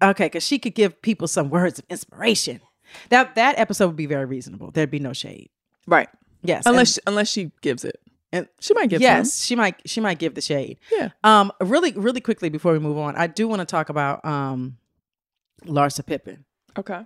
Okay, 0.00 0.26
because 0.26 0.42
she 0.44 0.58
could 0.58 0.74
give 0.74 1.00
people 1.02 1.28
some 1.28 1.50
words 1.50 1.78
of 1.78 1.84
inspiration. 1.90 2.60
That 3.10 3.34
that 3.34 3.58
episode 3.58 3.88
would 3.88 3.96
be 3.96 4.06
very 4.06 4.24
reasonable. 4.24 4.70
There'd 4.70 4.90
be 4.90 4.98
no 5.00 5.12
shade. 5.12 5.50
Right. 5.86 6.08
Yes, 6.42 6.62
Unless 6.66 6.94
she, 6.94 7.00
unless 7.06 7.28
she 7.28 7.50
gives 7.62 7.84
it. 7.84 8.00
And, 8.32 8.46
She 8.60 8.74
might 8.74 8.88
give 8.90 9.00
yes, 9.00 9.32
some. 9.32 9.46
she 9.46 9.56
might 9.56 9.80
she 9.86 10.00
might 10.00 10.18
give 10.18 10.34
the 10.34 10.40
shade. 10.40 10.78
Yeah. 10.92 11.10
Um, 11.24 11.50
really, 11.60 11.92
really 11.92 12.20
quickly 12.20 12.48
before 12.48 12.72
we 12.72 12.78
move 12.78 12.98
on, 12.98 13.16
I 13.16 13.26
do 13.26 13.48
want 13.48 13.60
to 13.60 13.66
talk 13.66 13.88
about 13.88 14.24
um, 14.24 14.76
Larsa 15.64 16.04
Pippen. 16.04 16.44
Okay. 16.78 17.00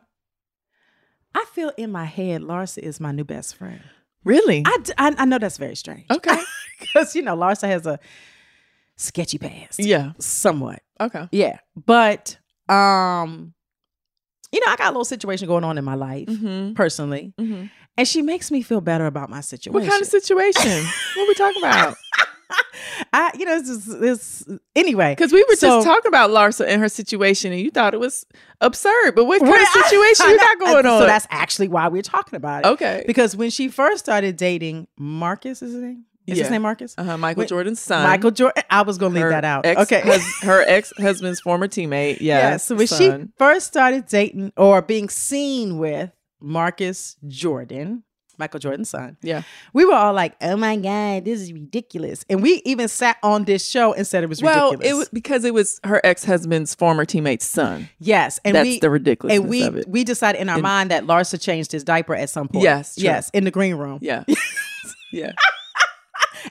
I 1.34 1.44
feel 1.52 1.72
in 1.78 1.90
my 1.90 2.04
head, 2.04 2.42
Larsa 2.42 2.78
is 2.78 3.00
my 3.00 3.12
new 3.12 3.24
best 3.24 3.56
friend. 3.56 3.80
Really? 4.24 4.62
I, 4.66 4.78
d- 4.82 4.92
I, 4.98 5.14
I 5.18 5.24
know 5.24 5.38
that's 5.38 5.56
very 5.58 5.74
strange. 5.76 6.04
Okay. 6.10 6.36
because 6.80 7.14
you 7.16 7.22
know 7.22 7.36
Larsa 7.36 7.68
has 7.68 7.86
a 7.86 7.98
sketchy 8.96 9.38
past. 9.38 9.78
yeah. 9.78 10.12
somewhat. 10.18 10.82
Okay. 11.00 11.28
Yeah, 11.32 11.58
but 11.74 12.38
um, 12.68 13.54
you 14.52 14.60
know, 14.60 14.66
I 14.72 14.76
got 14.76 14.88
a 14.88 14.90
little 14.90 15.04
situation 15.04 15.48
going 15.48 15.64
on 15.64 15.78
in 15.78 15.84
my 15.84 15.94
life 15.94 16.28
Mm-hmm. 16.28 16.74
personally, 16.74 17.32
Mm-hmm. 17.40 17.66
And 17.96 18.06
she 18.08 18.22
makes 18.22 18.50
me 18.50 18.62
feel 18.62 18.80
better 18.80 19.06
about 19.06 19.30
my 19.30 19.40
situation. 19.40 19.72
What 19.80 19.88
kind 19.88 20.02
of 20.02 20.08
situation? 20.08 20.62
what 21.16 21.22
are 21.24 21.28
we 21.28 21.34
talking 21.34 21.62
about? 21.62 21.96
I, 23.14 23.30
you 23.38 23.44
know, 23.46 23.56
it's, 23.56 23.68
just, 23.68 24.02
it's 24.02 24.44
anyway 24.76 25.12
Because 25.14 25.32
we 25.32 25.42
were 25.48 25.56
so- 25.56 25.68
just 25.78 25.86
talking 25.86 26.08
about 26.08 26.30
Larsa 26.30 26.66
and 26.66 26.80
her 26.82 26.88
situation, 26.88 27.52
and 27.52 27.60
you 27.60 27.70
thought 27.70 27.94
it 27.94 28.00
was 28.00 28.26
absurd. 28.60 29.14
But 29.14 29.24
what 29.24 29.40
kind 29.40 29.50
Well, 29.52 29.62
of 29.62 29.68
situation 29.84 30.26
I 30.26 30.30
you 30.32 30.38
got 30.38 30.58
going 30.58 30.86
on? 30.86 31.00
So 31.00 31.06
that's 31.06 31.26
actually 31.30 31.68
why 31.68 31.88
we're 31.88 32.02
talking 32.02 32.36
about 32.36 32.64
it. 32.64 32.68
Okay. 32.68 33.04
because 33.06 33.34
when 33.36 33.50
she 33.50 33.68
first 33.68 33.98
started 34.04 34.36
dating 34.36 34.86
Marcus, 34.98 35.62
is 35.62 35.72
his 35.72 35.82
name 35.82 36.04
Is 36.26 36.36
Yeah. 36.38 36.44
his 36.44 36.50
name 36.50 36.62
Marcus? 36.62 36.94
Uh-huh, 36.98 37.16
Michael 37.16 37.40
Wait, 37.40 37.48
Jordan's 37.48 37.80
son. 37.80 38.06
Michael 38.06 38.30
Jordan. 38.30 38.62
I 38.70 38.82
was 38.82 38.98
gonna 38.98 39.14
leave 39.14 39.28
that 39.30 39.44
out. 39.46 39.64
ex- 39.64 39.80
okay. 39.82 40.00
hus- 40.02 40.42
her 40.42 40.62
ex 40.66 40.92
husband's 40.98 41.40
former 41.40 41.68
teammate. 41.68 42.18
yeah. 42.20 42.58
So 42.58 42.74
when 42.76 42.86
son. 42.86 42.98
she 43.22 43.28
first 43.38 43.66
started 43.66 44.06
dating 44.06 44.52
or 44.58 44.82
being 44.82 45.08
seen 45.08 45.78
with 45.78 46.10
Marcus 46.42 47.16
Jordan, 47.26 48.02
Michael 48.38 48.60
Jordan's 48.60 48.88
son, 48.88 49.16
Yeah. 49.22 49.42
we 49.72 49.84
were 49.84 49.94
all 49.94 50.12
like, 50.14 50.34
"Oh 50.40 50.56
my 50.56 50.76
god, 50.76 51.24
this 51.26 51.40
is 51.40 51.52
ridiculous!" 51.52 52.24
And 52.30 52.42
we 52.42 52.62
even 52.64 52.88
sat 52.88 53.18
on 53.22 53.44
this 53.44 53.68
show 53.68 53.92
and 53.92 54.06
said 54.06 54.24
it 54.24 54.28
was 54.28 54.42
Well, 54.42 54.72
ridiculous. 54.72 54.90
it 54.92 54.96
was 54.98 55.08
because 55.10 55.44
it 55.44 55.52
was 55.54 55.78
her 55.84 56.00
ex 56.02 56.24
husband's 56.24 56.74
former 56.74 57.04
teammate's 57.04 57.44
son. 57.44 57.88
Yes, 57.98 58.40
and 58.44 58.56
That's 58.56 58.66
we, 58.66 58.78
the 58.80 58.90
ridiculousness 58.90 59.40
And 59.40 59.48
we 59.50 59.62
of 59.64 59.76
it. 59.76 59.88
we 59.88 60.02
decided 60.02 60.40
in 60.40 60.48
our 60.48 60.56
And- 60.56 60.62
mind 60.62 60.90
that 60.90 61.04
Larsa 61.04 61.40
changed 61.40 61.72
his 61.72 61.84
diaper 61.84 62.14
at 62.16 62.30
some 62.30 62.48
point. 62.48 62.64
Yes, 62.64 62.94
true. 62.94 63.04
yes, 63.04 63.30
in 63.34 63.44
the 63.44 63.50
green 63.50 63.74
room. 63.76 63.98
Yeah. 64.02 64.24
yeah. 65.12 65.32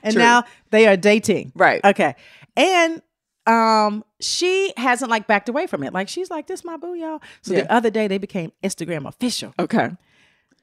and 0.02 0.14
True. 0.14 0.22
now 0.22 0.44
they 0.70 0.86
are 0.86 0.96
dating. 0.96 1.52
Right. 1.54 1.84
Okay. 1.84 2.14
And 2.56 3.02
um 3.46 4.04
she 4.20 4.72
hasn't 4.76 5.10
like 5.10 5.26
backed 5.26 5.48
away 5.48 5.66
from 5.66 5.82
it. 5.82 5.92
Like 5.92 6.08
she's 6.08 6.30
like, 6.30 6.46
this 6.46 6.64
my 6.64 6.76
boo, 6.76 6.94
y'all. 6.94 7.20
So 7.42 7.54
Yeah. 7.54 7.62
the 7.62 7.72
other 7.72 7.90
day 7.90 8.06
they 8.08 8.18
became 8.18 8.52
Instagram 8.62 9.06
official. 9.06 9.52
Okay. 9.58 9.90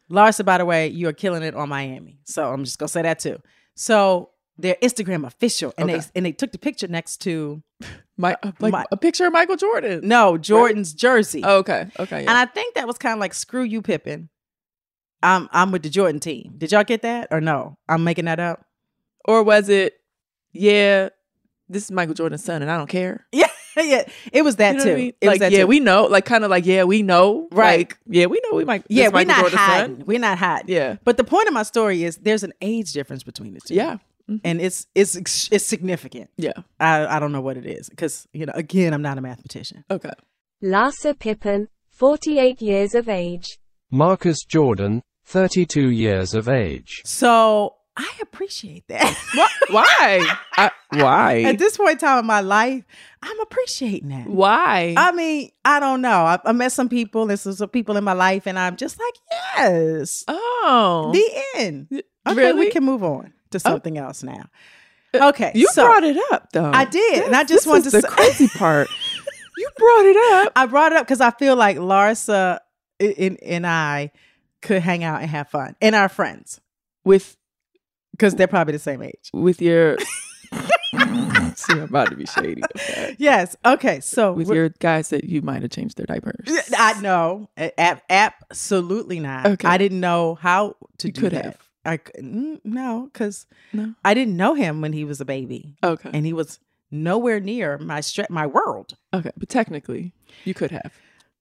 Larsa, 0.10 0.44
by 0.46 0.58
the 0.58 0.66
way, 0.66 0.88
you 0.88 1.08
are 1.08 1.14
killing 1.14 1.44
it 1.44 1.54
on 1.56 1.70
Miami. 1.70 2.20
So 2.24 2.52
I'm 2.52 2.64
just 2.64 2.80
gonna 2.80 2.90
say 2.90 3.02
that 3.04 3.20
too. 3.20 3.42
So 3.76 4.30
they're 4.58 4.78
Instagram 4.82 5.26
official. 5.26 5.74
And 5.78 5.90
Okay. 5.90 6.00
they 6.00 6.06
and 6.16 6.26
they 6.26 6.32
took 6.32 6.52
the 6.52 6.58
picture 6.58 6.88
next 6.88 7.18
to 7.22 7.62
My, 8.18 8.36
like 8.60 8.74
my- 8.74 8.86
a 8.92 8.98
picture 8.98 9.26
of 9.28 9.34
Michael 9.34 9.56
Jordan. 9.56 10.02
no, 10.08 10.38
Jordan's 10.38 10.94
jersey. 10.94 11.42
Oh, 11.46 11.58
okay. 11.60 11.88
Okay. 12.00 12.20
And 12.22 12.32
I 12.32 12.46
think 12.46 12.76
that 12.76 12.86
was 12.88 12.98
kind 12.98 13.14
of 13.14 13.20
like 13.20 13.34
screw 13.34 13.64
you, 13.64 13.82
Pippen. 13.82 14.30
I'm 15.22 15.48
I'm 15.52 15.72
with 15.72 15.84
the 15.84 15.90
Jordan 15.90 16.20
team. 16.20 16.56
Did 16.58 16.72
y'all 16.72 16.84
get 16.84 17.02
that 17.04 17.28
or 17.32 17.40
no? 17.42 17.78
I'm 17.88 18.04
making 18.04 18.26
that 18.26 18.40
up. 18.40 18.66
or 19.26 19.44
was 19.44 19.70
it, 19.70 19.94
yeah, 20.54 21.10
this 21.70 21.84
is 21.86 21.91
Michael 21.91 22.13
Jordan's 22.15 22.43
son 22.43 22.61
and 22.61 22.70
I 22.72 22.78
don't 22.78 22.89
care? 22.89 23.26
Yeah, 23.78 23.84
yeah. 23.84 24.03
It 24.34 24.41
was 24.41 24.55
that 24.57 24.74
You 24.74 24.78
know 24.80 24.84
too. 24.84 24.91
I 24.91 24.95
mean? 24.95 25.13
It 25.22 25.28
was 25.28 25.34
like, 25.34 25.39
that 25.41 25.51
yeah, 25.51 25.59
too. 25.59 25.67
we 25.67 25.80
know. 25.80 26.05
Like, 26.05 26.26
kind 26.26 26.43
of 26.43 26.49
like, 26.49 26.65
yeah, 26.65 26.84
we 26.84 27.01
know. 27.03 27.47
Right. 27.51 27.88
Like, 27.88 27.97
yeah, 28.07 28.26
we 28.26 28.41
know 28.43 28.57
we 28.57 28.65
might 28.65 28.84
Yeah, 28.89 29.05
we're 29.07 29.11
Michael 29.24 29.28
not 29.28 29.39
Jordan's 29.41 29.61
hiding. 29.61 29.95
son. 29.97 30.05
We're 30.07 30.20
not 30.20 30.38
hiding. 30.39 30.76
Yeah. 30.76 30.97
But 31.05 31.15
the 31.17 31.24
point 31.24 31.47
of 31.47 31.53
my 31.53 31.63
story 31.63 32.03
is 32.03 32.17
there's 32.17 32.43
an 32.43 32.51
age 32.61 32.91
difference 32.91 33.24
between 33.24 33.53
the 33.53 33.61
two. 33.65 33.76
Yeah. 33.76 33.97
Mm-hmm. 34.30 34.38
and 34.43 34.59
it's 34.61 34.86
it's 34.95 35.15
it's 35.51 35.65
significant. 35.65 36.30
Yeah. 36.36 36.53
I 36.80 37.05
I 37.15 37.20
don't 37.20 37.32
know 37.32 37.41
what 37.41 37.57
it 37.57 37.65
is 37.65 37.89
because 37.89 38.28
you 38.34 38.45
know 38.45 38.53
again 38.55 38.93
I'm 38.93 39.01
not 39.01 39.17
a 39.17 39.22
mathematician. 39.22 39.86
Okay. 39.89 40.11
Larsa 40.63 41.17
Pippen, 41.17 41.70
48 41.89 42.61
years 42.61 42.93
of 42.95 43.07
age. 43.07 43.59
Marcus 43.91 44.43
Jordan, 44.43 45.03
32 45.26 45.89
years 45.89 46.34
of 46.34 46.49
age. 46.49 47.01
So 47.05 47.76
I 48.00 48.10
appreciate 48.22 48.88
that. 48.88 49.18
What? 49.36 49.52
Why? 49.70 50.36
I, 50.58 50.72
why? 50.91 51.41
At 51.43 51.60
this 51.60 51.78
point 51.78 51.91
in 51.91 51.97
time 51.97 52.20
in 52.20 52.26
my 52.26 52.39
life, 52.39 52.84
I'm 53.22 53.39
appreciating 53.41 54.10
that. 54.10 54.28
why? 54.28 54.95
I 54.97 55.12
mean, 55.12 55.52
I 55.66 55.80
don't 55.80 56.02
know. 56.02 56.10
I, 56.10 56.39
I 56.45 56.52
met 56.54 56.72
some 56.72 56.89
people. 56.89 57.28
There's 57.28 57.41
some 57.41 57.70
people 57.70 57.97
in 57.97 58.04
my 58.04 58.14
life, 58.14 58.47
and 58.47 58.58
I'm 58.58 58.78
just 58.78 58.97
like, 59.00 59.14
yes. 59.58 60.24
oh. 60.28 61.12
The 61.14 61.43
end. 61.60 61.88
Okay, 62.26 62.36
really? 62.36 62.60
we 62.60 62.72
can 62.72 62.84
move 62.84 63.04
on 63.04 63.34
to 63.52 63.58
oh. 63.58 63.60
something 63.60 63.97
else 63.97 64.24
now. 64.24 64.50
Uh, 65.14 65.30
okay, 65.30 65.52
you 65.54 65.68
so 65.68 65.86
brought 65.86 66.04
it 66.04 66.18
up, 66.32 66.52
though. 66.54 66.72
I 66.72 66.86
did, 66.86 67.26
and 67.26 67.36
I 67.36 67.43
just 67.43 67.68
wanted 67.68 67.88
is 67.88 67.91
to 67.91 68.02
the 68.02 68.08
say- 68.08 68.16
crazy 68.16 68.47
part. 68.58 68.88
you 69.58 69.70
brought 69.78 70.06
it 70.06 70.18
up. 70.45 70.54
I 70.56 70.66
brought 70.66 70.93
it 70.93 70.97
up 70.97 71.06
because 71.06 71.22
I 71.22 71.32
feel 71.32 71.56
like 71.56 71.78
Larsa 71.78 72.60
and, 73.00 73.38
and 73.43 73.68
I 73.68 74.12
could 74.62 74.82
hang 74.82 75.04
out 75.04 75.22
and 75.22 75.30
have 75.30 75.50
fun, 75.50 75.76
and 75.82 75.95
our 75.95 76.10
friends 76.10 76.62
with 77.04 77.36
because 78.20 78.36
they're 78.36 78.47
probably 78.47 78.74
the 78.74 78.80
same 78.80 79.01
age. 79.01 79.30
with 79.34 79.61
your. 79.61 79.97
See, 81.55 81.74
I'm 81.74 81.82
about 81.84 82.09
to 82.09 82.15
be 82.15 82.26
shady. 82.26 82.63
Okay. 82.76 83.15
Yes. 83.20 83.55
Okay. 83.63 83.99
So 83.99 84.34
With 84.34 84.49
your 84.49 84.70
guys 84.80 85.09
that 85.09 85.24
you 85.24 85.41
might 85.43 85.61
have 85.61 85.70
changed 85.72 85.97
their 85.97 86.07
diapers. 86.07 86.47
I 86.76 86.99
know, 87.01 87.49
A- 87.57 88.01
absolutely 88.09 89.20
not. 89.20 89.45
Okay. 89.45 89.67
I 89.67 89.78
didn't 89.78 89.99
know 89.99 90.36
how 90.36 90.76
to 90.97 91.07
You 91.07 91.11
do 91.13 91.22
could 91.22 91.32
that. 91.34 91.45
have. 91.45 91.57
I 91.86 91.99
no, 92.20 93.09
because 93.13 93.45
No. 93.72 93.93
I 94.03 94.13
didn't 94.15 94.36
know 94.36 94.53
him 94.55 94.82
when 94.82 94.91
he 94.93 95.03
was 95.05 95.22
a 95.22 95.26
baby, 95.26 95.76
Okay. 95.84 96.09
and 96.13 96.26
he 96.26 96.34
was 96.34 96.59
nowhere 96.91 97.39
near 97.39 97.78
my 97.78 97.99
stre- 97.99 98.30
my 98.32 98.47
world. 98.47 98.95
Okay. 99.13 99.32
But 99.38 99.49
technically, 99.49 100.13
you 100.45 100.53
could 100.55 100.72
have. 100.72 100.91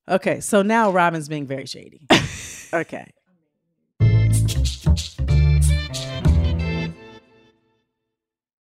Okay, 0.08 0.40
so 0.40 0.62
now 0.62 0.90
Robin's 0.92 1.28
being 1.28 1.46
very 1.46 1.66
shady. 1.66 2.06
okay. 2.72 3.12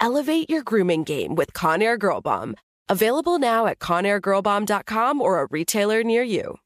Elevate 0.00 0.48
your 0.48 0.62
grooming 0.62 1.02
game 1.04 1.34
with 1.34 1.52
Conair 1.52 1.98
Girl 1.98 2.20
Bomb. 2.20 2.54
Available 2.88 3.38
now 3.38 3.66
at 3.66 3.78
conairgirlbomb.com 3.80 5.20
or 5.20 5.42
a 5.42 5.48
retailer 5.50 6.02
near 6.04 6.22
you. 6.22 6.56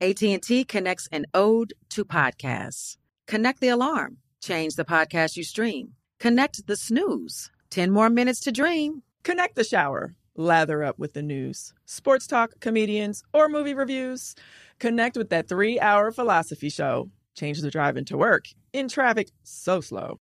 AT&T 0.00 0.64
connects 0.64 1.08
an 1.10 1.26
ode 1.34 1.74
to 1.90 2.04
podcasts. 2.04 2.96
Connect 3.26 3.60
the 3.60 3.68
alarm. 3.68 4.18
Change 4.40 4.76
the 4.76 4.84
podcast 4.84 5.36
you 5.36 5.42
stream. 5.42 5.94
Connect 6.20 6.66
the 6.68 6.76
snooze. 6.76 7.50
10 7.70 7.90
more 7.90 8.08
minutes 8.08 8.40
to 8.40 8.52
dream. 8.52 9.02
Connect 9.24 9.56
the 9.56 9.64
shower. 9.64 10.14
Lather 10.36 10.84
up 10.84 11.00
with 11.00 11.14
the 11.14 11.22
news, 11.22 11.74
sports 11.84 12.28
talk, 12.28 12.60
comedians, 12.60 13.24
or 13.32 13.48
movie 13.48 13.74
reviews. 13.74 14.36
Connect 14.78 15.16
with 15.16 15.30
that 15.30 15.48
three 15.48 15.80
hour 15.80 16.12
philosophy 16.12 16.68
show. 16.68 17.10
Change 17.34 17.60
the 17.60 17.72
drive 17.72 17.96
into 17.96 18.16
work 18.16 18.44
in 18.72 18.88
traffic 18.88 19.30
so 19.42 19.80
slow. 19.80 20.20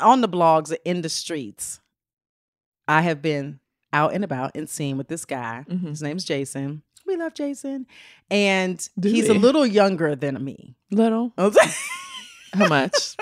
on 0.00 0.20
the 0.20 0.28
blogs 0.28 0.74
in 0.84 1.02
the 1.02 1.08
streets, 1.08 1.80
I 2.88 3.02
have 3.02 3.22
been 3.22 3.60
out 3.92 4.14
and 4.14 4.24
about 4.24 4.52
and 4.54 4.68
seen 4.68 4.96
with 4.96 5.08
this 5.08 5.24
guy. 5.24 5.64
Mm-hmm. 5.68 5.88
His 5.88 6.02
name's 6.02 6.24
Jason. 6.24 6.82
We 7.06 7.16
love 7.16 7.34
Jason. 7.34 7.86
And 8.30 8.88
Do 8.98 9.08
he's 9.08 9.28
a 9.28 9.34
little 9.34 9.66
younger 9.66 10.14
than 10.14 10.42
me. 10.44 10.76
Little? 10.90 11.32
How 12.52 12.68
much? 12.68 13.16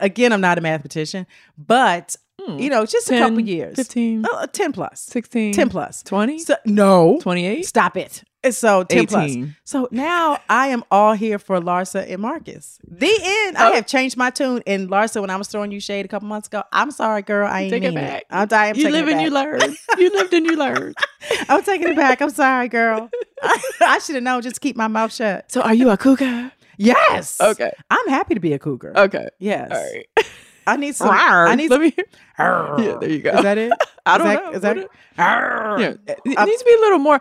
Again, 0.00 0.32
I'm 0.32 0.40
not 0.40 0.58
a 0.58 0.60
mathematician, 0.60 1.26
but 1.58 2.16
Hmm. 2.40 2.58
you 2.58 2.68
know, 2.68 2.84
just 2.84 3.10
a 3.10 3.18
couple 3.18 3.40
years. 3.40 3.76
15, 3.76 4.26
Uh, 4.30 4.46
10 4.46 4.72
plus. 4.72 5.00
16, 5.00 5.54
10 5.54 5.68
plus. 5.70 6.02
20, 6.02 6.38
So, 6.40 6.54
no. 6.66 7.18
28. 7.22 7.64
Stop 7.64 7.96
it. 7.96 8.22
So 8.50 8.84
10 8.84 9.06
plus. 9.06 9.36
So 9.64 9.88
now 9.90 10.38
I 10.48 10.68
am 10.68 10.84
all 10.90 11.14
here 11.14 11.38
for 11.38 11.60
Larsa 11.60 12.10
and 12.10 12.20
Marcus. 12.22 12.78
The 12.86 13.06
end. 13.06 13.56
I 13.56 13.70
oh. 13.70 13.74
have 13.74 13.86
changed 13.86 14.16
my 14.16 14.30
tune. 14.30 14.62
And 14.66 14.88
Larsa, 14.88 15.20
when 15.20 15.30
I 15.30 15.36
was 15.36 15.48
throwing 15.48 15.72
you 15.72 15.80
shade 15.80 16.04
a 16.04 16.08
couple 16.08 16.28
months 16.28 16.48
ago, 16.48 16.62
I'm 16.72 16.90
sorry, 16.90 17.22
girl. 17.22 17.48
I 17.48 17.62
ain't 17.62 17.72
Take 17.72 17.82
it 17.82 17.94
mean 17.94 18.04
back. 18.04 18.24
I'm, 18.30 18.48
I 18.52 18.66
am 18.68 18.76
You 18.76 18.90
live 18.90 19.08
it 19.08 19.14
and 19.14 19.22
you 19.22 19.30
learn. 19.30 19.60
You 19.98 20.12
lived 20.12 20.34
and 20.34 20.46
you 20.46 20.56
learned. 20.56 20.94
I'm 21.48 21.62
taking 21.62 21.88
it 21.88 21.96
back. 21.96 22.20
I'm 22.20 22.30
sorry, 22.30 22.68
girl. 22.68 23.10
I 23.80 23.98
should 24.04 24.14
have 24.16 24.24
known. 24.24 24.42
Just 24.42 24.60
keep 24.60 24.76
my 24.76 24.88
mouth 24.88 25.12
shut. 25.12 25.50
So 25.50 25.62
are 25.62 25.74
you 25.74 25.90
a 25.90 25.96
cougar? 25.96 26.52
Yes. 26.78 27.40
Okay. 27.40 27.72
I'm 27.90 28.08
happy 28.08 28.34
to 28.34 28.40
be 28.40 28.52
a 28.52 28.58
cougar. 28.58 28.92
Okay. 28.96 29.28
Yes. 29.38 29.70
All 29.70 29.78
right. 29.78 30.06
I 30.68 30.76
need 30.76 30.96
some. 30.96 31.08
Rawr. 31.08 31.48
I 31.48 31.54
need. 31.54 31.70
Let 31.70 31.80
me. 31.80 31.94
Yeah, 32.38 32.98
there 33.00 33.08
you 33.08 33.20
go. 33.20 33.30
Is 33.30 33.42
that 33.42 33.56
it? 33.56 33.72
I 34.04 34.14
Is 34.14 34.18
don't 34.18 34.26
that- 34.26 34.44
know. 34.44 34.50
Is 34.50 34.62
that 34.62 34.78
it? 34.78 34.90
Yeah, 35.18 35.94
it, 36.06 36.20
it 36.24 36.46
needs 36.46 36.62
to 36.62 36.64
be 36.64 36.74
a 36.74 36.80
little 36.80 36.98
more. 36.98 37.20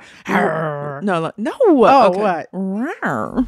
Rawr. 0.95 1.03
No, 1.03 1.19
like, 1.21 1.37
no. 1.37 1.51
Oh, 1.61 2.09
okay. 2.09 2.19
what? 2.19 2.51
Rawr. 2.51 3.47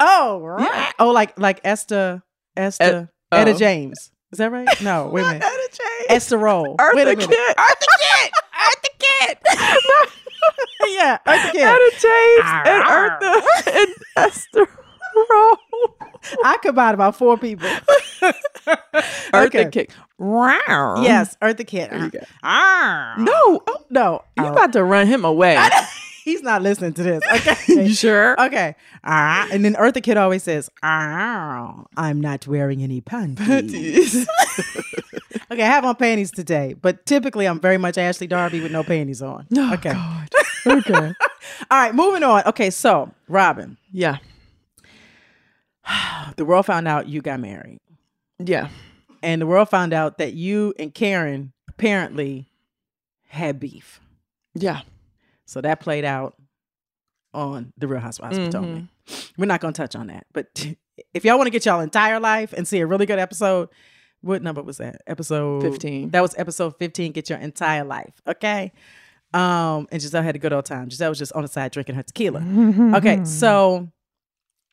Oh, 0.00 0.40
right. 0.40 0.92
Oh, 0.98 1.10
like 1.10 1.38
like 1.38 1.60
Esther 1.64 2.22
Esther 2.56 3.10
oh. 3.32 3.36
Etta 3.36 3.54
James. 3.54 4.10
Is 4.32 4.38
that 4.38 4.50
right? 4.50 4.68
No, 4.82 5.08
wait 5.08 5.22
a 5.22 5.26
minute. 5.26 5.42
Etta 5.44 5.68
James. 5.70 6.06
Esther 6.10 6.38
Rolle. 6.38 6.76
Eartha 6.76 6.94
wait 6.94 7.02
a 7.02 7.16
minute. 7.16 7.28
Kitt. 7.28 7.56
Eartha 7.56 7.86
Kitt. 8.00 8.32
Eartha 8.60 8.90
Kitt. 8.98 9.38
yeah, 10.94 11.18
Eartha 11.26 11.52
Kitt. 11.52 11.62
Etta 11.62 11.90
James 12.00 12.44
and 12.66 12.84
Eartha 12.84 13.76
and 13.76 13.94
Esther 14.16 14.66
Rolle. 15.30 15.58
I 16.44 16.56
combined 16.62 16.94
about 16.94 17.16
four 17.16 17.36
people. 17.38 17.68
Eartha 18.22 19.46
Okay. 19.46 19.68
Kitt. 19.70 19.90
Rawr. 20.20 21.02
Yes, 21.04 21.36
Eartha 21.42 21.66
Kitt. 21.66 21.90
There 21.90 22.04
you 22.04 22.10
go. 22.10 22.20
No, 23.18 23.62
oh, 23.66 23.84
No, 23.90 24.24
you 24.36 24.44
oh. 24.44 24.52
about 24.52 24.72
to 24.72 24.82
run 24.82 25.06
him 25.06 25.24
away. 25.24 25.58
He's 26.24 26.42
not 26.42 26.62
listening 26.62 26.94
to 26.94 27.02
this. 27.02 27.22
Okay. 27.32 27.56
you 27.84 27.94
sure? 27.94 28.40
Okay. 28.46 28.74
Ah, 29.04 29.46
and 29.52 29.62
then 29.64 29.74
Eartha 29.74 30.02
Kitt 30.02 30.16
always 30.16 30.42
says, 30.42 30.70
ah, 30.82 31.84
I'm 31.96 32.20
not 32.20 32.46
wearing 32.46 32.82
any 32.82 33.00
panties. 33.02 34.26
okay, 35.52 35.62
I 35.62 35.66
have 35.66 35.84
on 35.84 35.96
panties 35.96 36.30
today, 36.30 36.74
but 36.80 37.04
typically 37.06 37.46
I'm 37.46 37.60
very 37.60 37.76
much 37.78 37.98
Ashley 37.98 38.26
Darby 38.26 38.60
with 38.60 38.72
no 38.72 38.82
panties 38.82 39.20
on. 39.22 39.46
Oh, 39.56 39.74
okay. 39.74 39.92
God. 39.92 40.28
Okay. 40.66 41.12
All 41.70 41.78
right, 41.78 41.94
moving 41.94 42.22
on. 42.22 42.42
Okay, 42.46 42.70
so 42.70 43.12
Robin, 43.28 43.76
Yeah. 43.92 44.16
the 46.36 46.44
world 46.46 46.64
found 46.66 46.88
out 46.88 47.06
you 47.08 47.20
got 47.20 47.38
married, 47.40 47.80
Yeah. 48.38 48.68
and 49.22 49.42
the 49.42 49.46
world 49.46 49.68
found 49.68 49.92
out 49.92 50.16
that 50.18 50.32
you 50.32 50.72
and 50.78 50.94
Karen 50.94 51.52
apparently 51.68 52.48
had 53.28 53.60
beef. 53.60 54.00
Yeah. 54.54 54.80
So 55.46 55.60
that 55.60 55.80
played 55.80 56.04
out 56.04 56.34
on 57.32 57.72
the 57.76 57.88
Real 57.88 58.00
Housewives 58.00 58.38
of 58.38 58.46
Potomac. 58.46 58.84
We're 59.36 59.46
not 59.46 59.60
going 59.60 59.74
to 59.74 59.82
touch 59.82 59.96
on 59.96 60.06
that, 60.06 60.26
but 60.32 60.46
if 61.14 61.24
y'all 61.24 61.36
want 61.36 61.46
to 61.46 61.50
get 61.50 61.66
y'all 61.66 61.80
entire 61.80 62.20
life 62.20 62.52
and 62.52 62.66
see 62.66 62.78
a 62.80 62.86
really 62.86 63.06
good 63.06 63.18
episode, 63.18 63.68
what 64.20 64.42
number 64.42 64.62
was 64.62 64.78
that? 64.78 65.02
Episode 65.06 65.62
15. 65.62 66.10
That 66.10 66.22
was 66.22 66.34
episode 66.38 66.76
15. 66.78 67.12
Get 67.12 67.28
your 67.28 67.38
entire 67.38 67.84
life, 67.84 68.14
okay? 68.26 68.72
Um, 69.34 69.88
and 69.90 70.00
Giselle 70.00 70.22
had 70.22 70.36
a 70.36 70.38
good 70.38 70.52
old 70.52 70.64
time. 70.64 70.88
Giselle 70.88 71.10
was 71.10 71.18
just 71.18 71.32
on 71.32 71.42
the 71.42 71.48
side 71.48 71.72
drinking 71.72 71.96
her 71.96 72.02
tequila. 72.02 72.40
okay, 72.96 73.24
so 73.24 73.88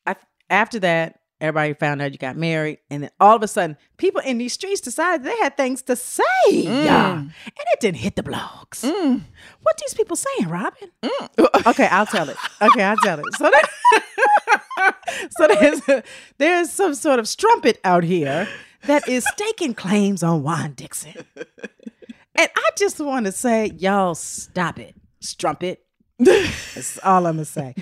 I, 0.06 0.14
after 0.48 0.78
that, 0.80 1.18
everybody 1.42 1.74
found 1.74 2.00
out 2.00 2.12
you 2.12 2.18
got 2.18 2.36
married, 2.36 2.78
and 2.88 3.02
then 3.02 3.10
all 3.20 3.36
of 3.36 3.42
a 3.42 3.48
sudden, 3.48 3.76
people 3.96 4.22
in 4.22 4.38
these 4.38 4.52
streets 4.52 4.80
decided 4.80 5.26
they 5.26 5.36
had 5.38 5.56
things 5.56 5.82
to 5.82 5.96
say, 5.96 6.22
mm. 6.48 6.84
yeah, 6.84 7.18
and 7.18 7.32
it 7.46 7.80
didn't 7.80 7.98
hit 7.98 8.16
the 8.16 8.22
blogs. 8.22 8.82
Mm. 8.82 9.22
What 9.60 9.76
these 9.84 9.92
people 9.92 10.16
saying, 10.16 10.48
Robin? 10.48 10.90
Mm. 11.02 11.66
okay, 11.66 11.86
I'll 11.86 12.06
tell 12.06 12.28
it. 12.28 12.36
Okay, 12.62 12.82
I'll 12.82 12.96
tell 12.98 13.18
it. 13.18 13.26
So, 13.36 13.50
there, 13.50 14.94
so 15.30 15.46
there's 15.48 16.04
there's 16.38 16.70
some 16.70 16.94
sort 16.94 17.18
of 17.18 17.28
strumpet 17.28 17.80
out 17.84 18.04
here 18.04 18.48
that 18.84 19.06
is 19.08 19.26
staking 19.26 19.74
claims 19.74 20.22
on 20.22 20.42
Juan 20.42 20.74
Dixon, 20.74 21.14
and 21.36 22.50
I 22.56 22.68
just 22.76 23.00
want 23.00 23.26
to 23.26 23.32
say, 23.32 23.66
y'all, 23.76 24.14
stop 24.14 24.78
it, 24.78 24.94
strumpet. 25.20 25.84
That's 26.18 26.98
all 27.02 27.26
I'm 27.26 27.34
gonna 27.34 27.44
say. 27.44 27.74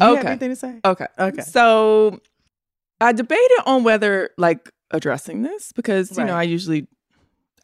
Do 0.00 0.06
you 0.06 0.16
have 0.16 0.20
Okay. 0.24 0.28
anything 0.32 0.50
to 0.50 0.56
say? 0.56 0.80
Okay. 0.84 1.06
Okay. 1.18 1.42
So 1.42 2.20
I 3.00 3.12
debated 3.12 3.58
on 3.66 3.84
whether 3.84 4.30
like 4.38 4.70
addressing 4.90 5.42
this 5.42 5.72
because 5.72 6.16
you 6.18 6.24
know 6.24 6.34
I 6.34 6.42
usually 6.42 6.86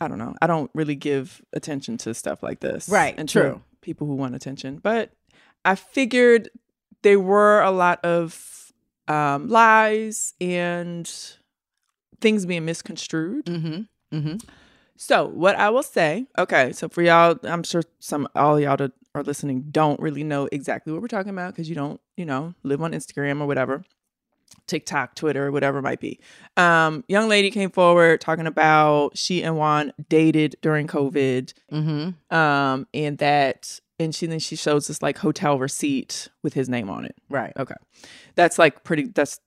I 0.01 0.09
don't 0.09 0.19
know 0.19 0.35
I 0.41 0.47
don't 0.47 0.71
really 0.75 0.95
give 0.95 1.43
attention 1.53 1.97
to 1.99 2.15
stuff 2.15 2.43
like 2.43 2.61
this 2.61 2.89
Right, 2.89 3.15
and 3.19 3.29
true. 3.29 3.63
people 3.81 4.07
who 4.07 4.15
want 4.15 4.35
attention 4.35 4.79
but 4.79 5.11
I 5.65 5.75
figured 5.75 6.51
there 7.03 7.19
were 7.19 7.61
a 7.63 7.71
lot 7.73 8.05
of 8.05 8.73
um, 9.09 9.49
lies 9.49 10.35
and 10.41 11.11
things 12.21 12.47
being 12.47 12.65
misconstrued 12.65 13.47
Mm-hmm. 13.47 14.17
Mm-hmm. 14.17 14.37
so 14.97 15.27
what 15.27 15.57
I 15.57 15.71
will 15.71 15.83
say, 15.83 16.27
okay, 16.39 16.73
so 16.73 16.89
for 16.89 17.03
y'all, 17.03 17.39
I'm 17.43 17.63
sure 17.65 17.83
some 17.99 18.29
all 18.35 18.59
y'all 18.61 18.77
that 18.77 18.93
are 19.17 19.23
listening 19.23 19.67
don't 19.71 19.99
really 20.01 20.25
know 20.25 20.49
exactly 20.53 20.93
what 20.93 21.03
we're 21.03 21.09
talking 21.09 21.31
about 21.31 21.55
because 21.55 21.69
you 21.69 21.75
don't, 21.75 22.01
you 22.17 22.25
know, 22.25 22.55
live 22.63 22.83
on 22.83 22.93
Instagram 22.93 23.41
or 23.41 23.47
whatever. 23.47 23.85
TikTok, 24.69 25.15
Twitter, 25.15 25.51
whatever 25.51 25.79
it 25.79 25.83
might 25.83 26.01
be. 26.01 26.21
Um, 26.57 27.05
young 27.09 27.29
lady 27.29 27.51
came 27.51 27.71
forward 27.71 28.21
talking 28.21 28.47
about 28.47 29.17
she 29.17 29.43
and 29.43 29.57
Juan 29.57 29.93
dated 30.09 30.57
during 30.61 30.87
COVID. 30.87 31.53
Mm-hmm. 31.73 32.37
Um, 32.37 32.87
and 32.95 33.19
that 33.19 33.81
and 33.99 34.15
she 34.15 34.27
then 34.27 34.39
she 34.39 34.57
shows 34.57 34.89
this 34.89 35.03
like 35.03 35.19
hotel 35.19 35.59
receipt 35.59 36.29
with 36.43 36.55
his 36.55 36.69
name 36.69 36.91
on 36.91 37.05
it. 37.05 37.17
Right. 37.29 37.53
Okay. 37.57 37.75
That's 38.35 38.59
like 38.59 38.85
pretty 38.85 39.05
that's 39.07 39.41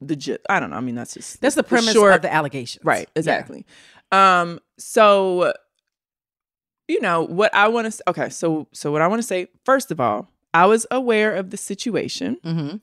the 0.00 0.38
I 0.48 0.60
don't 0.60 0.70
know. 0.70 0.76
I 0.76 0.80
mean 0.80 0.94
that's 0.94 1.14
just 1.14 1.40
That's 1.40 1.54
the 1.54 1.62
premise 1.62 1.92
short- 1.92 2.14
of 2.14 2.22
the 2.22 2.32
allegations. 2.32 2.84
Right, 2.84 3.08
exactly. 3.14 3.66
Um, 4.10 4.60
so 4.78 5.54
you 6.92 7.00
know 7.00 7.22
what 7.22 7.54
I 7.54 7.68
want 7.68 7.92
to 7.92 8.02
okay, 8.10 8.28
so 8.28 8.68
so 8.72 8.92
what 8.92 9.02
I 9.02 9.06
want 9.08 9.20
to 9.22 9.26
say 9.26 9.48
first 9.64 9.90
of 9.90 9.98
all, 10.00 10.28
I 10.54 10.66
was 10.66 10.86
aware 10.90 11.34
of 11.34 11.50
the 11.50 11.56
situation 11.56 12.36
Mm-hmm. 12.44 12.76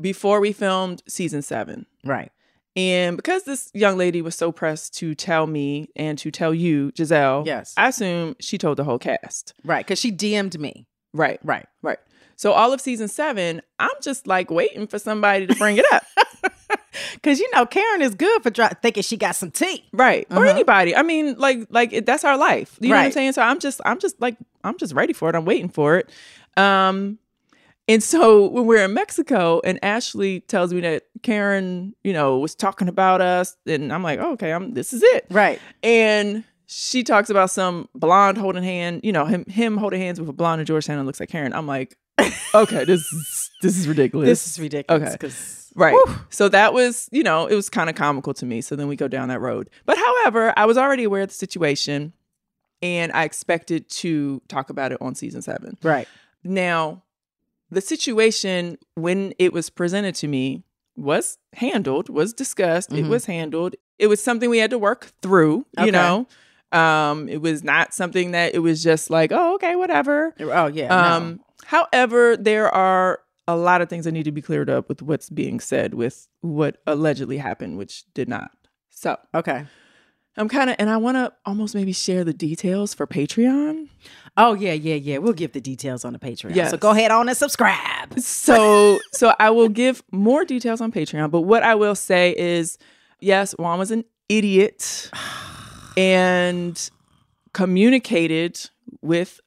before 0.00 0.40
we 0.40 0.52
filmed 0.52 1.02
season 1.08 1.42
7. 1.42 1.86
Right. 2.04 2.30
And 2.76 3.16
because 3.16 3.42
this 3.44 3.70
young 3.74 3.98
lady 3.98 4.22
was 4.22 4.36
so 4.36 4.52
pressed 4.52 4.94
to 4.98 5.14
tell 5.14 5.46
me 5.46 5.88
and 5.96 6.16
to 6.18 6.30
tell 6.30 6.54
you, 6.54 6.92
Giselle, 6.96 7.42
Yes. 7.44 7.74
I 7.76 7.88
assume 7.88 8.36
she 8.40 8.58
told 8.58 8.76
the 8.78 8.84
whole 8.84 8.98
cast. 8.98 9.54
Right. 9.64 9.84
Because 9.84 9.98
she 9.98 10.12
DM'd 10.12 10.58
me. 10.58 10.86
Right. 11.12 11.40
Right. 11.42 11.66
Right. 11.82 11.98
So 12.36 12.52
all 12.52 12.72
of 12.72 12.80
season 12.80 13.08
seven, 13.08 13.60
I'm 13.78 13.90
just 14.00 14.26
like 14.26 14.50
waiting 14.50 14.86
for 14.86 14.98
somebody 14.98 15.46
to 15.48 15.54
bring 15.56 15.76
it 15.78 15.84
up. 15.92 16.04
Because 17.14 17.38
you 17.38 17.48
know 17.54 17.66
Karen 17.66 18.02
is 18.02 18.14
good 18.14 18.42
for 18.42 18.50
dri- 18.50 18.68
thinking 18.82 19.02
she 19.02 19.16
got 19.16 19.36
some 19.36 19.50
tea. 19.50 19.84
right 19.92 20.26
or 20.30 20.38
Uh-huh. 20.44 20.54
anybody 20.54 20.94
i 20.96 21.02
mean 21.02 21.34
like 21.38 21.66
like 21.70 21.92
it, 21.92 22.06
that's 22.06 22.24
our 22.24 22.36
life 22.36 22.76
you 22.80 22.88
know 22.88 22.96
what 22.96 23.04
i'm 23.06 23.12
saying 23.12 23.32
so 23.32 23.42
i'm 23.42 23.58
just 23.60 23.80
i'm 23.84 23.98
just 23.98 24.20
like 24.20 24.36
i'm 24.64 24.76
just 24.78 24.94
ready 24.94 25.12
for 25.12 25.28
it 25.28 25.34
i'm 25.36 25.44
waiting 25.44 25.68
for 25.68 25.96
it 25.98 26.08
um 26.56 27.18
and 27.88 28.02
so 28.02 28.46
when 28.54 28.66
we're 28.66 28.84
in 28.84 28.92
mexico 28.94 29.60
and 29.64 29.78
ashley 29.84 30.40
tells 30.40 30.72
me 30.74 30.80
that 30.80 31.04
karen 31.22 31.94
you 32.04 32.12
know 32.12 32.38
was 32.38 32.54
talking 32.54 32.88
about 32.88 33.20
us 33.20 33.56
and 33.66 33.92
i'm 33.92 34.02
like 34.02 34.18
oh, 34.20 34.32
okay 34.32 34.52
i'm 34.52 34.74
this 34.74 34.92
is 34.92 35.02
it 35.02 35.26
Right. 35.30 35.60
and 35.82 36.44
she 36.66 37.02
talks 37.02 37.30
about 37.30 37.50
some 37.50 37.88
blonde 37.94 38.38
holding 38.38 38.62
hand 38.62 39.00
you 39.04 39.12
know 39.12 39.24
him 39.26 39.44
him 39.46 39.76
holding 39.76 40.00
hands 40.00 40.18
with 40.20 40.28
a 40.28 40.32
blonde 40.32 40.60
in 40.60 40.66
georgetown 40.66 40.98
that 40.98 41.04
looks 41.04 41.20
like 41.20 41.28
karen 41.28 41.52
i'm 41.52 41.66
like 41.66 41.96
okay 42.54 42.84
this 42.84 43.00
is 43.12 43.50
this 43.62 43.76
is 43.78 43.86
ridiculous 43.88 44.26
This 44.28 44.46
is 44.46 44.58
ridiculous. 44.60 45.14
Okay. 45.14 45.28
Right. 45.74 45.96
So 46.30 46.48
that 46.48 46.72
was, 46.74 47.08
you 47.12 47.22
know, 47.22 47.46
it 47.46 47.54
was 47.54 47.68
kind 47.70 47.88
of 47.88 47.96
comical 47.96 48.34
to 48.34 48.46
me. 48.46 48.60
So 48.60 48.74
then 48.76 48.88
we 48.88 48.96
go 48.96 49.08
down 49.08 49.28
that 49.28 49.40
road. 49.40 49.70
But 49.86 49.98
however, 49.98 50.52
I 50.56 50.66
was 50.66 50.76
already 50.76 51.04
aware 51.04 51.22
of 51.22 51.28
the 51.28 51.34
situation 51.34 52.12
and 52.82 53.12
I 53.12 53.24
expected 53.24 53.88
to 53.90 54.40
talk 54.48 54.70
about 54.70 54.90
it 54.92 54.98
on 55.00 55.14
season 55.14 55.42
seven. 55.42 55.76
Right. 55.82 56.08
Now, 56.42 57.02
the 57.70 57.80
situation 57.80 58.78
when 58.94 59.32
it 59.38 59.52
was 59.52 59.70
presented 59.70 60.14
to 60.16 60.28
me 60.28 60.64
was 60.96 61.38
handled, 61.54 62.08
was 62.08 62.32
discussed, 62.32 62.92
it 62.92 63.04
Mhm. 63.04 63.08
was 63.08 63.26
handled. 63.26 63.76
It 63.98 64.08
was 64.08 64.22
something 64.22 64.50
we 64.50 64.58
had 64.58 64.70
to 64.70 64.78
work 64.78 65.12
through, 65.22 65.66
you 65.78 65.84
Okay. 65.84 65.90
know. 65.90 66.26
Um, 66.72 67.28
it 67.28 67.40
was 67.40 67.62
not 67.62 67.92
something 67.94 68.30
that 68.32 68.54
it 68.54 68.60
was 68.60 68.82
just 68.82 69.10
like, 69.10 69.30
oh, 69.32 69.54
okay, 69.54 69.76
whatever. 69.76 70.34
Oh 70.40 70.66
yeah. 70.66 70.88
no. 70.88 70.94
Um, 70.96 71.40
however, 71.64 72.36
there 72.36 72.68
are 72.74 73.20
a 73.54 73.56
lot 73.56 73.80
of 73.80 73.88
things 73.88 74.04
that 74.04 74.12
need 74.12 74.24
to 74.24 74.32
be 74.32 74.42
cleared 74.42 74.70
up 74.70 74.88
with 74.88 75.02
what's 75.02 75.30
being 75.30 75.60
said 75.60 75.94
with 75.94 76.28
what 76.40 76.78
allegedly 76.86 77.38
happened, 77.38 77.78
which 77.78 78.04
did 78.14 78.28
not. 78.28 78.50
So 78.90 79.16
Okay. 79.34 79.66
I'm 80.36 80.48
kind 80.48 80.70
of, 80.70 80.76
and 80.78 80.88
I 80.88 80.96
want 80.96 81.16
to 81.16 81.32
almost 81.44 81.74
maybe 81.74 81.92
share 81.92 82.22
the 82.22 82.32
details 82.32 82.94
for 82.94 83.06
Patreon. 83.06 83.88
Oh 84.36 84.54
yeah, 84.54 84.72
yeah, 84.72 84.94
yeah. 84.94 85.18
We'll 85.18 85.32
give 85.32 85.52
the 85.52 85.60
details 85.60 86.04
on 86.04 86.12
the 86.12 86.20
Patreon. 86.20 86.54
Yes. 86.54 86.70
So 86.70 86.76
go 86.76 86.90
ahead 86.90 87.10
on 87.10 87.28
and 87.28 87.36
subscribe. 87.36 88.18
So, 88.18 89.00
so 89.12 89.34
I 89.40 89.50
will 89.50 89.68
give 89.68 90.02
more 90.12 90.44
details 90.44 90.80
on 90.80 90.92
Patreon. 90.92 91.30
But 91.32 91.42
what 91.42 91.62
I 91.64 91.74
will 91.74 91.96
say 91.96 92.34
is, 92.38 92.78
yes, 93.20 93.52
Juan 93.58 93.78
was 93.78 93.90
an 93.90 94.04
idiot 94.28 95.10
and 95.96 96.90
communicated 97.52 98.70
with 99.02 99.40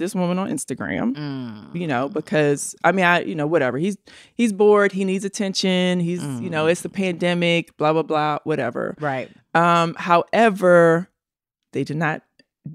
this 0.00 0.14
woman 0.14 0.38
on 0.38 0.50
Instagram. 0.50 1.14
Mm. 1.14 1.74
you 1.74 1.86
know 1.86 2.08
because 2.08 2.74
i 2.82 2.90
mean 2.90 3.04
i 3.04 3.20
you 3.20 3.34
know 3.36 3.46
whatever 3.46 3.78
he's 3.78 3.96
he's 4.34 4.52
bored 4.52 4.90
he 4.90 5.04
needs 5.04 5.24
attention 5.24 6.00
he's 6.00 6.22
you 6.40 6.50
know 6.50 6.66
it's 6.66 6.80
the 6.82 6.88
pandemic 6.88 7.76
blah 7.76 7.92
blah 7.92 8.02
blah 8.02 8.38
whatever 8.44 8.96
Right. 9.00 9.30
um 9.54 9.94
however 9.98 11.08
they 11.72 11.84
did 11.84 11.96
not 11.98 12.22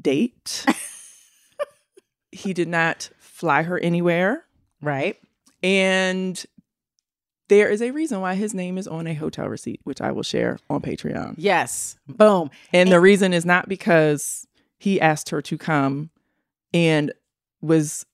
date 0.01 0.65
he 2.31 2.53
did 2.53 2.67
not 2.67 3.09
fly 3.19 3.63
her 3.63 3.77
anywhere 3.79 4.43
Right. 4.81 5.17
and 5.63 6.43
there 7.47 7.69
is 7.69 7.81
a 7.81 7.91
reason 7.91 8.21
why 8.21 8.35
his 8.35 8.53
name 8.53 8.77
is 8.77 8.87
on 8.87 9.07
a 9.07 9.13
hotel 9.13 9.47
receipt 9.47 9.79
which 9.83 10.01
i 10.01 10.11
will 10.11 10.23
share 10.23 10.57
on 10.69 10.81
patreon 10.81 11.35
Yes. 11.37 11.97
Boom. 12.07 12.49
and 12.73 12.91
the 12.91 12.99
reason 12.99 13.33
is 13.33 13.45
not 13.45 13.67
because 13.69 14.45
he 14.77 14.99
asked 15.01 15.29
her 15.29 15.41
to 15.41 15.57
come 15.57 16.09
and 16.75 17.11
was 17.61 18.05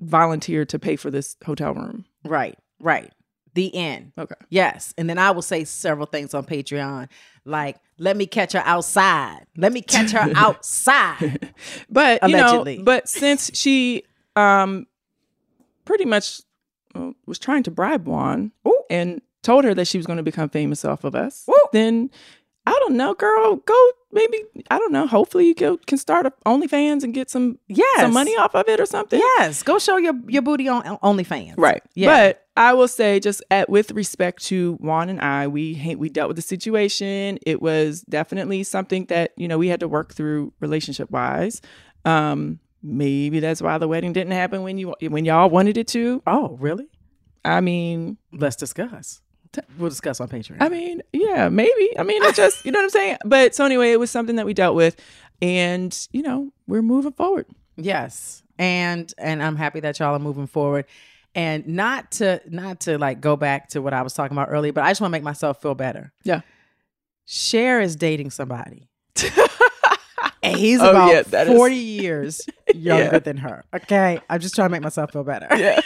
volunteered 0.00 0.68
to 0.70 0.78
pay 0.78 0.96
for 0.96 1.10
this 1.10 1.36
hotel 1.44 1.74
room 1.74 2.04
Right. 2.24 2.58
Right. 2.80 3.12
The 3.54 3.74
end. 3.74 4.12
okay 4.18 4.34
Yes. 4.50 4.92
And 4.98 5.08
then 5.08 5.18
I 5.18 5.30
will 5.30 5.42
say 5.42 5.64
several 5.64 6.06
things 6.06 6.34
on 6.34 6.44
Patreon, 6.44 7.08
like 7.44 7.76
let 7.98 8.16
me 8.16 8.26
catch 8.26 8.52
her 8.52 8.62
outside. 8.64 9.46
Let 9.56 9.72
me 9.72 9.80
catch 9.80 10.10
her 10.12 10.30
outside. 10.36 11.54
but 11.90 12.20
you 12.28 12.34
Allegedly. 12.36 12.78
know, 12.78 12.84
but 12.84 13.08
since 13.08 13.50
she 13.54 14.02
um 14.36 14.86
pretty 15.86 16.04
much 16.04 16.42
uh, 16.94 17.12
was 17.26 17.38
trying 17.38 17.62
to 17.62 17.70
bribe 17.70 18.06
Juan 18.06 18.52
and 18.90 19.22
told 19.42 19.64
her 19.64 19.72
that 19.74 19.86
she 19.86 19.96
was 19.98 20.06
going 20.06 20.16
to 20.18 20.22
become 20.22 20.48
famous 20.50 20.84
off 20.84 21.04
of 21.04 21.14
us, 21.14 21.48
then 21.72 22.10
I 22.10 22.16
don't 22.86 22.96
know, 22.96 23.14
girl, 23.14 23.56
go 23.56 23.90
maybe 24.12 24.42
I 24.70 24.78
don't 24.78 24.92
know. 24.92 25.06
Hopefully, 25.06 25.46
you 25.46 25.54
go, 25.54 25.76
can 25.76 25.98
start 25.98 26.26
a 26.26 26.32
OnlyFans 26.44 27.02
and 27.04 27.12
get 27.14 27.30
some 27.30 27.58
Yes. 27.68 28.00
some 28.00 28.12
money 28.12 28.36
off 28.36 28.54
of 28.54 28.68
it 28.68 28.80
or 28.80 28.86
something. 28.86 29.20
Yes. 29.38 29.62
Go 29.62 29.78
show 29.78 29.96
your, 29.98 30.14
your 30.26 30.42
booty 30.42 30.68
on 30.68 30.82
OnlyFans. 30.98 31.54
Right. 31.56 31.82
Yeah. 31.94 32.08
But 32.08 32.46
I 32.56 32.72
will 32.72 32.88
say, 32.88 33.20
just 33.20 33.42
at, 33.50 33.68
with 33.68 33.90
respect 33.92 34.42
to 34.46 34.74
Juan 34.80 35.08
and 35.08 35.20
I, 35.20 35.46
we 35.48 35.94
we 35.98 36.08
dealt 36.08 36.28
with 36.28 36.36
the 36.36 36.42
situation. 36.42 37.38
It 37.46 37.60
was 37.60 38.02
definitely 38.02 38.62
something 38.64 39.04
that 39.06 39.32
you 39.36 39.46
know 39.48 39.58
we 39.58 39.68
had 39.68 39.80
to 39.80 39.88
work 39.88 40.14
through 40.14 40.52
relationship 40.60 41.10
wise. 41.10 41.60
Um, 42.04 42.60
maybe 42.82 43.40
that's 43.40 43.60
why 43.60 43.78
the 43.78 43.88
wedding 43.88 44.12
didn't 44.12 44.32
happen 44.32 44.62
when 44.62 44.78
you 44.78 44.94
when 45.02 45.24
y'all 45.24 45.50
wanted 45.50 45.76
it 45.76 45.88
to. 45.88 46.22
Oh, 46.26 46.56
really? 46.60 46.88
I 47.44 47.60
mean, 47.60 48.16
Let's 48.32 48.56
discuss. 48.56 49.20
We'll 49.78 49.90
discuss 49.90 50.20
on 50.20 50.28
Patreon. 50.28 50.56
I 50.60 50.68
mean, 50.68 51.02
yeah, 51.12 51.48
maybe. 51.48 51.98
I 51.98 52.02
mean, 52.02 52.22
it's 52.24 52.36
just 52.36 52.64
you 52.64 52.72
know 52.72 52.78
what 52.78 52.84
I'm 52.84 52.90
saying. 52.90 53.16
But 53.24 53.54
so 53.54 53.64
anyway, 53.64 53.92
it 53.92 54.00
was 54.00 54.10
something 54.10 54.36
that 54.36 54.46
we 54.46 54.54
dealt 54.54 54.74
with, 54.76 54.96
and 55.42 55.96
you 56.12 56.22
know 56.22 56.50
we're 56.66 56.82
moving 56.82 57.12
forward. 57.12 57.46
Yes. 57.76 58.42
And 58.58 59.12
and 59.18 59.42
I'm 59.42 59.56
happy 59.56 59.80
that 59.80 59.98
y'all 59.98 60.14
are 60.14 60.18
moving 60.18 60.46
forward. 60.46 60.86
And 61.34 61.66
not 61.68 62.12
to 62.12 62.40
not 62.48 62.80
to 62.80 62.96
like 62.96 63.20
go 63.20 63.36
back 63.36 63.68
to 63.70 63.82
what 63.82 63.92
I 63.92 64.00
was 64.00 64.14
talking 64.14 64.34
about 64.34 64.48
earlier, 64.50 64.72
but 64.72 64.84
I 64.84 64.90
just 64.90 65.02
want 65.02 65.10
to 65.10 65.12
make 65.12 65.22
myself 65.22 65.60
feel 65.60 65.74
better. 65.74 66.10
Yeah. 66.24 66.40
Cher 67.26 67.80
is 67.82 67.96
dating 67.96 68.30
somebody. 68.30 68.88
and 70.42 70.56
he's 70.56 70.80
Oh, 70.80 70.90
about 70.90 71.12
yeah, 71.12 71.22
that 71.22 71.48
is- 71.48 71.54
40 71.54 71.74
years 71.76 72.46
younger 72.74 73.04
Yeah. 73.12 73.18
than 73.18 73.36
her. 73.38 73.64
Okay. 73.74 74.20
I'm 74.30 74.40
just 74.40 74.54
trying 74.54 74.68
to 74.68 74.72
make 74.72 74.82
myself 74.82 75.12
feel 75.12 75.24
better. 75.24 75.48
Yeah. 75.54 75.80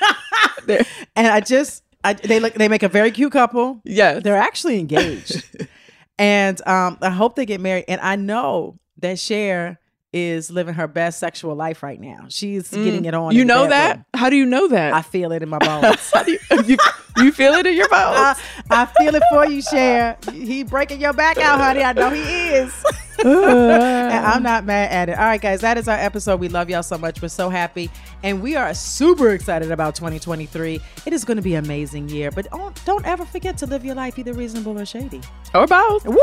And 1.16 1.26
I 1.26 1.40
just 1.40 1.82
I, 2.05 2.14
they 2.14 2.40
look 2.40 2.55
they 2.55 2.68
make 2.68 2.82
a 2.82 2.88
very 2.88 3.11
cute 3.11 3.32
couple. 3.32 3.80
Yeah, 3.84 4.20
They're 4.20 4.36
actually 4.36 4.78
engaged. 4.78 5.44
and 6.18 6.61
um 6.66 6.98
I 7.03 7.11
hope 7.11 7.34
they 7.36 7.46
get 7.46 7.61
married. 7.61 7.86
And 7.88 8.01
I 8.01 8.16
know 8.16 8.78
that 8.98 9.18
Cher 9.18 9.80
is 10.12 10.50
living 10.50 10.74
her 10.74 10.88
best 10.88 11.20
sexual 11.20 11.54
life 11.54 11.82
right 11.82 12.00
now. 12.00 12.26
She's 12.28 12.70
getting 12.70 13.04
it 13.04 13.14
on. 13.14 13.32
Mm. 13.32 13.36
You 13.36 13.44
know 13.44 13.68
that? 13.68 14.04
How 14.14 14.28
do 14.28 14.36
you 14.36 14.46
know 14.46 14.68
that? 14.68 14.92
I 14.92 15.02
feel 15.02 15.30
it 15.32 15.42
in 15.42 15.48
my 15.48 15.58
bones. 15.61 16.11
How 16.12 16.22
do 16.24 16.32
you, 16.32 16.38
you, 16.66 16.76
you 17.18 17.32
feel 17.32 17.52
it 17.54 17.66
in 17.66 17.76
your 17.76 17.88
bones? 17.88 18.16
I, 18.16 18.36
I 18.70 18.86
feel 18.86 19.14
it 19.14 19.22
for 19.30 19.46
you, 19.46 19.62
Cher. 19.62 20.16
He 20.32 20.64
breaking 20.64 21.00
your 21.00 21.12
back 21.12 21.38
out, 21.38 21.61
honey. 21.61 21.82
I 21.82 21.92
know 21.92 22.11
he 22.11 22.22
is. 22.22 22.84
and 23.24 24.26
I'm 24.26 24.42
not 24.42 24.64
mad 24.64 24.90
at 24.90 25.08
it. 25.11 25.18
All 25.18 25.26
right, 25.26 25.40
guys, 25.40 25.61
that 25.61 25.76
is 25.78 25.86
our 25.88 25.98
episode. 25.98 26.40
We 26.40 26.48
love 26.48 26.70
y'all 26.70 26.82
so 26.82 26.98
much. 26.98 27.20
We're 27.20 27.28
so 27.28 27.50
happy. 27.50 27.90
And 28.22 28.42
we 28.42 28.56
are 28.56 28.72
super 28.74 29.30
excited 29.30 29.70
about 29.70 29.94
2023. 29.94 30.80
It 31.06 31.12
is 31.12 31.24
going 31.24 31.36
to 31.36 31.42
be 31.42 31.54
an 31.54 31.64
amazing 31.64 32.08
year. 32.08 32.30
But 32.30 32.50
don't, 32.50 32.84
don't 32.84 33.06
ever 33.06 33.24
forget 33.24 33.58
to 33.58 33.66
live 33.66 33.84
your 33.84 33.94
life 33.94 34.18
either 34.18 34.32
reasonable 34.32 34.78
or 34.78 34.86
shady. 34.86 35.20
or 35.54 35.66
both. 35.66 36.06
Woo! 36.06 36.16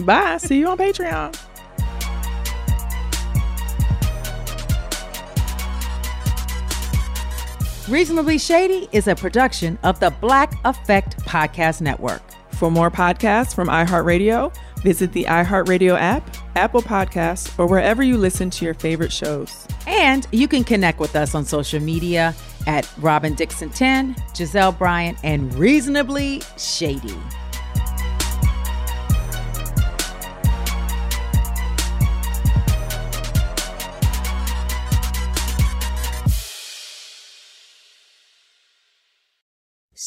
Bye. 0.00 0.38
See 0.38 0.58
you 0.58 0.68
on 0.68 0.78
Patreon. 0.78 1.38
Reasonably 7.90 8.38
Shady 8.38 8.88
is 8.92 9.08
a 9.08 9.16
production 9.16 9.76
of 9.82 9.98
the 9.98 10.10
Black 10.20 10.54
Effect 10.64 11.18
Podcast 11.24 11.80
Network. 11.80 12.22
For 12.52 12.70
more 12.70 12.88
podcasts 12.88 13.52
from 13.52 13.66
iHeartRadio, 13.66 14.54
visit 14.84 15.12
the 15.12 15.24
iHeartRadio 15.24 15.98
app, 15.98 16.36
Apple 16.54 16.82
Podcasts, 16.82 17.58
or 17.58 17.66
wherever 17.66 18.04
you 18.04 18.16
listen 18.16 18.48
to 18.50 18.64
your 18.64 18.74
favorite 18.74 19.10
shows. 19.10 19.66
And 19.88 20.28
you 20.30 20.46
can 20.46 20.62
connect 20.62 21.00
with 21.00 21.16
us 21.16 21.34
on 21.34 21.44
social 21.44 21.80
media 21.80 22.32
at 22.68 22.88
Robin 22.98 23.34
Dixon 23.34 23.70
10, 23.70 24.14
Giselle 24.36 24.70
Bryant, 24.70 25.18
and 25.24 25.52
Reasonably 25.54 26.42
Shady. 26.56 27.18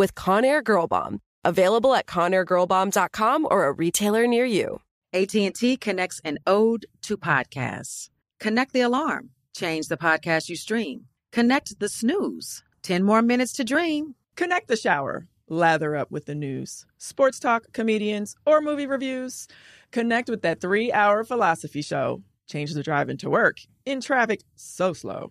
with 0.00 0.14
Conair 0.14 0.64
Girl 0.64 0.86
Bomb. 0.86 1.20
Available 1.44 1.94
at 1.94 2.06
ConairGirlBomb.com 2.06 3.46
or 3.50 3.66
a 3.66 3.72
retailer 3.72 4.26
near 4.26 4.46
you. 4.46 4.80
AT&T 5.12 5.76
connects 5.76 6.22
an 6.24 6.38
ode 6.46 6.86
to 7.02 7.18
podcasts. 7.18 8.08
Connect 8.38 8.72
the 8.72 8.80
alarm. 8.80 9.28
Change 9.54 9.88
the 9.88 9.98
podcast 9.98 10.48
you 10.48 10.56
stream. 10.56 11.04
Connect 11.32 11.78
the 11.80 11.88
snooze. 11.90 12.62
10 12.82 13.04
more 13.04 13.20
minutes 13.20 13.52
to 13.52 13.62
dream. 13.62 14.14
Connect 14.36 14.68
the 14.68 14.76
shower. 14.76 15.26
Lather 15.50 15.94
up 15.94 16.10
with 16.10 16.24
the 16.24 16.34
news, 16.34 16.86
sports 16.96 17.38
talk, 17.38 17.70
comedians, 17.74 18.36
or 18.46 18.62
movie 18.62 18.86
reviews. 18.86 19.48
Connect 19.90 20.30
with 20.30 20.40
that 20.42 20.62
three 20.62 20.90
hour 20.92 21.24
philosophy 21.24 21.82
show. 21.82 22.22
Change 22.46 22.72
the 22.72 22.82
drive 22.82 23.10
into 23.10 23.28
work 23.28 23.58
in 23.84 24.00
traffic 24.00 24.40
so 24.54 24.94
slow. 24.94 25.30